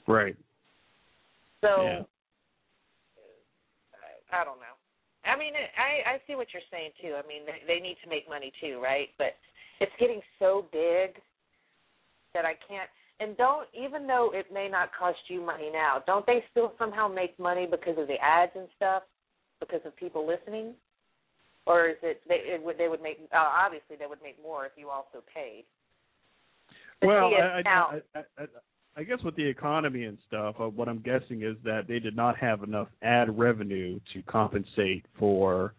Right. 0.06 0.36
So 1.60 1.82
Yeah. 1.82 2.02
I, 4.32 4.42
I 4.42 4.44
don't 4.44 4.58
know. 4.58 4.76
I 5.24 5.36
mean, 5.36 5.54
I 5.54 6.14
I 6.14 6.20
see 6.26 6.34
what 6.34 6.48
you're 6.52 6.62
saying 6.70 6.90
too. 7.00 7.14
I 7.14 7.26
mean, 7.26 7.42
they, 7.46 7.62
they 7.66 7.80
need 7.80 7.96
to 8.02 8.08
make 8.08 8.28
money 8.28 8.52
too, 8.60 8.80
right? 8.82 9.08
But 9.18 9.34
it's 9.80 9.92
getting 9.98 10.20
so 10.38 10.66
big 10.72 11.20
that 12.34 12.44
I 12.44 12.54
can't. 12.68 12.90
And 13.20 13.36
don't 13.36 13.68
even 13.72 14.06
though 14.06 14.32
it 14.34 14.52
may 14.52 14.68
not 14.68 14.90
cost 14.98 15.18
you 15.28 15.40
money 15.40 15.70
now, 15.72 16.02
don't 16.06 16.26
they 16.26 16.44
still 16.50 16.72
somehow 16.78 17.06
make 17.06 17.38
money 17.38 17.66
because 17.70 17.96
of 17.98 18.08
the 18.08 18.18
ads 18.20 18.52
and 18.56 18.66
stuff, 18.76 19.04
because 19.60 19.80
of 19.84 19.94
people 19.96 20.26
listening? 20.26 20.74
Or 21.66 21.88
is 21.90 21.96
it 22.02 22.20
they 22.26 22.42
it 22.42 22.62
would 22.62 22.78
they 22.78 22.88
would 22.88 23.02
make 23.02 23.20
uh, 23.32 23.38
obviously 23.38 23.94
they 23.96 24.06
would 24.06 24.22
make 24.22 24.42
more 24.42 24.66
if 24.66 24.72
you 24.76 24.90
also 24.90 25.22
paid. 25.32 25.64
Well, 27.02 27.30
I, 27.34 27.62
I, 27.66 28.00
I, 28.38 28.44
I 28.96 29.02
guess 29.04 29.18
with 29.24 29.36
the 29.36 29.46
economy 29.46 30.04
and 30.04 30.18
stuff, 30.26 30.56
uh, 30.60 30.68
what 30.68 30.88
I'm 30.88 31.00
guessing 31.00 31.42
is 31.42 31.56
that 31.64 31.88
they 31.88 31.98
did 31.98 32.14
not 32.14 32.36
have 32.36 32.62
enough 32.62 32.88
ad 33.02 33.36
revenue 33.36 33.98
to 34.12 34.22
compensate 34.22 35.06
for. 35.18 35.74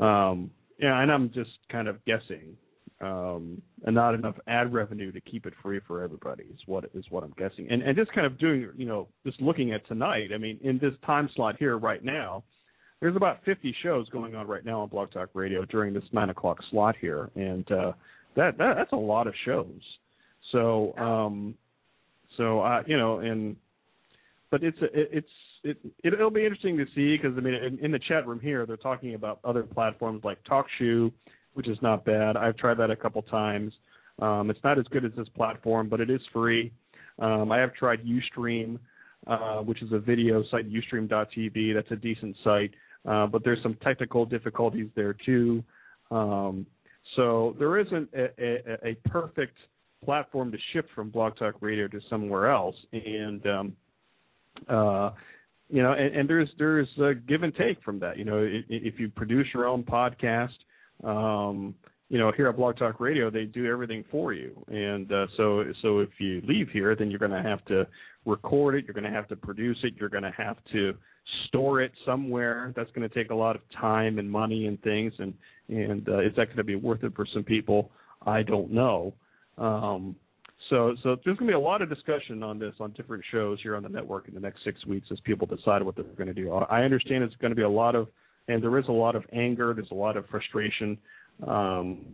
Um, 0.00 0.50
yeah, 0.78 1.00
and 1.00 1.12
I'm 1.12 1.30
just 1.32 1.50
kind 1.70 1.88
of 1.88 2.02
guessing, 2.06 2.56
um, 3.02 3.60
and 3.84 3.94
not 3.94 4.14
enough 4.14 4.36
ad 4.46 4.72
revenue 4.72 5.12
to 5.12 5.20
keep 5.20 5.44
it 5.44 5.52
free 5.62 5.80
for 5.86 6.02
everybody 6.02 6.44
is 6.44 6.60
what 6.66 6.84
is 6.94 7.04
what 7.10 7.22
I'm 7.22 7.34
guessing. 7.36 7.68
And 7.70 7.82
and 7.82 7.96
just 7.96 8.12
kind 8.12 8.26
of 8.26 8.38
doing, 8.38 8.70
you 8.76 8.86
know, 8.86 9.08
just 9.26 9.40
looking 9.40 9.72
at 9.72 9.86
tonight. 9.86 10.30
I 10.34 10.38
mean, 10.38 10.58
in 10.62 10.78
this 10.78 10.94
time 11.04 11.28
slot 11.36 11.56
here 11.58 11.76
right 11.76 12.02
now, 12.02 12.44
there's 13.00 13.16
about 13.16 13.44
50 13.44 13.74
shows 13.82 14.08
going 14.08 14.34
on 14.34 14.46
right 14.46 14.64
now 14.64 14.80
on 14.80 14.88
Blog 14.88 15.12
Talk 15.12 15.30
Radio 15.34 15.66
during 15.66 15.92
this 15.92 16.04
nine 16.12 16.30
o'clock 16.30 16.58
slot 16.70 16.96
here, 16.98 17.30
and 17.34 17.70
uh, 17.70 17.92
that, 18.36 18.56
that 18.56 18.74
that's 18.76 18.92
a 18.92 18.96
lot 18.96 19.26
of 19.26 19.34
shows. 19.44 19.80
So 20.52 20.94
um, 20.96 21.54
so 22.36 22.60
uh, 22.60 22.82
you 22.86 22.96
know, 22.96 23.18
and 23.18 23.56
but 24.50 24.62
it's 24.62 24.78
it, 24.80 25.08
it's 25.12 25.28
it 25.64 25.78
it'll 26.04 26.30
be 26.30 26.44
interesting 26.44 26.76
to 26.76 26.86
see 26.94 27.16
because 27.16 27.36
I 27.36 27.40
mean 27.40 27.54
in, 27.54 27.78
in 27.80 27.90
the 27.90 27.98
chat 27.98 28.26
room 28.26 28.40
here 28.40 28.66
they're 28.66 28.76
talking 28.76 29.14
about 29.14 29.40
other 29.44 29.62
platforms 29.62 30.22
like 30.24 30.38
TalkShoe, 30.44 31.12
which 31.54 31.68
is 31.68 31.78
not 31.82 32.04
bad. 32.04 32.36
I've 32.36 32.56
tried 32.56 32.78
that 32.78 32.90
a 32.90 32.96
couple 32.96 33.22
times. 33.22 33.72
Um, 34.20 34.50
it's 34.50 34.60
not 34.62 34.78
as 34.78 34.84
good 34.90 35.04
as 35.04 35.12
this 35.16 35.28
platform, 35.30 35.88
but 35.88 36.00
it 36.00 36.10
is 36.10 36.20
free. 36.32 36.72
Um, 37.18 37.50
I 37.50 37.58
have 37.58 37.74
tried 37.74 38.00
UStream, 38.04 38.78
uh, 39.26 39.58
which 39.58 39.82
is 39.82 39.92
a 39.92 39.98
video 39.98 40.44
site, 40.50 40.70
UStream.tv. 40.70 41.74
That's 41.74 41.90
a 41.90 41.96
decent 41.96 42.36
site, 42.44 42.72
uh, 43.06 43.26
but 43.26 43.42
there's 43.44 43.62
some 43.62 43.76
technical 43.82 44.24
difficulties 44.24 44.88
there 44.94 45.14
too. 45.14 45.64
Um, 46.10 46.66
so 47.16 47.56
there 47.58 47.78
isn't 47.78 48.08
a, 48.14 48.28
a, 48.38 48.90
a 48.90 48.94
perfect 49.08 49.56
platform 50.04 50.52
to 50.52 50.58
shift 50.72 50.88
from 50.94 51.10
Blog 51.10 51.36
Talk 51.36 51.54
Radio 51.60 51.88
to 51.88 52.00
somewhere 52.10 52.50
else, 52.50 52.76
and 52.92 53.46
um, 53.46 53.76
uh, 54.68 55.10
you 55.68 55.82
know, 55.82 55.92
and, 55.92 56.14
and 56.14 56.28
there's 56.28 56.48
there's 56.58 56.88
a 57.00 57.14
give 57.14 57.42
and 57.42 57.54
take 57.54 57.82
from 57.82 57.98
that. 58.00 58.18
You 58.18 58.24
know, 58.24 58.38
if, 58.38 58.64
if 58.68 59.00
you 59.00 59.08
produce 59.08 59.46
your 59.54 59.66
own 59.66 59.82
podcast, 59.82 60.50
um, 61.04 61.74
you 62.08 62.18
know, 62.18 62.30
here 62.36 62.48
at 62.48 62.56
Blog 62.56 62.76
Talk 62.76 63.00
Radio, 63.00 63.30
they 63.30 63.44
do 63.44 63.66
everything 63.70 64.04
for 64.10 64.32
you, 64.32 64.64
and 64.68 65.10
uh, 65.10 65.26
so 65.36 65.64
so 65.80 66.00
if 66.00 66.10
you 66.18 66.42
leave 66.46 66.68
here, 66.70 66.94
then 66.94 67.10
you're 67.10 67.18
going 67.18 67.30
to 67.30 67.42
have 67.42 67.64
to 67.66 67.86
record 68.26 68.74
it, 68.74 68.84
you're 68.84 68.94
going 68.94 69.10
to 69.10 69.10
have 69.10 69.28
to 69.28 69.36
produce 69.36 69.78
it, 69.82 69.94
you're 69.98 70.08
going 70.08 70.22
to 70.22 70.34
have 70.36 70.56
to 70.72 70.94
store 71.48 71.80
it 71.80 71.92
somewhere. 72.04 72.72
That's 72.76 72.90
going 72.92 73.08
to 73.08 73.14
take 73.14 73.30
a 73.30 73.34
lot 73.34 73.56
of 73.56 73.62
time 73.80 74.18
and 74.18 74.30
money 74.30 74.66
and 74.66 74.80
things, 74.82 75.12
and 75.18 75.32
and 75.68 76.08
uh, 76.08 76.20
is 76.20 76.32
that 76.36 76.46
going 76.46 76.58
to 76.58 76.64
be 76.64 76.76
worth 76.76 77.02
it 77.02 77.14
for 77.14 77.26
some 77.32 77.44
people? 77.44 77.90
I 78.26 78.42
don't 78.42 78.70
know. 78.70 79.14
Um, 79.58 80.16
so 80.70 80.94
so 81.02 81.16
there's 81.24 81.36
going 81.36 81.50
to 81.50 81.52
be 81.52 81.52
a 81.52 81.58
lot 81.60 81.82
of 81.82 81.88
discussion 81.88 82.42
on 82.42 82.58
this 82.58 82.74
on 82.80 82.92
different 82.92 83.22
shows 83.30 83.58
here 83.62 83.76
on 83.76 83.82
the 83.82 83.88
network 83.88 84.28
in 84.28 84.34
the 84.34 84.40
next 84.40 84.64
six 84.64 84.84
weeks 84.86 85.08
as 85.10 85.18
people 85.20 85.46
decide 85.46 85.82
what 85.82 85.96
they're 85.96 86.04
going 86.04 86.28
to 86.28 86.34
do. 86.34 86.52
I 86.52 86.82
understand 86.82 87.24
it's 87.24 87.34
going 87.36 87.50
to 87.50 87.56
be 87.56 87.62
a 87.62 87.68
lot 87.68 87.94
of, 87.94 88.08
and 88.48 88.62
there 88.62 88.78
is 88.78 88.84
a 88.88 88.92
lot 88.92 89.16
of 89.16 89.24
anger. 89.32 89.74
There's 89.74 89.90
a 89.90 89.94
lot 89.94 90.16
of 90.16 90.26
frustration. 90.28 90.96
Um, 91.46 92.06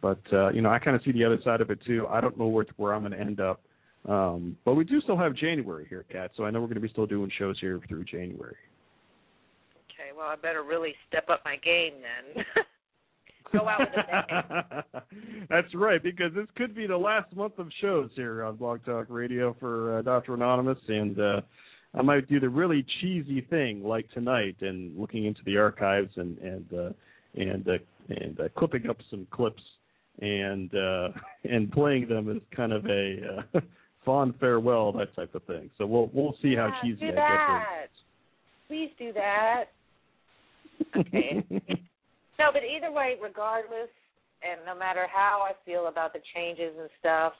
but 0.00 0.20
uh, 0.32 0.50
you 0.50 0.60
know, 0.60 0.70
I 0.70 0.78
kind 0.78 0.96
of 0.96 1.02
see 1.04 1.12
the 1.12 1.24
other 1.24 1.38
side 1.44 1.60
of 1.60 1.70
it 1.70 1.78
too. 1.86 2.06
I 2.08 2.20
don't 2.20 2.38
know 2.38 2.46
where 2.46 2.66
where 2.76 2.94
I'm 2.94 3.02
going 3.02 3.12
to 3.12 3.20
end 3.20 3.40
up. 3.40 3.60
Um, 4.08 4.56
but 4.64 4.74
we 4.74 4.84
do 4.84 5.00
still 5.00 5.16
have 5.16 5.34
January 5.34 5.86
here, 5.88 6.04
Kat. 6.10 6.30
So 6.36 6.44
I 6.44 6.50
know 6.50 6.60
we're 6.60 6.66
going 6.66 6.76
to 6.76 6.80
be 6.80 6.88
still 6.88 7.06
doing 7.06 7.30
shows 7.38 7.58
here 7.60 7.80
through 7.88 8.04
January. 8.04 8.54
Okay, 9.90 10.10
well, 10.16 10.28
I 10.28 10.36
better 10.36 10.62
really 10.62 10.94
step 11.08 11.28
up 11.28 11.42
my 11.44 11.56
game 11.56 11.94
then. 12.34 12.44
Go 13.52 13.68
out 13.68 13.80
with 13.80 13.88
a 13.90 14.82
bang. 14.90 15.46
That's 15.50 15.74
right, 15.74 16.02
because 16.02 16.32
this 16.34 16.46
could 16.56 16.74
be 16.74 16.86
the 16.86 16.96
last 16.96 17.34
month 17.36 17.58
of 17.58 17.68
shows 17.80 18.10
here 18.14 18.44
on 18.44 18.56
Blog 18.56 18.84
Talk 18.84 19.06
Radio 19.08 19.54
for 19.60 19.98
uh, 19.98 20.02
Doctor 20.02 20.34
Anonymous, 20.34 20.78
and 20.88 21.18
uh, 21.18 21.40
I 21.94 22.02
might 22.02 22.28
do 22.28 22.40
the 22.40 22.48
really 22.48 22.84
cheesy 23.00 23.40
thing 23.42 23.82
like 23.84 24.10
tonight 24.10 24.56
and 24.60 24.98
looking 24.98 25.24
into 25.24 25.40
the 25.46 25.56
archives 25.56 26.10
and 26.16 26.38
and 26.38 26.66
uh, 26.74 26.90
and 27.34 27.68
uh, 27.68 27.78
and 28.08 28.40
uh, 28.40 28.48
clipping 28.56 28.88
up 28.88 28.98
some 29.10 29.26
clips 29.30 29.62
and 30.20 30.74
uh, 30.74 31.08
and 31.44 31.70
playing 31.72 32.08
them 32.08 32.30
as 32.30 32.42
kind 32.54 32.72
of 32.72 32.84
a 32.86 33.44
uh, 33.54 33.60
fond 34.04 34.34
farewell, 34.40 34.92
that 34.92 35.14
type 35.14 35.34
of 35.34 35.42
thing. 35.44 35.70
So 35.78 35.86
we'll 35.86 36.10
we'll 36.12 36.36
see 36.42 36.54
how 36.54 36.66
Yeah, 36.66 36.82
cheesy 36.82 37.00
do 37.00 37.06
I 37.06 37.10
get. 37.10 37.16
that. 37.16 37.86
Please 38.68 38.90
do 38.98 39.12
that. 39.12 39.64
Okay. 40.96 41.44
No, 42.38 42.50
but 42.52 42.62
either 42.62 42.92
way, 42.92 43.16
regardless, 43.22 43.88
and 44.42 44.60
no 44.66 44.76
matter 44.76 45.06
how 45.12 45.44
I 45.48 45.52
feel 45.64 45.88
about 45.88 46.12
the 46.12 46.20
changes 46.34 46.74
and 46.78 46.90
stuff, 47.00 47.32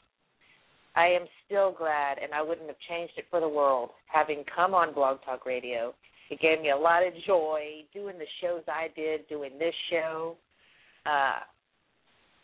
I 0.94 1.08
am 1.08 1.26
still 1.44 1.72
glad, 1.72 2.18
and 2.22 2.32
I 2.32 2.40
wouldn't 2.40 2.68
have 2.68 2.80
changed 2.88 3.12
it 3.18 3.26
for 3.30 3.40
the 3.40 3.48
world, 3.48 3.90
having 4.06 4.44
come 4.54 4.74
on 4.74 4.94
Blog 4.94 5.18
Talk 5.24 5.44
Radio. 5.44 5.94
It 6.30 6.40
gave 6.40 6.60
me 6.60 6.70
a 6.70 6.76
lot 6.76 7.06
of 7.06 7.12
joy 7.26 7.84
doing 7.92 8.18
the 8.18 8.26
shows 8.40 8.62
I 8.66 8.88
did, 8.96 9.28
doing 9.28 9.58
this 9.58 9.74
show. 9.90 10.36
Uh, 11.04 11.40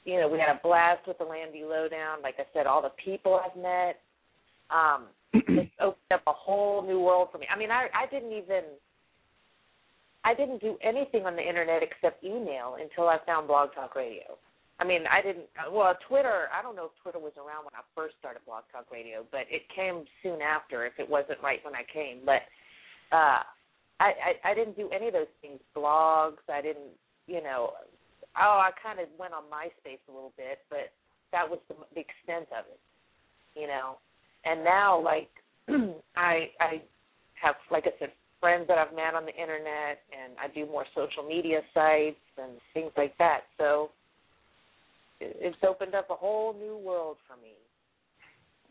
you 0.04 0.20
know, 0.20 0.28
we 0.28 0.38
had 0.38 0.54
a 0.54 0.60
blast 0.62 1.06
with 1.06 1.18
the 1.18 1.24
Landy 1.24 1.62
Lowdown. 1.64 2.22
Like 2.22 2.34
I 2.38 2.44
said, 2.52 2.66
all 2.66 2.82
the 2.82 2.92
people 3.02 3.40
I've 3.42 3.60
met. 3.60 4.00
Um, 4.70 5.06
it's 5.32 5.72
opened 5.80 6.12
up 6.12 6.22
a 6.26 6.32
whole 6.32 6.82
new 6.82 7.00
world 7.00 7.28
for 7.32 7.38
me. 7.38 7.46
I 7.52 7.58
mean, 7.58 7.70
I 7.70 7.86
I 7.94 8.06
didn't 8.10 8.32
even 8.32 8.64
I 10.24 10.34
didn't 10.34 10.60
do 10.60 10.76
anything 10.82 11.26
on 11.26 11.34
the 11.34 11.42
internet 11.42 11.82
except 11.82 12.22
email 12.22 12.76
until 12.80 13.08
I 13.08 13.18
found 13.26 13.48
Blog 13.48 13.74
Talk 13.74 13.96
Radio. 13.96 14.38
I 14.78 14.84
mean, 14.84 15.02
I 15.10 15.22
didn't. 15.22 15.46
Well, 15.70 15.94
Twitter. 16.08 16.48
I 16.50 16.62
don't 16.62 16.74
know 16.74 16.86
if 16.86 17.02
Twitter 17.02 17.18
was 17.18 17.32
around 17.36 17.64
when 17.66 17.74
I 17.74 17.82
first 17.94 18.14
started 18.18 18.42
Blog 18.46 18.64
Talk 18.72 18.86
Radio, 18.90 19.24
but 19.30 19.46
it 19.50 19.62
came 19.74 20.04
soon 20.22 20.42
after. 20.42 20.86
If 20.86 20.94
it 20.98 21.08
wasn't 21.08 21.38
right 21.42 21.60
when 21.64 21.74
I 21.74 21.82
came, 21.92 22.26
but 22.26 22.42
uh, 23.14 23.46
I, 24.00 24.10
I 24.10 24.50
I 24.50 24.54
didn't 24.54 24.76
do 24.76 24.88
any 24.90 25.06
of 25.08 25.12
those 25.12 25.30
things. 25.40 25.60
Blogs. 25.76 26.42
I 26.48 26.62
didn't. 26.62 26.94
You 27.26 27.42
know. 27.42 27.74
Oh, 28.34 28.58
I 28.58 28.70
kind 28.82 28.98
of 28.98 29.06
went 29.18 29.34
on 29.34 29.44
MySpace 29.52 30.02
a 30.08 30.12
little 30.12 30.32
bit, 30.36 30.58
but 30.70 30.90
that 31.30 31.48
was 31.48 31.60
the, 31.68 31.74
the 31.94 32.00
extent 32.00 32.48
of 32.50 32.64
it. 32.66 32.80
You 33.54 33.66
know. 33.68 33.98
And 34.44 34.64
now, 34.64 34.98
like, 34.98 35.30
I 36.16 36.50
I 36.58 36.82
have, 37.40 37.54
like 37.70 37.84
I 37.86 37.92
said, 37.98 38.10
friends 38.42 38.66
that 38.66 38.76
I've 38.76 38.94
met 38.94 39.14
on 39.14 39.24
the 39.24 39.32
internet, 39.32 40.02
and 40.10 40.34
I 40.36 40.52
do 40.52 40.66
more 40.66 40.84
social 40.96 41.22
media 41.22 41.60
sites 41.72 42.18
and 42.36 42.58
things 42.74 42.90
like 42.96 43.16
that. 43.18 43.42
So 43.56 43.90
it's 45.20 45.56
opened 45.66 45.94
up 45.94 46.10
a 46.10 46.14
whole 46.14 46.52
new 46.52 46.76
world 46.76 47.18
for 47.28 47.36
me. 47.36 47.52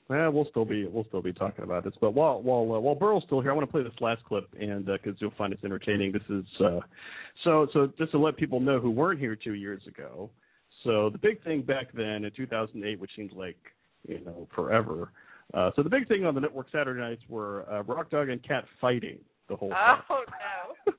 Well, 0.09 0.29
we'll 0.31 0.49
still 0.49 0.65
be 0.65 0.85
we'll 0.85 1.05
still 1.05 1.21
be 1.21 1.31
talking 1.31 1.63
about 1.63 1.85
this, 1.85 1.93
but 2.01 2.11
while 2.11 2.41
while 2.41 2.75
uh, 2.75 2.79
while 2.81 2.95
Burl's 2.95 3.23
still 3.25 3.39
here, 3.39 3.51
I 3.51 3.53
want 3.53 3.65
to 3.65 3.71
play 3.71 3.81
this 3.81 3.93
last 4.01 4.25
clip, 4.25 4.45
and 4.59 4.85
because 4.85 5.15
you'll 5.19 5.31
find 5.37 5.53
it's 5.53 5.63
entertaining. 5.63 6.11
This 6.11 6.21
is 6.29 6.43
uh, 6.59 6.79
so 7.45 7.67
so 7.71 7.93
just 7.97 8.11
to 8.11 8.17
let 8.17 8.35
people 8.35 8.59
know 8.59 8.77
who 8.81 8.91
weren't 8.91 9.21
here 9.21 9.37
two 9.37 9.53
years 9.53 9.81
ago. 9.87 10.29
So 10.83 11.09
the 11.09 11.17
big 11.17 11.41
thing 11.45 11.61
back 11.61 11.93
then 11.93 12.25
in 12.25 12.31
2008, 12.35 12.99
which 12.99 13.11
seems 13.15 13.31
like 13.33 13.55
you 14.05 14.19
know 14.25 14.49
forever. 14.53 15.13
Uh, 15.53 15.71
so 15.77 15.83
the 15.83 15.89
big 15.89 16.09
thing 16.09 16.25
on 16.25 16.35
the 16.35 16.41
network 16.41 16.67
Saturday 16.73 16.99
nights 16.99 17.21
were 17.29 17.65
uh, 17.71 17.83
Rock 17.83 18.09
Dog 18.09 18.27
and 18.27 18.43
Cat 18.43 18.65
fighting 18.81 19.19
the 19.51 19.57
whole. 19.57 19.73
Oh 20.09 20.23
no! 20.87 20.93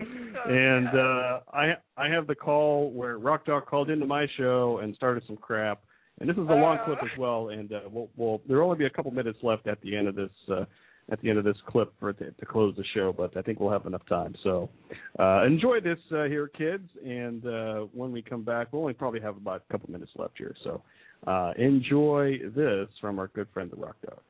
and 0.46 0.88
uh 0.88 1.40
I 1.52 1.74
I 1.96 2.08
have 2.08 2.26
the 2.26 2.34
call 2.34 2.90
where 2.92 3.18
Rock 3.18 3.44
Dog 3.44 3.66
called 3.66 3.90
into 3.90 4.06
my 4.06 4.26
show 4.36 4.80
and 4.82 4.94
started 4.94 5.24
some 5.26 5.36
crap. 5.36 5.82
And 6.18 6.28
this 6.28 6.36
is 6.36 6.48
a 6.48 6.54
long 6.54 6.78
clip 6.86 6.98
as 7.02 7.18
well. 7.18 7.50
And 7.50 7.70
uh, 7.70 7.80
we'll, 7.90 8.08
we'll 8.16 8.40
there'll 8.48 8.64
only 8.64 8.78
be 8.78 8.86
a 8.86 8.90
couple 8.90 9.10
minutes 9.10 9.38
left 9.42 9.66
at 9.66 9.80
the 9.82 9.94
end 9.94 10.08
of 10.08 10.14
this 10.14 10.30
uh, 10.50 10.64
at 11.10 11.20
the 11.20 11.28
end 11.28 11.38
of 11.38 11.44
this 11.44 11.56
clip 11.68 11.92
for 12.00 12.12
to, 12.12 12.30
to 12.30 12.46
close 12.46 12.74
the 12.76 12.84
show. 12.94 13.12
But 13.12 13.36
I 13.36 13.42
think 13.42 13.60
we'll 13.60 13.72
have 13.72 13.86
enough 13.86 14.06
time. 14.08 14.34
So 14.42 14.70
uh, 15.18 15.44
enjoy 15.44 15.80
this 15.80 15.98
uh, 16.12 16.24
here, 16.24 16.48
kids. 16.48 16.88
And 17.04 17.46
uh, 17.46 17.80
when 17.92 18.12
we 18.12 18.22
come 18.22 18.44
back, 18.44 18.68
we'll 18.72 18.82
only 18.82 18.94
probably 18.94 19.20
have 19.20 19.36
about 19.36 19.62
a 19.68 19.72
couple 19.72 19.90
minutes 19.90 20.12
left 20.16 20.34
here. 20.38 20.54
So 20.64 20.82
uh, 21.26 21.52
enjoy 21.58 22.38
this 22.54 22.88
from 23.00 23.18
our 23.18 23.28
good 23.28 23.48
friend 23.52 23.70
the 23.70 23.76
Rock 23.76 23.96
Dog. 24.02 24.20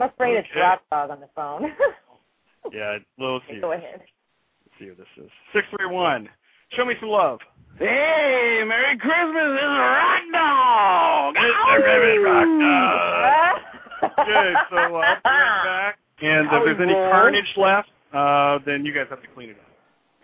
I'm 0.00 0.08
afraid 0.10 0.36
it's 0.36 0.48
Okay. 0.50 0.60
Rock 0.60 0.82
Dog 0.90 1.10
on 1.10 1.20
the 1.20 1.28
phone. 1.34 1.70
Yeah, 2.72 2.98
let's 3.16 3.44
see. 3.48 3.60
Go 3.62 3.72
ahead. 3.72 4.02
Let's 4.02 4.74
see 4.78 4.86
who 4.88 4.94
this 4.94 5.06
is. 5.16 5.30
Six 5.54 5.64
three 5.70 5.86
one. 5.88 6.28
Show 6.76 6.84
me 6.84 6.92
some 7.00 7.08
love. 7.08 7.38
Hey, 7.78 8.60
Merry 8.66 8.98
Christmas! 8.98 9.56
This 9.56 9.62
is 9.62 9.78
Rock 9.78 10.24
Dog. 10.34 11.34
Mr. 11.38 11.80
Rabbit 11.80 12.18
Rock 12.28 12.50
Dog. 12.60 13.56
Okay, 14.20 14.52
so 14.68 14.76
uh, 14.76 14.80
I'll 14.80 14.88
be 14.90 14.94
right 15.00 15.22
back. 15.64 15.98
And 16.20 16.48
How 16.50 16.58
if 16.60 16.64
there's 16.66 16.82
any 16.82 16.92
roll? 16.92 17.10
carnage 17.10 17.52
left, 17.56 17.88
uh, 18.12 18.58
then 18.66 18.84
you 18.84 18.92
guys 18.92 19.06
have 19.08 19.22
to 19.22 19.28
clean 19.32 19.50
it 19.50 19.56
up. 19.56 19.70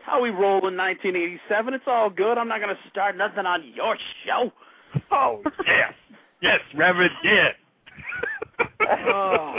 How 0.04 0.20
we 0.20 0.28
roll 0.28 0.68
in 0.68 0.76
1987? 0.76 1.72
It's 1.72 1.84
all 1.86 2.10
good. 2.10 2.36
I'm 2.36 2.48
not 2.48 2.60
going 2.60 2.74
to 2.74 2.90
start 2.90 3.16
nothing 3.16 3.46
on 3.46 3.62
your 3.74 3.96
show. 4.26 4.50
Oh 5.10 5.40
yes, 5.64 5.94
yes, 6.42 6.60
Reverend, 6.76 7.10
yes. 7.24 7.54
Oh. 9.08 9.54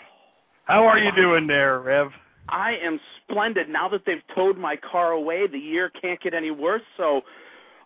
How 0.64 0.84
are 0.84 0.98
you 0.98 1.10
doing 1.16 1.46
there, 1.46 1.80
Rev? 1.80 2.08
I 2.48 2.72
am 2.84 2.98
splendid. 3.22 3.68
Now 3.68 3.88
that 3.88 4.02
they've 4.06 4.22
towed 4.34 4.58
my 4.58 4.76
car 4.76 5.12
away, 5.12 5.46
the 5.50 5.58
year 5.58 5.90
can't 6.00 6.20
get 6.20 6.34
any 6.34 6.50
worse. 6.50 6.82
So 6.96 7.22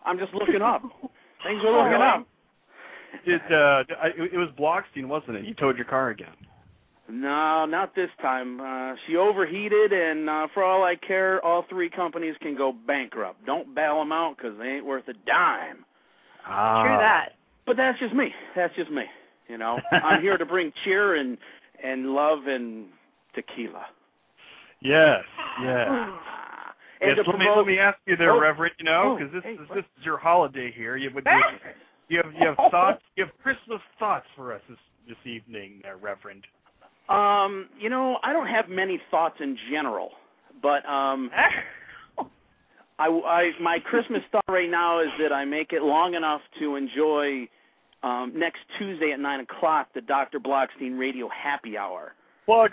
I'm 0.05 0.17
just 0.17 0.33
looking 0.33 0.61
up. 0.61 0.81
Things 1.43 1.61
are 1.65 1.83
looking 1.83 2.01
up. 2.01 2.27
Did 3.25 3.41
uh, 3.51 3.83
I, 4.01 4.07
it 4.17 4.37
was 4.37 4.49
Blogstein, 4.57 5.07
wasn't 5.07 5.37
it? 5.37 5.45
You 5.45 5.53
towed 5.53 5.75
your 5.75 5.85
car 5.85 6.09
again. 6.09 6.33
No, 7.09 7.65
not 7.65 7.93
this 7.93 8.09
time. 8.21 8.61
Uh, 8.61 8.95
she 9.05 9.17
overheated, 9.17 9.91
and 9.91 10.29
uh, 10.29 10.47
for 10.53 10.63
all 10.63 10.83
I 10.83 10.95
care, 10.95 11.43
all 11.43 11.65
three 11.69 11.89
companies 11.89 12.35
can 12.41 12.55
go 12.55 12.71
bankrupt. 12.87 13.45
Don't 13.45 13.75
bail 13.75 13.99
them 13.99 14.11
out 14.11 14.35
because 14.37 14.57
they 14.57 14.65
ain't 14.65 14.85
worth 14.85 15.07
a 15.09 15.13
dime. 15.13 15.83
Ah. 16.47 16.83
True 16.83 16.97
that. 16.97 17.29
But 17.65 17.77
that's 17.77 17.99
just 17.99 18.15
me. 18.15 18.29
That's 18.55 18.73
just 18.75 18.89
me. 18.91 19.03
You 19.51 19.57
know, 19.57 19.77
I'm 19.91 20.21
here 20.21 20.37
to 20.37 20.45
bring 20.45 20.71
cheer 20.85 21.15
and 21.17 21.37
and 21.83 22.13
love 22.13 22.39
and 22.47 22.85
tequila. 23.35 23.85
Yes, 24.81 25.23
yes. 25.61 25.87
Ah. 25.89 26.73
And 27.01 27.17
Yes, 27.17 27.25
let 27.27 27.33
me 27.37 27.45
promote- 27.45 27.57
let 27.57 27.65
me 27.67 27.79
ask 27.79 27.97
you 28.05 28.15
there, 28.15 28.31
Oh. 28.31 28.39
Reverend. 28.39 28.75
You 28.77 28.85
know, 28.85 29.01
Oh, 29.03 29.17
because 29.17 29.33
this 29.33 29.43
hey, 29.43 29.53
is 29.53 29.59
what? 29.67 29.75
this 29.75 29.85
is 29.99 30.05
your 30.05 30.17
holiday 30.17 30.71
here. 30.71 30.95
You 30.95 31.09
would 31.13 31.25
you 32.09 32.21
have 32.23 32.33
you 32.33 32.47
have 32.47 32.55
thoughts 32.71 33.03
you 33.17 33.25
have 33.25 33.33
Christmas 33.43 33.81
thoughts 33.99 34.25
for 34.37 34.53
us 34.53 34.61
this 34.69 34.77
this 35.09 35.17
evening, 35.25 35.81
there, 35.83 35.97
Reverend. 35.97 36.45
Um, 37.09 37.67
you 37.77 37.89
know, 37.89 38.19
I 38.23 38.31
don't 38.31 38.47
have 38.47 38.69
many 38.69 39.01
thoughts 39.09 39.35
in 39.41 39.57
general, 39.69 40.11
but 40.61 40.85
um, 40.87 41.29
I, 42.99 43.07
I 43.07 43.51
my 43.59 43.79
Christmas 43.83 44.21
thought 44.31 44.45
right 44.47 44.69
now 44.69 45.01
is 45.01 45.09
that 45.19 45.33
I 45.33 45.43
make 45.43 45.73
it 45.73 45.81
long 45.81 46.13
enough 46.13 46.41
to 46.59 46.75
enjoy 46.75 47.49
um, 48.03 48.33
next 48.35 48.59
Tuesday 48.79 49.11
at 49.13 49.19
nine 49.19 49.39
o'clock 49.41 49.87
the 49.93 50.01
Dr. 50.01 50.39
Blogstein 50.39 50.97
Radio 50.99 51.29
Happy 51.29 51.77
Hour. 51.77 52.13
Plug. 52.45 52.71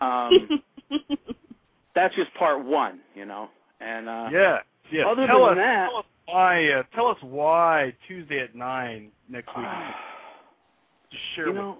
Um, 0.00 0.62
that's 1.94 2.14
just 2.14 2.32
part 2.38 2.64
one, 2.64 3.00
you 3.14 3.24
know, 3.24 3.48
and 3.80 4.08
uh, 4.08 4.28
Yes, 4.32 4.62
yes. 4.92 5.04
Other 5.10 5.26
tell 5.26 5.40
than 5.46 5.58
us, 5.58 5.64
that- 5.64 5.88
tell 5.90 5.98
us 5.98 6.04
why. 6.26 6.64
Uh, 6.70 6.82
tell 6.94 7.06
us 7.08 7.16
why 7.22 7.94
Tuesday 8.06 8.40
at 8.40 8.54
nine 8.54 9.10
next 9.28 9.48
week. 9.56 9.66
Just 11.10 11.22
share 11.34 11.46
you 11.46 11.52
with 11.52 11.60
know, 11.62 11.72
us. 11.72 11.78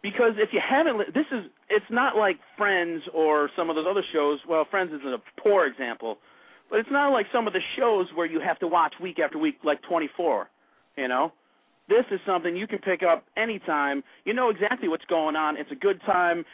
because 0.00 0.32
if 0.36 0.50
you 0.52 0.60
haven't, 0.62 0.96
li- 0.98 1.10
this 1.12 1.26
is 1.32 1.50
it's 1.68 1.84
not 1.90 2.16
like 2.16 2.36
Friends 2.56 3.02
or 3.12 3.50
some 3.56 3.68
of 3.68 3.74
those 3.74 3.86
other 3.90 4.04
shows. 4.12 4.38
Well, 4.48 4.64
Friends 4.70 4.92
is 4.92 5.00
a 5.04 5.18
poor 5.40 5.66
example, 5.66 6.18
but 6.70 6.78
it's 6.78 6.88
not 6.92 7.08
like 7.10 7.26
some 7.32 7.48
of 7.48 7.52
the 7.52 7.60
shows 7.76 8.06
where 8.14 8.26
you 8.26 8.40
have 8.40 8.58
to 8.60 8.68
watch 8.68 8.94
week 9.02 9.18
after 9.18 9.38
week, 9.38 9.56
like 9.64 9.82
24. 9.88 10.48
You 10.96 11.08
know, 11.08 11.32
this 11.88 12.04
is 12.10 12.20
something 12.26 12.56
you 12.56 12.66
can 12.66 12.78
pick 12.78 13.02
up 13.02 13.24
anytime. 13.36 14.02
You 14.24 14.34
know 14.34 14.50
exactly 14.50 14.88
what's 14.88 15.04
going 15.06 15.36
on. 15.36 15.56
It's 15.56 15.70
a 15.72 15.76
good 15.76 16.00
time. 16.06 16.44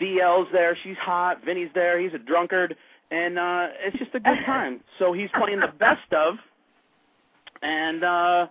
DL's 0.00 0.48
there, 0.52 0.76
she's 0.84 0.96
hot. 1.00 1.44
Vinny's 1.44 1.70
there, 1.74 2.00
he's 2.00 2.12
a 2.14 2.18
drunkard, 2.18 2.76
and 3.10 3.38
uh 3.38 3.66
it's 3.84 3.98
just 3.98 4.14
a 4.14 4.20
good 4.20 4.38
time. 4.46 4.80
So 4.98 5.12
he's 5.12 5.30
playing 5.38 5.60
the 5.60 5.72
best 5.78 6.12
of 6.12 6.34
and 7.62 8.04
uh 8.04 8.46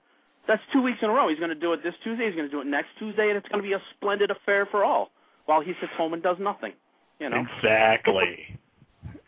that's 0.48 0.62
two 0.74 0.82
weeks 0.82 1.00
in 1.02 1.10
a 1.10 1.14
row. 1.14 1.28
He's 1.30 1.40
going 1.40 1.50
to 1.50 1.56
do 1.56 1.74
it 1.74 1.82
this 1.84 1.94
Tuesday. 2.04 2.28
He's 2.28 2.36
going 2.36 2.48
to 2.48 2.52
do 2.52 2.62
it 2.62 2.68
next 2.68 2.90
Tuesday, 3.00 3.30
and 3.30 3.38
it's 3.38 3.48
going 3.48 3.64
to 3.64 3.68
be 3.68 3.74
a 3.74 3.82
splendid 3.96 4.30
affair 4.30 4.68
for 4.70 4.84
all. 4.84 5.10
While 5.46 5.62
he 5.62 5.74
sits 5.80 5.92
home 5.98 6.14
and 6.14 6.24
does 6.24 6.38
nothing, 6.40 6.74
you 7.20 7.30
know. 7.30 7.44
Exactly. 7.58 8.60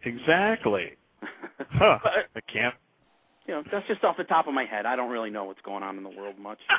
Exactly. 0.04 0.92
Huh. 1.72 1.98
But, 2.04 2.12
I 2.36 2.52
can't. 2.54 2.76
You 3.48 3.54
know, 3.54 3.64
that's 3.72 3.88
just 3.88 4.04
off 4.04 4.18
the 4.18 4.24
top 4.26 4.48
of 4.48 4.54
my 4.54 4.66
head. 4.66 4.86
I 4.86 4.96
don't 4.96 5.10
really 5.12 5.30
know 5.30 5.46
what's 5.46 5.62
going 5.62 5.84
on 5.84 5.98
in 5.98 6.04
the 6.04 6.10
world 6.10 6.38
much. 6.40 6.60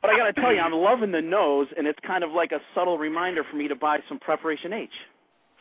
But 0.00 0.10
I 0.10 0.16
got 0.18 0.26
to 0.34 0.40
tell 0.40 0.52
you, 0.54 0.60
I'm 0.60 0.72
loving 0.72 1.12
the 1.12 1.20
nose, 1.20 1.66
and 1.76 1.86
it's 1.86 1.98
kind 2.06 2.22
of 2.22 2.30
like 2.30 2.52
a 2.52 2.58
subtle 2.74 2.96
reminder 2.98 3.42
for 3.50 3.56
me 3.56 3.68
to 3.68 3.74
buy 3.74 3.98
some 4.08 4.18
Preparation 4.18 4.72
H. 4.72 4.88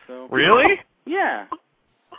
So 0.08 0.28
Really? 0.30 0.76
Yeah. 1.06 1.46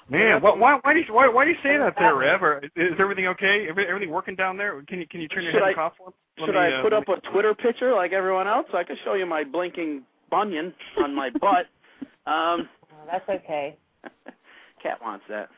Man, 0.09 0.41
why, 0.43 0.55
why, 0.57 0.79
why 0.83 0.93
do 0.95 0.99
you 1.01 1.05
why, 1.15 1.29
why 1.29 1.45
do 1.45 1.51
you 1.51 1.57
say 1.63 1.77
that 1.79 1.95
there, 1.99 2.17
Rev? 2.17 2.43
Or 2.43 2.63
Is 2.77 2.93
everything 2.99 3.27
okay? 3.29 3.67
Every, 3.71 3.87
everything 3.89 4.11
working 4.11 4.35
down 4.35 4.57
there? 4.57 4.83
Can 4.89 4.99
you 5.01 5.07
can 5.07 5.21
you 5.21 5.29
turn 5.29 5.45
your 5.45 5.53
Should 5.53 5.61
head 5.63 5.65
I- 5.67 5.69
and 5.69 5.77
cough 5.77 5.93
one? 5.99 6.13
Let 6.39 6.47
Should 6.47 6.53
me, 6.55 6.59
I 6.61 6.79
uh, 6.79 6.83
put 6.83 6.93
let 6.93 7.03
up 7.03 7.09
me- 7.09 7.15
a 7.15 7.31
Twitter 7.33 7.55
picture 7.55 7.95
like 7.95 8.13
everyone 8.13 8.49
else? 8.49 8.67
I 8.75 8.85
could 8.85 8.97
show 9.05 9.15
you 9.15 9.25
my 9.27 9.45
blinking 9.45 10.03
bunion 10.31 10.75
on 11.03 11.15
my 11.15 11.31
butt. 11.31 11.67
Um, 12.27 12.69
Oh, 12.91 13.07
that's 13.11 13.29
okay. 13.29 13.77
Cat 14.83 14.99
wants 15.03 15.25
that. 15.29 15.49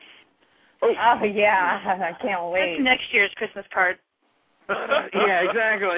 Oh 0.87 1.23
yeah, 1.23 1.79
I 1.85 2.13
can't 2.21 2.51
wait. 2.51 2.77
That's 2.77 2.83
next 2.83 3.03
year's 3.11 3.31
Christmas 3.35 3.65
card. 3.73 3.97
yeah, 4.69 5.47
exactly. 5.47 5.97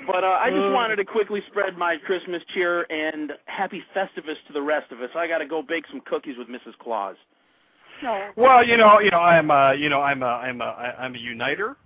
but 0.07 0.25
uh, 0.25 0.39
I 0.43 0.51
just 0.51 0.75
wanted 0.75 0.97
to 0.97 1.05
quickly 1.05 1.41
spread 1.51 1.79
my 1.79 1.97
Christmas 2.05 2.43
cheer 2.53 2.83
and 2.91 3.33
happy 3.47 3.83
Festivus 3.95 4.37
to 4.49 4.53
the 4.53 4.63
rest 4.63 4.91
of 4.91 5.01
us. 5.01 5.11
I 5.17 5.29
got 5.29 5.39
to 5.39 5.47
go 5.47 5.63
bake 5.63 5.85
some 5.91 6.03
cookies 6.07 6.35
with 6.37 6.49
Mrs. 6.49 6.77
Claus. 6.83 7.17
No. 8.03 8.31
Well, 8.37 8.67
you 8.67 8.77
know, 8.77 8.99
you 9.01 9.11
know, 9.11 9.19
I'm 9.21 9.51
uh, 9.51 9.73
you 9.73 9.89
know, 9.89 10.03
I'm 10.03 10.23
a, 10.23 10.27
I'm 10.27 10.61
a, 10.61 10.65
I'm 10.65 11.15
a 11.15 11.19
uniter, 11.19 11.77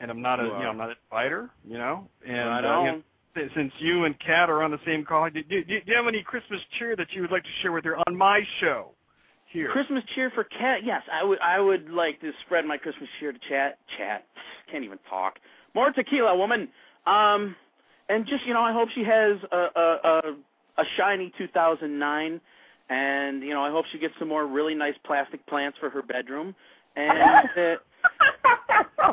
and 0.00 0.10
I'm 0.10 0.22
not 0.22 0.38
a, 0.40 0.44
You 0.44 0.48
you 0.48 0.58
know. 0.58 0.70
I'm 0.70 0.78
not 0.78 0.90
a 0.90 0.94
fighter, 1.10 1.50
you 1.64 1.78
know. 1.78 2.08
And 2.24 2.48
Right 2.48 2.64
uh, 2.64 2.84
you 2.84 2.92
know, 2.92 3.02
since 3.54 3.72
you 3.80 4.04
and 4.04 4.14
Kat 4.20 4.48
are 4.48 4.62
on 4.62 4.70
the 4.70 4.80
same 4.86 5.04
call, 5.04 5.28
do, 5.28 5.42
do, 5.42 5.64
do 5.64 5.74
you 5.74 5.96
have 5.96 6.06
any 6.08 6.22
Christmas 6.22 6.60
cheer 6.78 6.96
that 6.96 7.08
you 7.12 7.22
would 7.22 7.32
like 7.32 7.42
to 7.42 7.54
share 7.60 7.72
with 7.72 7.84
her 7.84 7.96
on 7.96 8.16
my 8.16 8.40
show? 8.60 8.92
Here. 9.56 9.70
Christmas 9.72 10.04
cheer 10.14 10.30
for 10.34 10.44
Cat. 10.44 10.80
Yes, 10.84 11.00
I 11.10 11.24
would. 11.24 11.38
I 11.40 11.58
would 11.58 11.88
like 11.88 12.20
to 12.20 12.30
spread 12.44 12.66
my 12.66 12.76
Christmas 12.76 13.08
cheer 13.18 13.32
to 13.32 13.38
chat. 13.48 13.78
Chat. 13.96 14.22
Can't 14.70 14.84
even 14.84 14.98
talk. 15.08 15.38
More 15.74 15.90
tequila, 15.92 16.36
woman. 16.36 16.68
Um, 17.06 17.56
and 18.10 18.26
just 18.26 18.44
you 18.46 18.52
know, 18.52 18.60
I 18.60 18.74
hope 18.74 18.90
she 18.94 19.02
has 19.02 19.38
a 19.50 19.80
a 19.80 19.98
a, 20.04 20.20
a 20.76 20.84
shiny 20.98 21.32
2009, 21.38 22.38
and 22.90 23.42
you 23.42 23.54
know, 23.54 23.64
I 23.64 23.70
hope 23.70 23.86
she 23.92 23.98
gets 23.98 24.12
some 24.18 24.28
more 24.28 24.46
really 24.46 24.74
nice 24.74 24.92
plastic 25.06 25.46
plants 25.46 25.78
for 25.80 25.88
her 25.88 26.02
bedroom, 26.02 26.54
and 26.94 27.48
that 27.56 27.76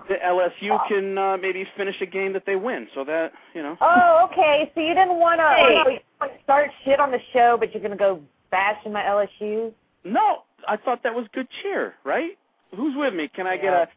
the 0.10 0.16
LSU 0.26 0.78
can 0.90 1.18
uh, 1.18 1.38
maybe 1.38 1.64
finish 1.78 1.96
a 2.02 2.06
game 2.06 2.34
that 2.34 2.44
they 2.46 2.58
win. 2.58 2.88
So 2.96 3.06
that 3.06 3.30
you 3.54 3.64
know. 3.64 3.78
Oh, 3.80 4.28
okay. 4.30 4.70
So 4.76 4.82
you 4.82 4.94
didn't 4.94 5.20
want 5.20 5.40
to 5.40 5.96
Hey. 6.28 6.36
start 6.44 6.70
shit 6.84 7.00
on 7.00 7.12
the 7.12 7.20
show, 7.32 7.56
but 7.58 7.74
you're 7.74 7.82
gonna 7.82 7.96
go 7.96 8.20
bashing 8.52 8.92
my 8.92 9.04
LSU? 9.04 9.72
No, 10.04 10.44
I 10.68 10.78
thought 10.78 11.04
that 11.04 11.14
was 11.14 11.26
good 11.34 11.48
cheer, 11.62 11.96
right? 12.04 12.38
Who's 12.76 12.96
with 12.98 13.14
me? 13.14 13.30
Can 13.34 13.48
I 13.48 13.56
get 13.56 13.74
Yeah. 13.74 13.84
a 13.84 13.88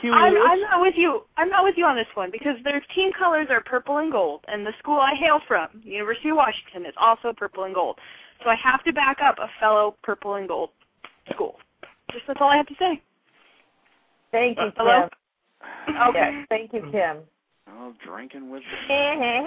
Huey 0.00 0.14
I'm, 0.14 0.36
I'm 0.36 0.60
not 0.60 0.80
with 0.80 0.94
you. 0.96 1.22
I'm 1.36 1.48
not 1.48 1.64
with 1.64 1.76
you 1.76 1.84
on 1.84 1.96
this 1.96 2.06
one 2.14 2.30
because 2.30 2.56
their 2.64 2.80
team 2.94 3.10
colors 3.18 3.48
are 3.50 3.62
purple 3.62 3.98
and 3.98 4.10
gold, 4.10 4.44
and 4.48 4.64
the 4.64 4.72
school 4.78 4.98
I 4.98 5.14
hail 5.14 5.40
from, 5.46 5.68
the 5.84 5.90
University 5.90 6.30
of 6.30 6.36
Washington, 6.36 6.86
is 6.86 6.94
also 6.98 7.32
purple 7.32 7.64
and 7.64 7.74
gold. 7.74 7.98
So 8.42 8.50
I 8.50 8.56
have 8.56 8.82
to 8.84 8.92
back 8.92 9.18
up 9.22 9.38
a 9.38 9.48
fellow 9.60 9.96
purple 10.02 10.34
and 10.34 10.48
gold 10.48 10.70
school. 11.32 11.56
Just 12.12 12.26
that's 12.26 12.40
all 12.40 12.48
I 12.48 12.56
have 12.56 12.66
to 12.66 12.74
say. 12.78 13.02
Thank 14.32 14.58
you, 14.58 14.70
Hello? 14.76 15.08
Kim. 15.86 15.96
Okay. 16.08 16.30
Yes, 16.38 16.46
thank 16.48 16.72
you, 16.72 16.82
Kim. 16.90 17.18
Oh, 17.68 17.94
drinking 18.04 18.50
with. 18.50 18.62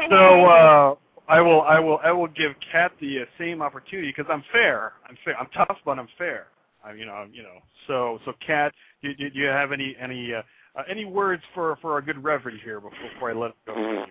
So 0.09 0.45
uh, 0.45 0.95
I 1.29 1.41
will 1.41 1.61
I 1.61 1.79
will 1.79 1.99
I 2.03 2.11
will 2.11 2.27
give 2.27 2.53
Kat 2.71 2.91
the 3.01 3.19
uh, 3.21 3.25
same 3.37 3.61
opportunity 3.61 4.13
because 4.15 4.29
I'm 4.31 4.43
fair. 4.51 4.93
I'm 5.07 5.17
fair. 5.25 5.37
I'm 5.37 5.47
tough, 5.55 5.77
but 5.85 5.99
I'm 5.99 6.07
fair. 6.17 6.47
I, 6.83 6.93
you 6.93 7.05
know 7.05 7.13
I'm- 7.13 7.31
you 7.33 7.43
know. 7.43 7.59
So 7.87 8.19
so 8.25 8.33
Kat, 8.45 8.73
do, 9.03 9.13
do, 9.13 9.29
do 9.29 9.39
you 9.39 9.47
have 9.47 9.71
any 9.71 9.95
any 10.01 10.33
uh, 10.33 10.41
uh, 10.79 10.83
any 10.89 11.05
words 11.05 11.43
for 11.53 11.77
for 11.81 11.93
our 11.93 12.01
good 12.01 12.23
reverend 12.23 12.59
here 12.63 12.79
before, 12.79 12.97
before 13.13 13.31
I 13.31 13.33
let 13.33 13.49
it 13.51 13.55
go? 13.65 14.05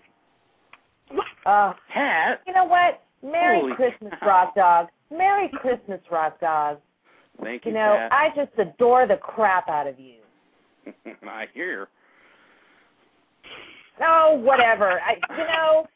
Uh, 1.46 1.72
Cat. 1.92 2.42
you 2.46 2.52
know 2.52 2.64
what? 2.64 3.02
Merry 3.22 3.60
Holy 3.60 3.74
Christmas, 3.74 4.12
cow. 4.20 4.26
Rock 4.26 4.54
Dog. 4.54 4.88
Merry 5.10 5.48
Christmas, 5.54 6.00
Rock 6.10 6.40
Dog. 6.40 6.78
Thank 7.42 7.64
you, 7.64 7.70
You 7.70 7.78
know, 7.78 7.96
Cat. 7.96 8.12
I 8.12 8.28
just 8.34 8.52
adore 8.58 9.06
the 9.06 9.16
crap 9.16 9.68
out 9.68 9.86
of 9.86 9.98
you. 9.98 10.16
I 11.22 11.46
hear. 11.54 11.88
Oh, 14.00 14.34
whatever. 14.42 15.00
I, 15.00 15.14
you 15.36 15.44
know, 15.44 15.86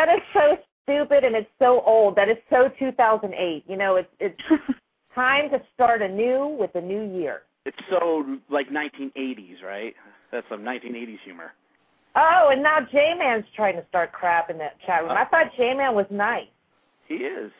that 0.00 0.08
is 0.14 0.22
so 0.32 0.56
stupid 0.84 1.24
and 1.24 1.36
it's 1.36 1.50
so 1.58 1.82
old. 1.84 2.16
That 2.16 2.28
is 2.28 2.36
so 2.48 2.68
2008. 2.78 3.64
You 3.66 3.76
know, 3.76 3.96
it's 3.96 4.08
it's 4.18 4.40
time 5.14 5.50
to 5.50 5.58
start 5.74 6.00
anew 6.02 6.56
with 6.58 6.72
the 6.72 6.80
new 6.80 7.02
year. 7.18 7.42
It's 7.66 7.76
so 7.90 8.24
like 8.48 8.68
1980s, 8.70 9.62
right? 9.64 9.94
That's 10.32 10.46
some 10.48 10.60
1980s 10.60 11.18
humor. 11.24 11.52
Oh, 12.16 12.48
and 12.50 12.62
now 12.62 12.78
J 12.90 13.12
Man's 13.18 13.44
trying 13.54 13.76
to 13.76 13.84
start 13.88 14.12
crap 14.12 14.48
in 14.50 14.58
that 14.58 14.76
chat 14.86 15.02
room. 15.02 15.12
I 15.12 15.26
thought 15.26 15.52
J 15.56 15.74
Man 15.74 15.94
was 15.94 16.06
nice. 16.10 16.46
He 17.06 17.16
is. 17.16 17.52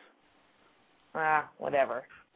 Ah, 1.13 1.49
whatever. 1.59 2.03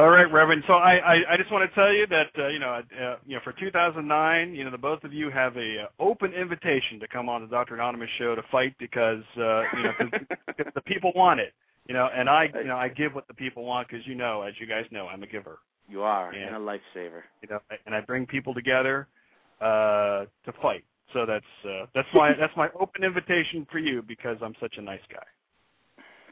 All 0.00 0.08
right, 0.08 0.32
Reverend. 0.32 0.62
So 0.66 0.72
I, 0.72 0.94
I, 0.96 1.14
I 1.34 1.36
just 1.36 1.52
want 1.52 1.68
to 1.68 1.74
tell 1.74 1.92
you 1.92 2.06
that 2.06 2.28
uh, 2.38 2.48
you 2.48 2.58
know 2.58 2.70
uh, 2.72 3.16
you 3.26 3.34
know 3.34 3.42
for 3.44 3.52
2009, 3.52 4.54
you 4.54 4.64
know 4.64 4.70
the 4.70 4.78
both 4.78 5.04
of 5.04 5.12
you 5.12 5.28
have 5.28 5.54
a 5.58 5.82
uh, 5.82 6.02
open 6.02 6.32
invitation 6.32 6.98
to 7.00 7.06
come 7.06 7.28
on 7.28 7.42
the 7.42 7.48
Doctor 7.48 7.74
Anonymous 7.74 8.08
show 8.18 8.34
to 8.34 8.40
fight 8.50 8.74
because 8.78 9.22
uh, 9.36 9.60
you 9.76 9.82
know 9.84 9.92
'cause 10.56 10.66
the 10.74 10.80
people 10.80 11.12
want 11.14 11.38
it. 11.38 11.52
You 11.86 11.92
know, 11.92 12.08
and 12.16 12.30
I 12.30 12.48
you 12.62 12.64
know 12.64 12.78
I 12.78 12.88
give 12.88 13.14
what 13.14 13.28
the 13.28 13.34
people 13.34 13.66
want 13.66 13.88
because 13.88 14.06
you 14.06 14.14
know, 14.14 14.40
as 14.40 14.54
you 14.58 14.66
guys 14.66 14.86
know, 14.90 15.06
I'm 15.06 15.22
a 15.22 15.26
giver. 15.26 15.58
You 15.86 16.00
are, 16.00 16.32
Yeah. 16.32 16.46
and 16.46 16.56
a 16.56 16.58
lifesaver. 16.58 17.20
You 17.42 17.50
know, 17.50 17.58
and 17.84 17.94
I 17.94 18.00
bring 18.00 18.24
people 18.24 18.54
together 18.54 19.06
uh, 19.60 20.24
to 20.46 20.52
fight. 20.62 20.84
So 21.12 21.26
that's 21.26 21.44
uh, 21.68 21.84
that's 21.94 22.08
my 22.14 22.32
that's 22.40 22.56
my 22.56 22.70
open 22.80 23.04
invitation 23.04 23.66
for 23.70 23.78
you 23.78 24.00
because 24.00 24.38
I'm 24.42 24.54
such 24.62 24.76
a 24.78 24.80
nice 24.80 25.04
guy. 25.12 25.26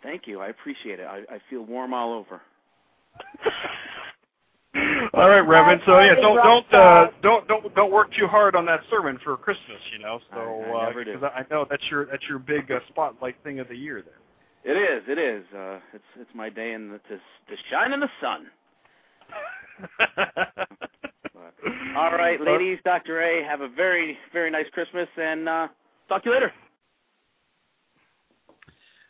Thank 0.02 0.22
you. 0.26 0.40
I 0.40 0.48
appreciate 0.48 1.00
it. 1.00 1.06
I, 1.06 1.18
I 1.30 1.38
feel 1.50 1.66
warm 1.66 1.92
all 1.92 2.14
over. 2.14 2.40
All 5.14 5.28
right, 5.28 5.40
Reverend. 5.40 5.80
So 5.86 5.98
yeah, 5.98 6.14
don't 6.20 6.36
don't 6.36 6.74
uh, 6.74 7.06
don't 7.22 7.48
don't 7.48 7.74
don't 7.74 7.90
work 7.92 8.08
too 8.18 8.26
hard 8.26 8.54
on 8.54 8.64
that 8.66 8.80
sermon 8.90 9.18
for 9.24 9.36
Christmas, 9.36 9.80
you 9.92 9.98
know. 9.98 10.20
So 10.32 10.38
I- 10.38 10.70
I 10.70 10.90
uh, 10.90 10.92
because 11.04 11.22
I 11.22 11.40
I 11.40 11.44
know 11.50 11.66
that's 11.68 11.82
your 11.90 12.06
that's 12.06 12.22
your 12.28 12.38
big 12.38 12.70
uh, 12.70 12.78
spotlight 12.88 13.36
thing 13.42 13.58
of 13.60 13.68
the 13.68 13.76
year 13.76 14.02
there. 14.02 14.20
It 14.64 14.76
is. 14.76 15.02
It 15.08 15.18
is. 15.18 15.44
Uh, 15.54 15.80
it's 15.94 16.04
it's 16.20 16.30
my 16.34 16.50
day 16.50 16.72
in 16.72 16.90
the, 16.90 16.98
to 16.98 17.16
to 17.16 17.56
shine 17.70 17.92
in 17.92 18.00
the 18.00 18.08
sun. 18.20 18.46
All 21.96 22.12
right, 22.12 22.40
ladies. 22.40 22.78
Dr. 22.84 23.20
A, 23.20 23.44
have 23.44 23.60
a 23.60 23.68
very 23.68 24.18
very 24.32 24.50
nice 24.50 24.66
Christmas, 24.72 25.08
and 25.16 25.48
uh, 25.48 25.68
talk 26.08 26.22
to 26.24 26.28
you 26.30 26.34
later. 26.34 26.52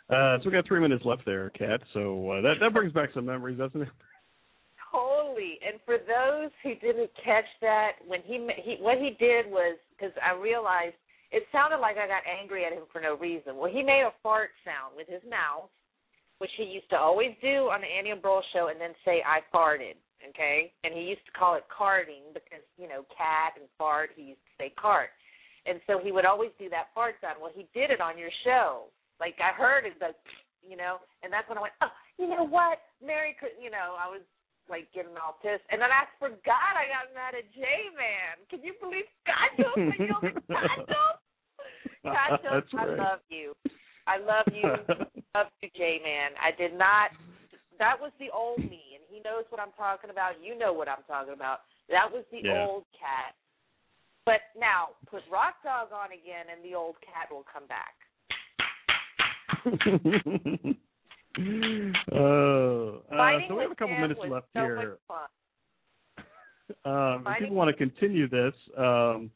Uh, 0.09 0.38
so 0.38 0.46
we 0.46 0.52
got 0.52 0.66
three 0.66 0.80
minutes 0.80 1.04
left 1.04 1.24
there, 1.26 1.50
Kat. 1.50 1.80
So 1.92 2.30
uh, 2.30 2.40
that 2.40 2.54
that 2.61 2.72
brings 2.72 2.92
back 2.92 3.11
some 3.12 3.26
memories, 3.26 3.59
doesn't 3.59 3.82
it? 3.82 3.88
Totally. 4.92 5.59
And 5.61 5.78
for 5.84 5.98
those 5.98 6.50
who 6.62 6.74
didn't 6.80 7.11
catch 7.22 7.44
that, 7.61 8.00
when 8.06 8.20
he 8.24 8.40
he 8.64 8.76
what 8.80 8.96
he 8.96 9.16
did 9.20 9.46
was 9.46 9.76
because 9.92 10.12
I 10.24 10.32
realized 10.32 10.96
it 11.30 11.44
sounded 11.52 11.78
like 11.78 11.96
I 11.98 12.09
got 12.09 12.24
angry 12.24 12.64
at 12.64 12.72
him 12.72 12.88
for 12.90 13.02
no 13.02 13.16
reason. 13.16 13.56
Well, 13.56 13.70
he 13.70 13.82
made 13.82 14.00
a 14.00 14.16
fart 14.22 14.50
sound 14.64 14.96
with 14.96 15.09
his 15.09 15.20
mouth, 15.28 15.68
which 16.38 16.50
he 16.56 16.64
used 16.64 16.88
to 16.88 16.96
always 16.96 17.36
do 17.42 17.68
on 17.68 17.82
the 17.82 17.86
Annie 17.86 18.16
and 18.16 18.22
Burl 18.22 18.42
show, 18.54 18.68
and 18.72 18.80
then 18.80 18.96
say 19.04 19.20
I 19.20 19.44
farted. 19.54 20.00
Okay, 20.30 20.72
and 20.82 20.94
he 20.94 21.04
used 21.04 21.24
to 21.26 21.38
call 21.38 21.54
it 21.54 21.68
carding 21.68 22.32
because 22.32 22.64
you 22.80 22.88
know 22.88 23.04
cat 23.12 23.61
and 23.61 23.68
fart. 23.76 24.11
He 24.16 24.34
used 24.34 24.40
to 24.40 24.64
say 24.64 24.72
cart, 24.80 25.12
and 25.66 25.84
so 25.86 26.00
he 26.02 26.12
would 26.12 26.24
always 26.24 26.50
do 26.59 26.70
that 26.70 26.88
fart 26.94 27.16
sound. 27.20 27.36
Well, 27.40 27.52
he 27.54 27.68
did 27.76 27.90
it 27.90 28.00
on 28.00 28.16
your 28.16 28.32
show. 28.42 28.88
Like 29.21 29.37
I 29.43 29.55
heard 29.55 29.85
it, 29.85 29.99
the 29.99 30.14
you 30.62 30.77
know, 30.77 30.99
and 31.23 31.33
that's 31.33 31.49
when 31.49 31.59
I 31.59 31.62
went, 31.62 31.79
oh, 31.83 31.93
you 32.19 32.27
know 32.29 32.45
what, 32.45 32.79
Merry, 32.99 33.35
you 33.62 33.71
know, 33.71 33.95
I 33.99 34.11
was 34.11 34.23
like 34.69 34.91
getting 34.93 35.16
all 35.16 35.39
pissed, 35.41 35.64
and 35.71 35.81
then 35.81 35.89
I 35.89 36.05
forgot 36.21 36.77
I 36.77 36.87
got 36.93 37.14
mad 37.16 37.35
at 37.35 37.49
J 37.55 37.64
Man. 37.97 38.37
Can 38.51 38.61
you 38.61 38.77
believe? 38.83 39.09
I 39.27 39.49
yelled 39.57 39.81
at 39.81 39.97
Gacho. 39.97 41.19
Gacho, 42.05 42.51
That's 42.53 42.75
I 42.77 42.85
right. 42.85 42.99
love 42.99 43.23
you. 43.29 43.57
I 44.07 44.16
love 44.21 44.47
you. 44.53 44.69
love 45.35 45.49
you, 45.62 45.69
J 45.75 46.01
Man. 46.05 46.37
I 46.37 46.53
did 46.53 46.77
not. 46.77 47.11
That 47.79 47.97
was 47.97 48.12
the 48.19 48.29
old 48.35 48.61
me, 48.66 48.99
and 48.99 49.05
he 49.09 49.23
knows 49.23 49.47
what 49.49 49.61
I'm 49.61 49.73
talking 49.79 50.11
about. 50.11 50.43
You 50.43 50.59
know 50.59 50.73
what 50.73 50.89
I'm 50.89 51.07
talking 51.07 51.33
about. 51.35 51.64
That 51.89 52.11
was 52.11 52.25
the 52.31 52.43
Yeah. 52.45 52.66
old 52.66 52.85
cat. 52.93 53.35
But 54.27 54.53
now 54.59 54.99
put 55.09 55.23
Rock 55.33 55.62
Dog 55.64 55.89
on 55.93 56.12
again, 56.12 56.53
and 56.53 56.61
the 56.61 56.75
old 56.77 57.01
cat 57.01 57.33
will 57.33 57.47
come 57.49 57.66
back. 57.66 57.97
oh, 62.12 63.03
uh, 63.12 63.38
so 63.49 63.55
we 63.55 63.62
have 63.62 63.70
a 63.70 63.74
couple 63.74 63.99
minutes 63.99 64.20
left 64.28 64.46
so 64.55 64.61
here. 64.61 64.99
Um, 66.84 67.24
if 67.26 67.38
people 67.38 67.57
want 67.57 67.70
to 67.70 67.76
continue 67.76 68.28
this, 68.28 68.53
um, 68.76 69.30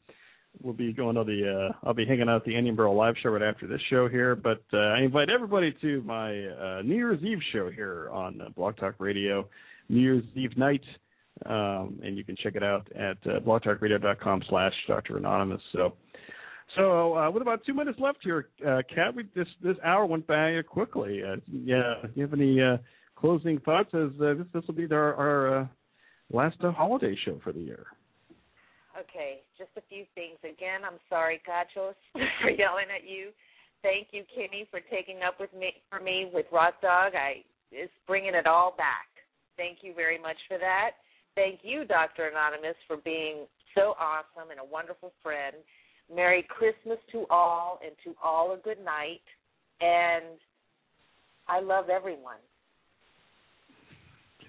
we'll 0.61 0.73
be 0.73 0.93
going 0.93 1.15
to 1.15 1.23
the. 1.23 1.71
Uh, 1.71 1.87
I'll 1.87 1.93
be 1.93 2.05
hanging 2.05 2.29
out 2.29 2.37
at 2.37 2.45
the 2.45 2.55
Annie 2.55 2.69
and 2.69 2.77
Burl 2.77 2.95
live 2.95 3.15
show 3.21 3.29
right 3.29 3.41
after 3.41 3.67
this 3.67 3.81
show 3.89 4.07
here. 4.07 4.35
But 4.35 4.61
uh, 4.71 4.77
I 4.77 4.99
invite 4.99 5.29
everybody 5.29 5.75
to 5.81 6.01
my 6.03 6.29
uh, 6.29 6.81
New 6.83 6.95
Year's 6.95 7.23
Eve 7.23 7.39
show 7.51 7.71
here 7.71 8.09
on 8.11 8.41
uh, 8.41 8.49
Blog 8.49 8.77
Talk 8.77 8.95
Radio, 8.99 9.47
New 9.89 9.99
Year's 9.99 10.23
Eve 10.35 10.55
night, 10.57 10.83
um, 11.45 11.99
and 12.03 12.17
you 12.17 12.23
can 12.23 12.35
check 12.35 12.55
it 12.55 12.63
out 12.63 12.87
at 12.95 13.17
uh, 13.25 13.39
blogtalkradio.com 13.39 14.43
slash 14.49 14.73
Dr. 14.87 15.17
Anonymous. 15.17 15.61
So. 15.71 15.93
So, 16.75 17.15
uh, 17.15 17.29
with 17.29 17.41
about 17.41 17.63
two 17.65 17.73
minutes 17.73 17.99
left 17.99 18.19
here, 18.23 18.47
uh, 18.67 18.81
Kat, 18.93 19.15
we, 19.15 19.23
this 19.35 19.47
this 19.61 19.77
hour 19.83 20.05
went 20.05 20.25
by 20.25 20.61
quickly. 20.63 21.21
Uh, 21.23 21.35
yeah, 21.51 21.95
do 22.03 22.09
you 22.15 22.23
have 22.23 22.33
any 22.33 22.61
uh, 22.61 22.77
closing 23.15 23.59
thoughts? 23.59 23.89
As 23.93 24.09
uh, 24.21 24.33
this 24.33 24.47
this 24.53 24.63
will 24.67 24.73
be 24.73 24.87
our, 24.91 25.13
our 25.13 25.57
uh, 25.57 25.67
last 26.31 26.57
uh, 26.63 26.71
holiday 26.71 27.15
show 27.25 27.39
for 27.43 27.53
the 27.53 27.59
year. 27.59 27.85
Okay, 28.99 29.41
just 29.57 29.69
a 29.77 29.81
few 29.89 30.05
things. 30.15 30.37
Again, 30.43 30.81
I'm 30.85 30.99
sorry, 31.09 31.41
Gachos, 31.47 31.95
for 32.41 32.49
yelling 32.49 32.89
at 32.95 33.07
you. 33.07 33.29
Thank 33.81 34.07
you, 34.11 34.23
Kimmy, 34.31 34.69
for 34.71 34.79
taking 34.89 35.21
up 35.27 35.39
with 35.39 35.53
me 35.53 35.73
for 35.89 35.99
me 35.99 36.29
with 36.33 36.45
Rock 36.51 36.81
Dog. 36.81 37.13
I 37.15 37.43
is 37.71 37.89
bringing 38.07 38.33
it 38.33 38.47
all 38.47 38.73
back. 38.77 39.09
Thank 39.57 39.79
you 39.81 39.93
very 39.93 40.19
much 40.19 40.37
for 40.47 40.57
that. 40.57 40.91
Thank 41.35 41.61
you, 41.63 41.85
Dr. 41.85 42.29
Anonymous, 42.29 42.77
for 42.87 42.97
being 42.97 43.45
so 43.75 43.93
awesome 43.99 44.51
and 44.51 44.59
a 44.59 44.65
wonderful 44.65 45.11
friend. 45.21 45.57
Merry 46.13 46.45
Christmas 46.49 46.97
to 47.11 47.25
all, 47.29 47.79
and 47.85 47.95
to 48.03 48.15
all 48.23 48.53
a 48.53 48.57
good 48.57 48.83
night. 48.83 49.21
And 49.81 50.39
I 51.47 51.59
love 51.59 51.89
everyone. 51.89 52.37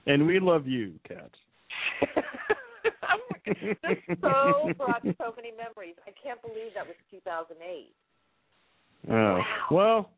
And 0.06 0.26
we 0.26 0.38
love 0.38 0.66
you, 0.66 0.92
Kat. 1.08 1.30
this 3.44 3.98
so 4.20 4.70
brought 4.76 5.02
so 5.02 5.34
many 5.36 5.52
memories. 5.52 5.96
I 6.06 6.12
can't 6.22 6.40
believe 6.42 6.72
that 6.74 6.86
was 6.86 6.96
2008. 7.10 7.92
Oh 9.10 9.40
well, 9.70 10.10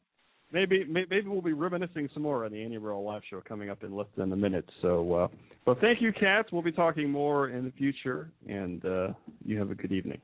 maybe 0.52 0.84
maybe 0.84 1.22
we'll 1.26 1.40
be 1.40 1.52
reminiscing 1.52 2.08
some 2.14 2.22
more 2.22 2.44
on 2.44 2.52
the 2.52 2.62
Annie 2.62 2.76
and 2.76 2.84
Burl 2.84 3.04
live 3.04 3.22
show 3.28 3.40
coming 3.46 3.70
up 3.70 3.82
in 3.82 3.94
less 3.94 4.06
than 4.16 4.32
a 4.32 4.36
minute. 4.36 4.68
So, 4.82 5.12
uh, 5.12 5.28
but 5.64 5.80
thank 5.80 6.00
you, 6.00 6.12
Kat. 6.12 6.46
We'll 6.52 6.62
be 6.62 6.72
talking 6.72 7.10
more 7.10 7.48
in 7.50 7.64
the 7.64 7.72
future, 7.72 8.30
and 8.48 8.84
uh, 8.84 9.08
you 9.44 9.58
have 9.58 9.70
a 9.70 9.74
good 9.74 9.92
evening. 9.92 10.20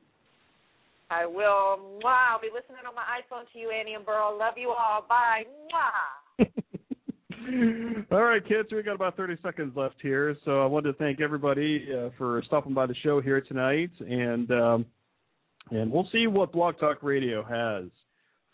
I 1.13 1.25
will. 1.25 1.99
Mwah. 2.03 2.31
I'll 2.33 2.41
be 2.41 2.49
listening 2.53 2.85
on 2.87 2.95
my 2.95 3.03
iPhone 3.03 3.51
to 3.53 3.59
you, 3.59 3.71
Annie 3.71 3.93
and 3.93 4.05
Burl. 4.05 4.35
Love 4.37 4.55
you 4.57 4.69
all. 4.69 5.05
Bye. 5.07 5.43
Mwah. 5.71 6.45
All 8.11 8.23
right, 8.23 8.41
kids, 8.47 8.69
we 8.71 8.81
got 8.83 8.95
about 8.95 9.17
30 9.17 9.35
seconds 9.43 9.73
left 9.75 9.95
here, 10.01 10.35
so 10.45 10.63
I 10.63 10.65
wanted 10.65 10.93
to 10.93 10.97
thank 10.97 11.19
everybody 11.19 11.85
uh, 11.91 12.09
for 12.17 12.41
stopping 12.45 12.73
by 12.73 12.85
the 12.85 12.95
show 13.03 13.19
here 13.21 13.41
tonight, 13.41 13.91
and 13.99 14.49
um, 14.51 14.85
and 15.69 15.91
we'll 15.91 16.07
see 16.11 16.27
what 16.27 16.53
Blog 16.53 16.79
Talk 16.79 17.03
Radio 17.03 17.43
has 17.43 17.89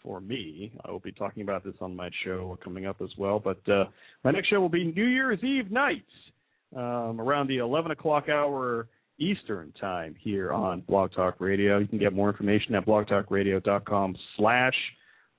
for 0.02 0.20
me. 0.20 0.72
I 0.84 0.92
will 0.92 1.00
be 1.00 1.12
talking 1.12 1.44
about 1.44 1.64
this 1.64 1.76
on 1.82 1.96
my 1.96 2.10
show 2.24 2.58
coming 2.64 2.88
up 2.88 3.00
as 3.02 3.10
well, 3.18 3.40
but 3.40 3.60
uh, 3.70 3.86
my 4.24 4.32
next 4.32 4.50
show 4.50 4.60
will 4.60 4.70
be 4.70 4.86
New 4.86 5.06
Year's 5.06 5.44
Eve 5.44 5.72
night 5.72 6.06
um, 6.76 7.22
around 7.22 7.48
the 7.48 7.58
11 7.58 7.92
o'clock 7.92 8.28
hour 8.28 8.88
Eastern 9.20 9.72
time 9.80 10.16
here 10.20 10.50
hmm. 10.50 10.62
on 10.62 10.82
Blog 10.82 11.12
Talk 11.14 11.36
Radio. 11.40 11.78
You 11.78 11.88
can 11.88 12.00
get 12.00 12.14
more 12.14 12.30
information 12.30 12.76
at 12.76 12.86
blogtalkradio.com 12.86 14.16
slash 14.38 14.74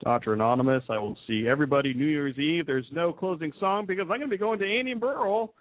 Dr. 0.03 0.33
Anonymous. 0.33 0.83
I 0.89 0.99
will 0.99 1.18
see 1.26 1.47
everybody 1.49 1.93
New 1.93 2.07
Year's 2.07 2.39
Eve. 2.39 2.66
There's 2.66 2.87
no 2.93 3.12
closing 3.12 3.53
song 3.61 3.87
because 3.87 4.05
I'm 4.05 4.18
going 4.18 4.22
to 4.22 4.28
be 4.28 4.39
going 4.39 4.59
to 4.61 4.64
Annie 4.64 4.93
and 4.93 5.01
Burl 5.01 5.55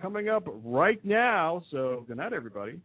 coming 0.00 0.28
up 0.28 0.44
right 0.46 1.02
now. 1.04 1.62
So 1.70 2.04
good 2.08 2.16
night, 2.16 2.32
everybody. 2.32 2.80